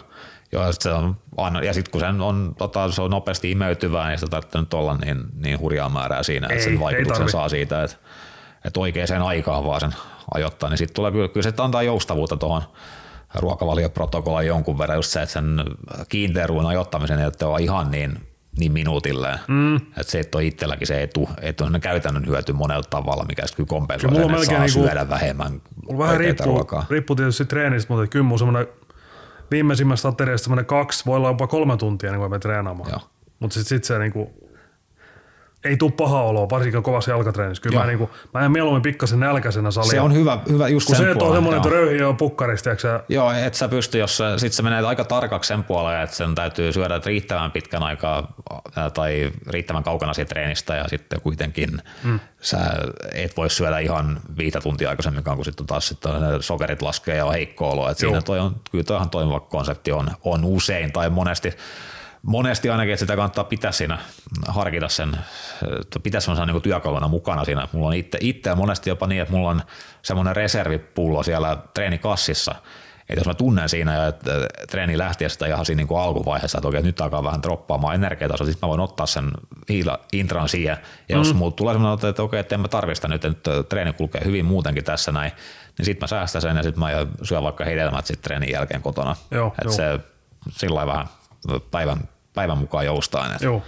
[0.52, 4.10] Joo, sit se on aina, ja sitten kun sen on, tota, se on nopeasti imeytyvää,
[4.10, 7.84] niin sitä tarvitsee nyt olla niin, niin hurjaa määrää siinä, että sen vaikutuksen saa siitä,
[7.84, 7.98] että,
[8.66, 9.96] että oikeaan aikaan vaan sen
[10.34, 12.62] ajoittaa, niin sitten tulee kyllä, kyllä se antaa joustavuutta tuohon
[13.36, 15.64] ruokavalioprotokollaan jonkun verran, just se, että sen
[16.10, 18.18] kiinteän ruoan ajoittamisen ei ole ihan niin,
[18.58, 19.40] niin minuutilleen.
[19.48, 19.76] Mm.
[19.76, 23.66] Että se, että on itselläkin se etu, että on käytännön hyöty monella tavalla, mikä sitten
[23.66, 26.86] kyllä kompensoi sen, että saa niinku- syödä vähemmän Mulla vähän riippuu, ruokaa.
[26.90, 28.68] riippuu tietysti treenistä, mutta kyllä mulla semmoinen
[29.54, 33.02] viimeisimmästä ateriasta semmoinen kaksi, voi olla jopa kolme tuntia, niin kun mä menen treenaamaan.
[33.40, 34.34] Mutta sitten sit se niinku,
[35.64, 37.62] ei tuu paha oloa, varsinkaan kovassa jalkatreenissä.
[37.62, 37.84] Kyllä Joo.
[37.84, 39.92] mä, niinku, mä en mieluummin pikkasen nälkäisenä salia.
[39.92, 42.70] Se on hyvä, hyvä just kun sen se, että on semmoinen, että röyhi on pukkarista,
[42.78, 46.16] sä, Joo, et sä pysty, jos se, sit se menee aika tarkaksi sen puoleen, että
[46.16, 48.34] sen täytyy syödä riittävän pitkän aikaa
[48.94, 52.20] tai riittävän kaukana siitä treenistä ja sitten kuitenkin mm.
[52.42, 52.58] sä
[53.14, 57.26] et voi syödä ihan viitä tuntia aikaisemminkaan, kun sitten taas sitten ne sokerit laskee ja
[57.26, 57.90] on heikko olo.
[57.90, 61.54] Et siinä toi on, kyllä toihan toimiva konsepti on, on usein tai monesti
[62.26, 63.98] monesti ainakin, että sitä kannattaa pitää siinä,
[64.48, 65.18] harkita sen,
[65.82, 67.68] että pitää semmoisena niin työkaluna mukana siinä.
[67.72, 69.62] Mulla on itse, itse monesti jopa niin, että mulla on
[70.02, 72.56] semmoinen reservipullo siellä treenikassissa,
[73.10, 74.32] että jos mä tunnen siinä että
[74.72, 78.70] treeni lähtiessä ihan siinä niin alkuvaiheessa, että oikein nyt alkaa vähän droppaamaan energiatasoa, sitten mä
[78.70, 79.32] voin ottaa sen
[80.14, 80.78] intran siihen.
[81.10, 81.38] Ja jos mm.
[81.38, 84.84] mulla tulee semmoinen, että okei, että en mä tarvista nyt, että treeni kulkee hyvin muutenkin
[84.84, 85.32] tässä näin,
[85.78, 86.90] niin sitten mä säästän sen ja sitten mä
[87.24, 89.16] syön vaikka hedelmät sitten treenin jälkeen kotona.
[89.32, 89.74] Joo, että joo.
[89.74, 90.00] se
[90.50, 91.08] sillä vähän
[91.72, 93.38] päivän, päivän mukaan joustaa.
[93.42, 93.64] joo.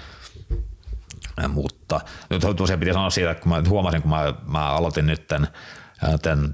[1.48, 5.48] Mutta nyt tosiaan piti sanoa siitä, että kun mä huomasin, kun mä, mä aloitin nytten
[5.48, 5.54] tämän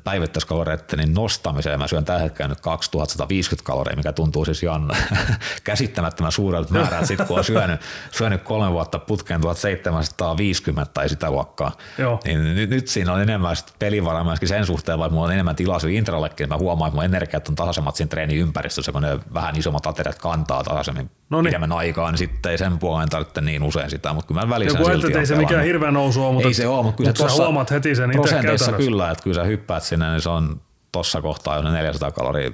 [0.03, 1.79] päivittäiskaloreiden nostamiseen.
[1.79, 4.91] Mä syön tällä hetkellä nyt 2150 kaloria, mikä tuntuu siis ihan
[5.63, 7.05] käsittämättömän suurelta määrältä.
[7.05, 7.81] Sitten kun on syönyt,
[8.11, 12.19] syönyt kolme vuotta putkeen 1750 tai sitä luokkaa, Joo.
[12.25, 15.79] niin nyt, nyt, siinä on enemmän pelivaraa myöskin sen suhteen, vaikka mulla on enemmän tilaa
[15.79, 19.55] syy intrallekin, mä huomaan, että mun energiat on tasaisemmat siinä treenin ympäristössä, kun ne vähän
[19.55, 21.49] isommat ateriat kantaa tasaisemmin no niin.
[21.49, 24.79] pidemmän aikaa, niin sitten ei sen puolen tarvitse niin usein sitä, mutta kyllä mä välissä
[24.83, 27.71] silti ei se mikään hirveä nousu ole, mutta, ei se ole, mutta kyllä sä huomaat
[27.71, 28.35] heti sen itse
[28.77, 30.61] kyllä, että kyllä sä hyppäät sinne, niin se on
[30.91, 32.51] tossa kohtaa jo 400 kaloria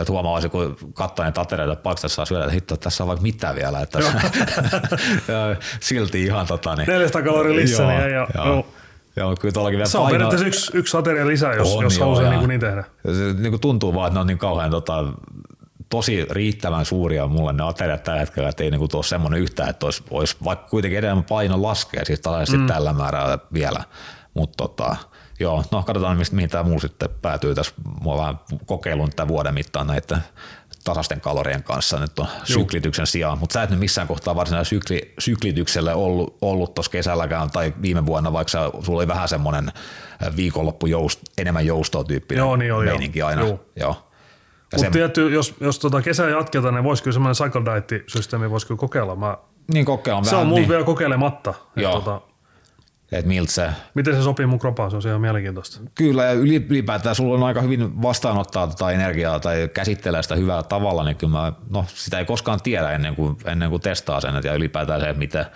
[0.00, 3.80] että huomaa, kun katsoo niitä aterioita pakstassa syödä, että hitto, tässä on vaikka mitä vielä.
[3.80, 3.98] Että
[5.80, 6.86] silti ihan tota niin.
[6.86, 8.26] 400 kaloria lisää, niin ei, joo.
[8.34, 8.66] joo.
[9.16, 10.14] Joo, kyllä tuollakin vielä Se on paino...
[10.14, 12.84] periaatteessa yksi, yksi ateria lisää, jos, on, jos haluaa niin, niin tehdä.
[13.04, 15.04] Se niin kuin tuntuu vaan, että ne on niin kauhean tota,
[15.88, 19.86] tosi riittävän suuria mulle ne ateriat tällä hetkellä, että ei niin tuo semmoinen yhtään, että
[19.86, 22.66] olisi, olisi vaikka kuitenkin enemmän paino laskea, siis tasaisesti mm.
[22.66, 23.84] tällä määrällä vielä.
[24.34, 24.96] Mutta tota,
[25.42, 27.74] joo, no katsotaan mistä, mihin tämä muu sitten päätyy tässä.
[28.00, 30.20] Mua vähän kokeilun tämän vuoden mittaan näitä
[30.84, 35.14] tasaisten kalorien kanssa nyt on syklityksen sijaan, mutta sä et nyt missään kohtaa varsinaisella sykli,
[35.18, 38.50] syklitykselle ollut, ollut tuossa kesälläkään tai viime vuonna, vaikka
[38.82, 39.72] sulla oli vähän semmoinen
[40.36, 43.26] viikonloppu joust, enemmän joustoa tyyppinen Joo, niin oli, meininki jo.
[43.26, 43.42] aina.
[43.42, 43.60] Joo.
[43.76, 44.08] Joo.
[44.76, 48.78] Mutta tietty, jos, jos tota kesää jatketaan, niin voisi kyllä semmoinen cycle diet-systeemi voisi kyllä
[48.78, 49.16] kokeilla.
[49.16, 49.36] Mä,
[49.72, 50.68] niin kokeillaan Se vähän, on mulla niin.
[50.68, 51.54] vielä kokeilematta.
[51.76, 51.92] Joo.
[51.92, 52.20] Tota,
[53.12, 53.68] että miltä se...
[53.94, 55.80] Miten se sopii mun kropaan, se on ihan mielenkiintoista.
[55.94, 61.04] Kyllä, ja ylipäätään sulla on aika hyvin vastaanottaa tätä energiaa tai käsittelee sitä hyvällä tavalla,
[61.04, 64.54] niin kyllä mä, no, sitä ei koskaan tiedä ennen kuin, ennen kuin testaa sen, ja
[64.54, 65.46] ylipäätään se, että miten,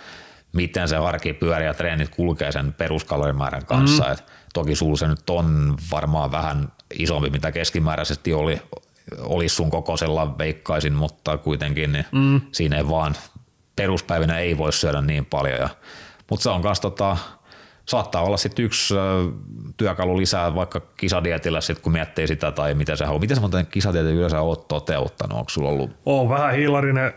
[0.53, 4.03] miten se arki pyörii ja treenit kulkee sen peruskalorimäärän kanssa.
[4.03, 4.11] Mm.
[4.11, 8.61] Et toki sulla se nyt on varmaan vähän isompi, mitä keskimääräisesti oli,
[9.19, 12.41] olisi sun kokoisella veikkaisin, mutta kuitenkin niin mm.
[12.51, 13.15] siinä ei vaan
[13.75, 15.59] peruspäivinä ei voi syödä niin paljon.
[15.59, 15.69] Ja,
[16.29, 17.17] mutta se on myös tota,
[17.89, 18.93] saattaa olla sitten yksi
[19.77, 23.19] työkalu lisää vaikka kisadietillä sit kun miettii sitä tai miten se haluaa.
[23.19, 25.37] Miten sä muuten kisadietin yleensä oot toteuttanut?
[25.37, 25.91] Onko sulla ollut?
[26.05, 27.13] Oon vähän hiilarinen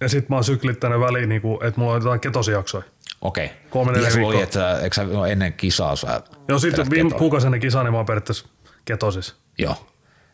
[0.00, 2.84] ja sitten mä oon syklittänyt väliin, niin että mulla on jotain ketosijaksoja.
[3.22, 3.44] Okei.
[3.44, 3.56] Okay.
[3.70, 7.82] Kolme neljä oli, että eikö sä ennen kisaa sä Joo, sitten viime kuukausi ennen kisaa,
[7.82, 8.48] niin mä oon periaatteessa
[8.84, 9.34] ketosissa.
[9.58, 9.86] Joo.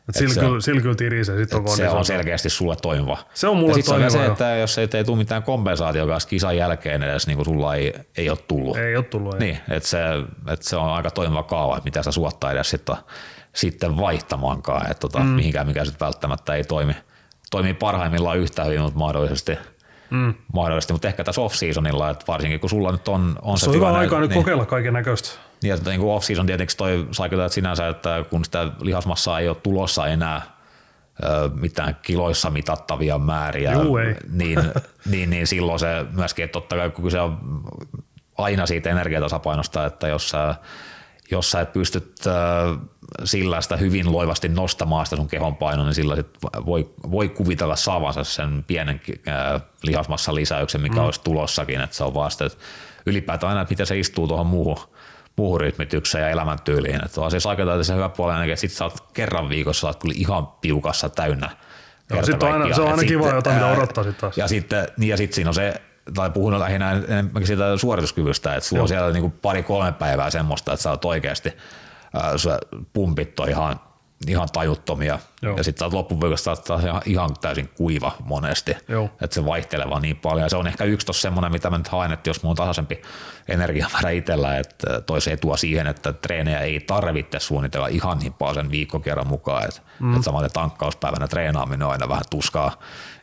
[0.08, 1.38] Et sillä, kyllä, sillä kyllä tirisee.
[1.38, 3.18] Sit on se on selkeästi sulle toimiva.
[3.34, 4.10] Se on mulle ja toimiva.
[4.10, 7.94] Se, että jos ei, ei tule mitään kompensaatiota kisan jälkeen edes, niin kuin sulla ei,
[8.16, 8.76] ei ole tullut.
[8.76, 9.38] Ei ole tullut.
[9.38, 9.98] Niin, että se,
[10.48, 12.96] että se on aika toimiva kaava, että mitä sä suottaa edes sitten,
[13.52, 15.26] sitten vaihtamaankaan, että tota, mm.
[15.26, 16.96] mihinkään mikä sitten välttämättä ei toimi,
[17.50, 19.58] toimii parhaimmillaan yhtä hyvin, mutta mahdollisesti
[20.10, 20.34] mm.
[20.52, 23.76] mahdollisesti, mutta ehkä tässä off-seasonilla, että varsinkin kun sulla nyt on, on se, se on
[23.76, 25.51] hyvä aika nyt niin, kokeilla kaiken näköistä.
[25.62, 27.06] Niin, että niin kuin off-season tietenkin toi
[27.44, 30.42] että sinänsä, että kun sitä lihasmassaa ei ole tulossa enää
[31.54, 34.16] mitään kiloissa mitattavia määriä, Juu, ei.
[34.30, 34.58] Niin,
[35.10, 37.62] niin, niin silloin se myöskin, että totta kai kun se on
[38.38, 40.54] aina siitä energiatasapainosta, että jos sä,
[41.30, 42.20] jos sä et pystyt
[43.24, 47.76] sillä sitä hyvin loivasti nostamaan sitä sun kehon painoa, niin sillä sit voi, voi kuvitella
[47.76, 49.00] saavansa sen pienen
[49.82, 51.04] lihasmassan lisäyksen, mikä mm.
[51.04, 52.58] olisi tulossakin, että se on vasta, että
[53.06, 54.78] ylipäätään aina, että miten se istuu tuohon muuhun
[55.36, 57.04] muuhun rytmitykseen ja elämäntyyliin.
[57.04, 60.14] Että on siis aika se hyvä puoli että sit sä oot kerran viikossa oot kyllä
[60.16, 61.50] ihan piukassa täynnä.
[62.10, 64.38] Joo, sit on aina, se on aina kiva jotain, mitä odottaa sitten taas.
[64.38, 65.74] Ja sitten, niin ja sitten siinä on se,
[66.14, 70.82] tai puhun lähinnä enemmänkin siitä suorituskyvystä, että sulla on siellä niinku pari-kolme päivää semmoista, että
[70.82, 71.48] sä oot oikeasti
[72.16, 72.58] äh,
[72.92, 73.80] pumpit on ihan
[74.28, 75.18] ihan tajuttomia.
[75.42, 75.56] Joo.
[75.56, 76.56] Ja sitten sä oot loppuviikosta
[77.06, 78.76] ihan, täysin kuiva monesti.
[79.20, 80.42] Että se vaihtelee vaan niin paljon.
[80.42, 82.56] Ja se on ehkä yksi tossa semmoinen, mitä mä nyt haen, että jos mulla on
[82.56, 83.02] tasaisempi
[83.48, 88.70] energiamäärä itsellä, että toisi etua siihen, että treenejä ei tarvitse suunnitella ihan niin paljon sen
[88.70, 89.64] viikkokerran mukaan.
[89.64, 90.12] Että, mm.
[90.12, 92.78] että samaten tankkauspäivänä treenaaminen on aina vähän tuskaa.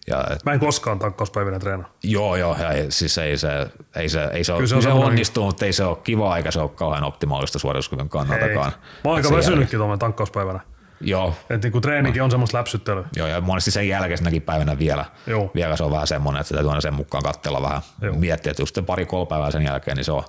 [0.08, 1.90] Ja, et, mä en koskaan tankkauspäivänä treenaa.
[2.04, 2.58] Joo, joo.
[2.58, 5.84] Ja siis ei se, ei se, ei se, se, on se onnistuu, mutta ei se
[5.84, 8.72] ole kiva eikä se ole kauhean optimaalista suorituskyvyn kannaltakaan.
[8.72, 10.60] Mä oon aika väsynytkin tuolla tankkauspäivänä.
[11.02, 11.36] Joo.
[11.50, 13.04] Että niin treenikin on semmoista läpsyttelyä.
[13.16, 15.52] Joo, ja monesti sen jälkeisenäkin päivänä vielä, Joo.
[15.56, 18.16] vielä se on vähän semmoinen, että täytyy aina sen mukaan katsella vähän, Joo.
[18.16, 20.24] miettiä, että just pari kolme päivää sen jälkeen, niin se on,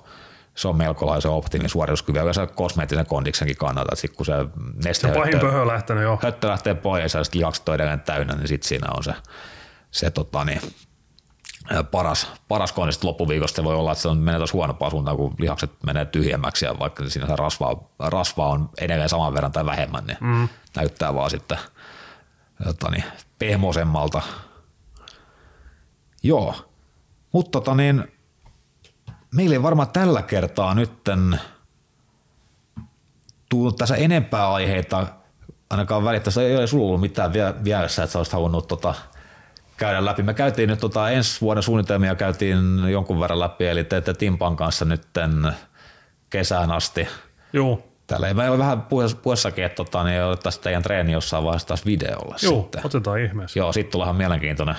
[0.55, 4.25] se on melko lailla se optimi suorituskyvy, ja se kosmeettisen kondiksenkin kannalta, että sit kun
[4.25, 4.33] se
[4.85, 6.19] neste se pahin pöhö lähtenyt, joo.
[6.23, 9.13] Höttö lähtee pois ja sitten lihakset on edelleen täynnä, niin sitten siinä on se,
[9.91, 10.61] se tota, niin,
[11.91, 15.71] paras, paras kondisti loppuviikosta voi olla, että se on, menee taas huonompaan suuntaan, kun lihakset
[15.85, 20.17] menee tyhjemmäksi ja vaikka siinä se rasva, rasva on edelleen saman verran tai vähemmän, niin
[20.21, 20.49] mm.
[20.75, 21.57] näyttää vaan sitten
[22.63, 23.03] tota niin,
[23.39, 24.21] pehmoisemmalta.
[26.23, 26.55] Joo,
[27.31, 28.03] mutta tota niin,
[29.35, 31.39] meillä ei varmaan tällä kertaa nytten
[33.49, 35.07] tullut tässä enempää aiheita,
[35.69, 38.95] ainakaan välittäessä ei ole sulla ollut mitään vielä, että sä olisit halunnut tota,
[39.81, 40.23] käydä läpi.
[40.23, 42.59] Me käytiin nyt tota, ensi vuoden suunnitelmia käytiin
[42.91, 45.01] jonkun verran läpi, eli teette Timpan kanssa nyt
[46.29, 47.07] kesään asti.
[47.53, 47.83] Joo.
[48.07, 48.81] Täällä ei ole vähän
[49.23, 52.81] puhessakin, että tota, niin otettaisiin teidän treeni jossain vaiheessa taas videolla Joo, sitten.
[52.85, 53.59] otetaan ihmeessä.
[53.59, 54.75] Joo, sitten tulee ihan mielenkiintoinen,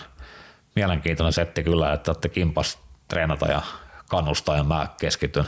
[0.76, 3.62] mielenkiintoinen setti kyllä, että olette kimpas treenata ja
[4.08, 5.44] kannustaa ja mä keskityn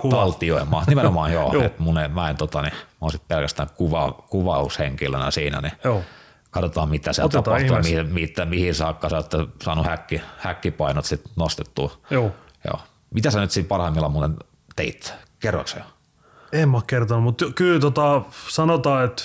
[0.00, 0.20] kuvaat.
[0.20, 0.84] taltioimaan.
[0.88, 1.62] Nimenomaan joo, Joo.
[1.62, 5.72] että mun ei, mä en tota, niin, mä oon sit pelkästään kuva, kuvaushenkilönä siinä, niin
[5.84, 6.02] Joo.
[6.50, 7.90] Katsotaan mitä siellä Otetaan tapahtuu ihmeessä.
[7.90, 9.30] mihin, mihin, mihin saakka sä oot
[9.62, 11.92] saanut häkki, häkkipainot sit nostettua.
[12.10, 12.30] Joo.
[12.64, 12.80] Joo.
[13.14, 14.34] Mitä sä nyt siinä parhaimmillaan muuten
[14.76, 15.14] teit?
[15.40, 15.84] Kerroiko sä jo?
[16.60, 19.22] En mä kertonut, mutta kyllä tota, sanotaan, että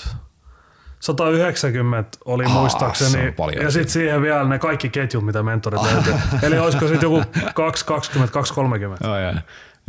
[0.99, 3.33] 190 oli Aa, muistaakseni.
[3.39, 6.13] on ja sitten siihen vielä ne kaikki ketjut, mitä mentorit löytyy.
[6.41, 7.23] Eli olisiko sitten joku
[7.53, 9.07] 220, 230.
[9.07, 9.33] Joo, joo.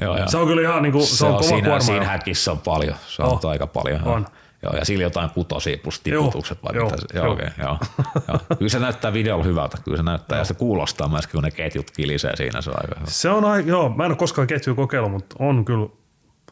[0.02, 0.28] joo, joo.
[0.28, 1.80] Se on kyllä ihan niinku, se, se on, kova siinä, kuorma.
[1.80, 3.50] siinä häkissä on paljon, se on Oh.
[3.50, 4.04] aika paljon.
[4.04, 4.20] On.
[4.22, 4.30] Joo,
[4.72, 7.34] ja sillä jotain kutosia plus tiputukset vai Joo, mitä se, joo, joo.
[7.34, 7.78] okay, joo,
[8.28, 8.38] joo.
[8.58, 11.90] Kyllä se näyttää videolla hyvältä, kyllä se näyttää, ja se kuulostaa myöskin, kun ne ketjut
[11.90, 13.10] kilisee siinä, se on aika hyvä.
[13.10, 15.88] Se on aika, joo, mä en ole koskaan ketjua kokeillut, mutta on kyllä,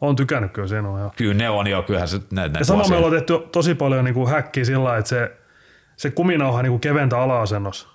[0.00, 1.00] on tykännyt kyllä siinä on.
[1.00, 1.12] Joo.
[1.16, 4.04] Kyllä ne on jo, kyllähän se, ne, ne Ja sama me ollaan tehty tosi paljon
[4.04, 5.36] niin kuin häkkiä sillä lailla, että se,
[5.96, 7.88] se kuminauha niin kuin keventää ala-asennossa.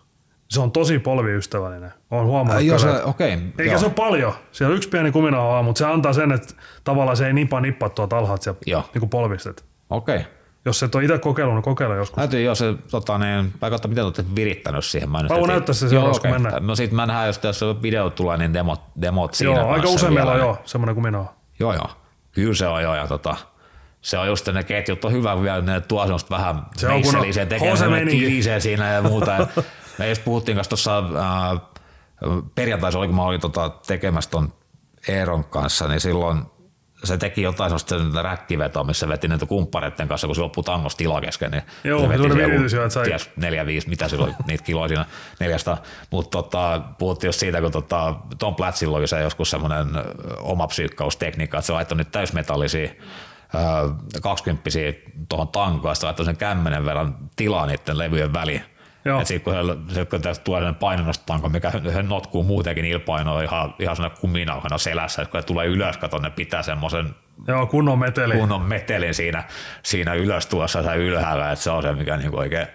[0.50, 1.94] Se on tosi polviystävällinen.
[2.12, 2.56] Olen huomannut.
[2.56, 3.32] Ai, Joo, se, okei.
[3.32, 3.80] Eikä joo.
[3.80, 4.34] se ole paljon.
[4.52, 6.54] Siellä on yksi pieni kuminauha mutta se antaa sen, että
[6.84, 8.90] tavallaan se ei nipa nippaa tuolta alhaalta sieltä Joo.
[8.94, 9.66] niin polvistet.
[9.90, 10.20] Okei.
[10.66, 12.16] Jos et ole itse kokeillut, niin kokeile joskus.
[12.16, 15.10] Täytyy jo se, tota, niin, mä katsoin, miten olette virittänyt siihen.
[15.10, 16.42] Mä, Mä voin näyttää se Joo, seuraavaksi, kun okei.
[16.42, 16.68] mennään.
[16.68, 20.14] No sit mä nähdään, jos tässä video tulee, niin demot, demot siinä Joo, aika usein
[20.14, 20.50] meillä on vielä.
[20.50, 21.34] jo semmoinen kuminauha.
[21.60, 21.90] Joo, joo.
[22.32, 22.96] Kyllä se on joo.
[22.96, 23.36] Ja tota,
[24.02, 27.02] se on just ne ketjut on hyvä, kun vielä ne tuo semmoista vähän Se on
[27.02, 29.32] kun on meisseliä, tekee kilisee siinä ja muuta.
[29.38, 29.48] Ja
[30.00, 31.62] Me just puhuttiin kanssa tuossa äh,
[32.56, 34.54] perjantaisi oli, kun mä olin tota, tekemässä ton
[35.08, 36.42] Eeron kanssa, niin silloin
[37.04, 41.22] se teki jotain sellaista räkkivetoa, missä veti näitä kumppareiden kanssa, kun se loppui tangosta tila
[41.22, 41.52] kesken.
[41.52, 44.88] Niin Joo, se veti jo, joku, että sai- ties, neljä, viisi, mitä silloin niitä kiloja
[44.88, 45.06] siinä,
[45.40, 45.78] neljästä.
[46.12, 49.88] Mutta tota, puhuttiin just siitä, kun tota, Tom Platzilla oli se joskus semmoinen
[50.40, 52.90] oma psyykkaustekniikka, että se laittoi nyt täysmetallisia
[53.56, 54.70] ö, 20
[55.30, 58.77] tuohon tankoon, ja sitten laittoi sen kämmenen verran tilaa niiden levyjen väliin.
[59.08, 59.22] Joo.
[59.22, 63.42] Et sit kun se, se kun tästä tulee sellainen painonnostanko, mikä se notkuu muutenkin ilpainoa
[63.42, 67.16] ihan, ihan sellainen kuminauhana selässä, että kun se tulee ylös, kato, ne pitää semmoisen
[67.48, 68.38] Joo, kunnon meteli.
[68.38, 69.44] kunnon metelin siinä,
[69.84, 72.68] siinä ylös tuossa se ylhäällä, että se on se, mikä niinku oikein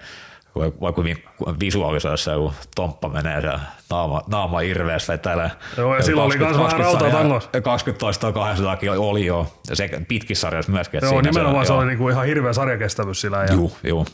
[0.55, 1.17] voi, voi kuin
[1.61, 3.51] visualisoida se, kun tomppa menee se
[3.91, 5.51] naama, naama irvees vetelee.
[5.77, 7.61] Joo, ja silloin oli kans vähän rautaa tangossa.
[7.63, 11.01] 20 toista 200 oli jo, ja se pitkissä sarjassa myöskin.
[11.03, 11.79] Joo, nimenomaan se joo.
[11.79, 13.45] oli niinku ihan hirveä sarjakestävyys sillä.
[13.45, 14.07] Ja Juu, juu.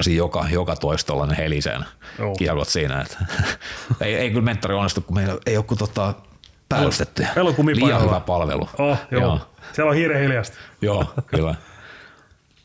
[0.00, 1.84] Siinä joka, joka toistolla ne heliseen
[2.18, 2.34] Joo.
[2.34, 3.00] kiekot siinä.
[3.00, 3.18] Että.
[4.00, 6.14] ei, ei kyllä mentori onnistu, kun meillä ei ole kuin tota
[6.68, 7.26] päällystetty.
[7.34, 7.94] Meillä on kumipainolla.
[7.94, 8.68] Liian hyvä palvelu.
[8.78, 9.22] Oh, joo.
[9.22, 9.40] joo.
[9.72, 10.56] Siellä on hiiren hiljasta.
[10.82, 11.54] Joo, kyllä.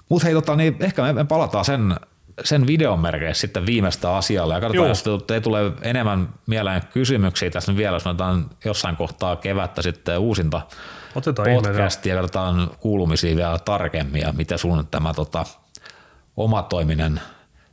[0.10, 1.96] Mutta hei, tota, niin ehkä me, me palataan sen,
[2.44, 5.18] sen videon merkeissä sitten viimeistä asialle ja katsotaan, Joo.
[5.18, 10.20] jos te tulee enemmän mieleen kysymyksiä tässä nyt vielä, jos otetaan jossain kohtaa kevättä sitten
[10.20, 10.62] uusinta
[11.16, 15.46] Otetaan podcastia ja katsotaan kuulumisia vielä tarkemmin ja miten sun tämä tota,
[16.38, 17.22] omatoiminen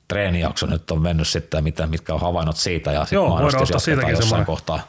[0.09, 4.45] treenijakso nyt on mennyt sitten mitä, mitkä on havainnut siitä ja sitten mahdollisesti jatketaan jossain
[4.45, 4.81] kohtaa,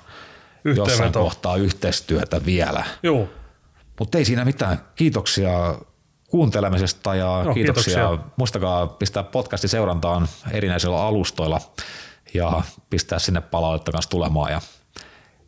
[0.75, 2.83] jossain kohtaa yhteistyötä vielä.
[3.03, 3.29] Joo.
[3.99, 4.81] Mutta ei siinä mitään.
[4.95, 5.75] Kiitoksia
[6.29, 7.93] kuuntelemisesta ja Joo, kiitoksia.
[7.93, 8.31] kiitoksia.
[8.35, 11.61] Muistakaa pistää podcasti seurantaan erinäisillä alustoilla
[12.33, 14.51] ja pistää sinne palautetta kanssa tulemaan.
[14.51, 14.61] Ja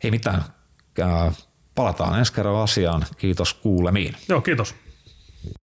[0.04, 0.44] ei mitään.
[1.02, 1.32] Ää,
[1.74, 3.06] Palataan ensi kerralla asiaan.
[3.18, 4.16] Kiitos kuulemiin.
[4.28, 4.74] Joo, kiitos.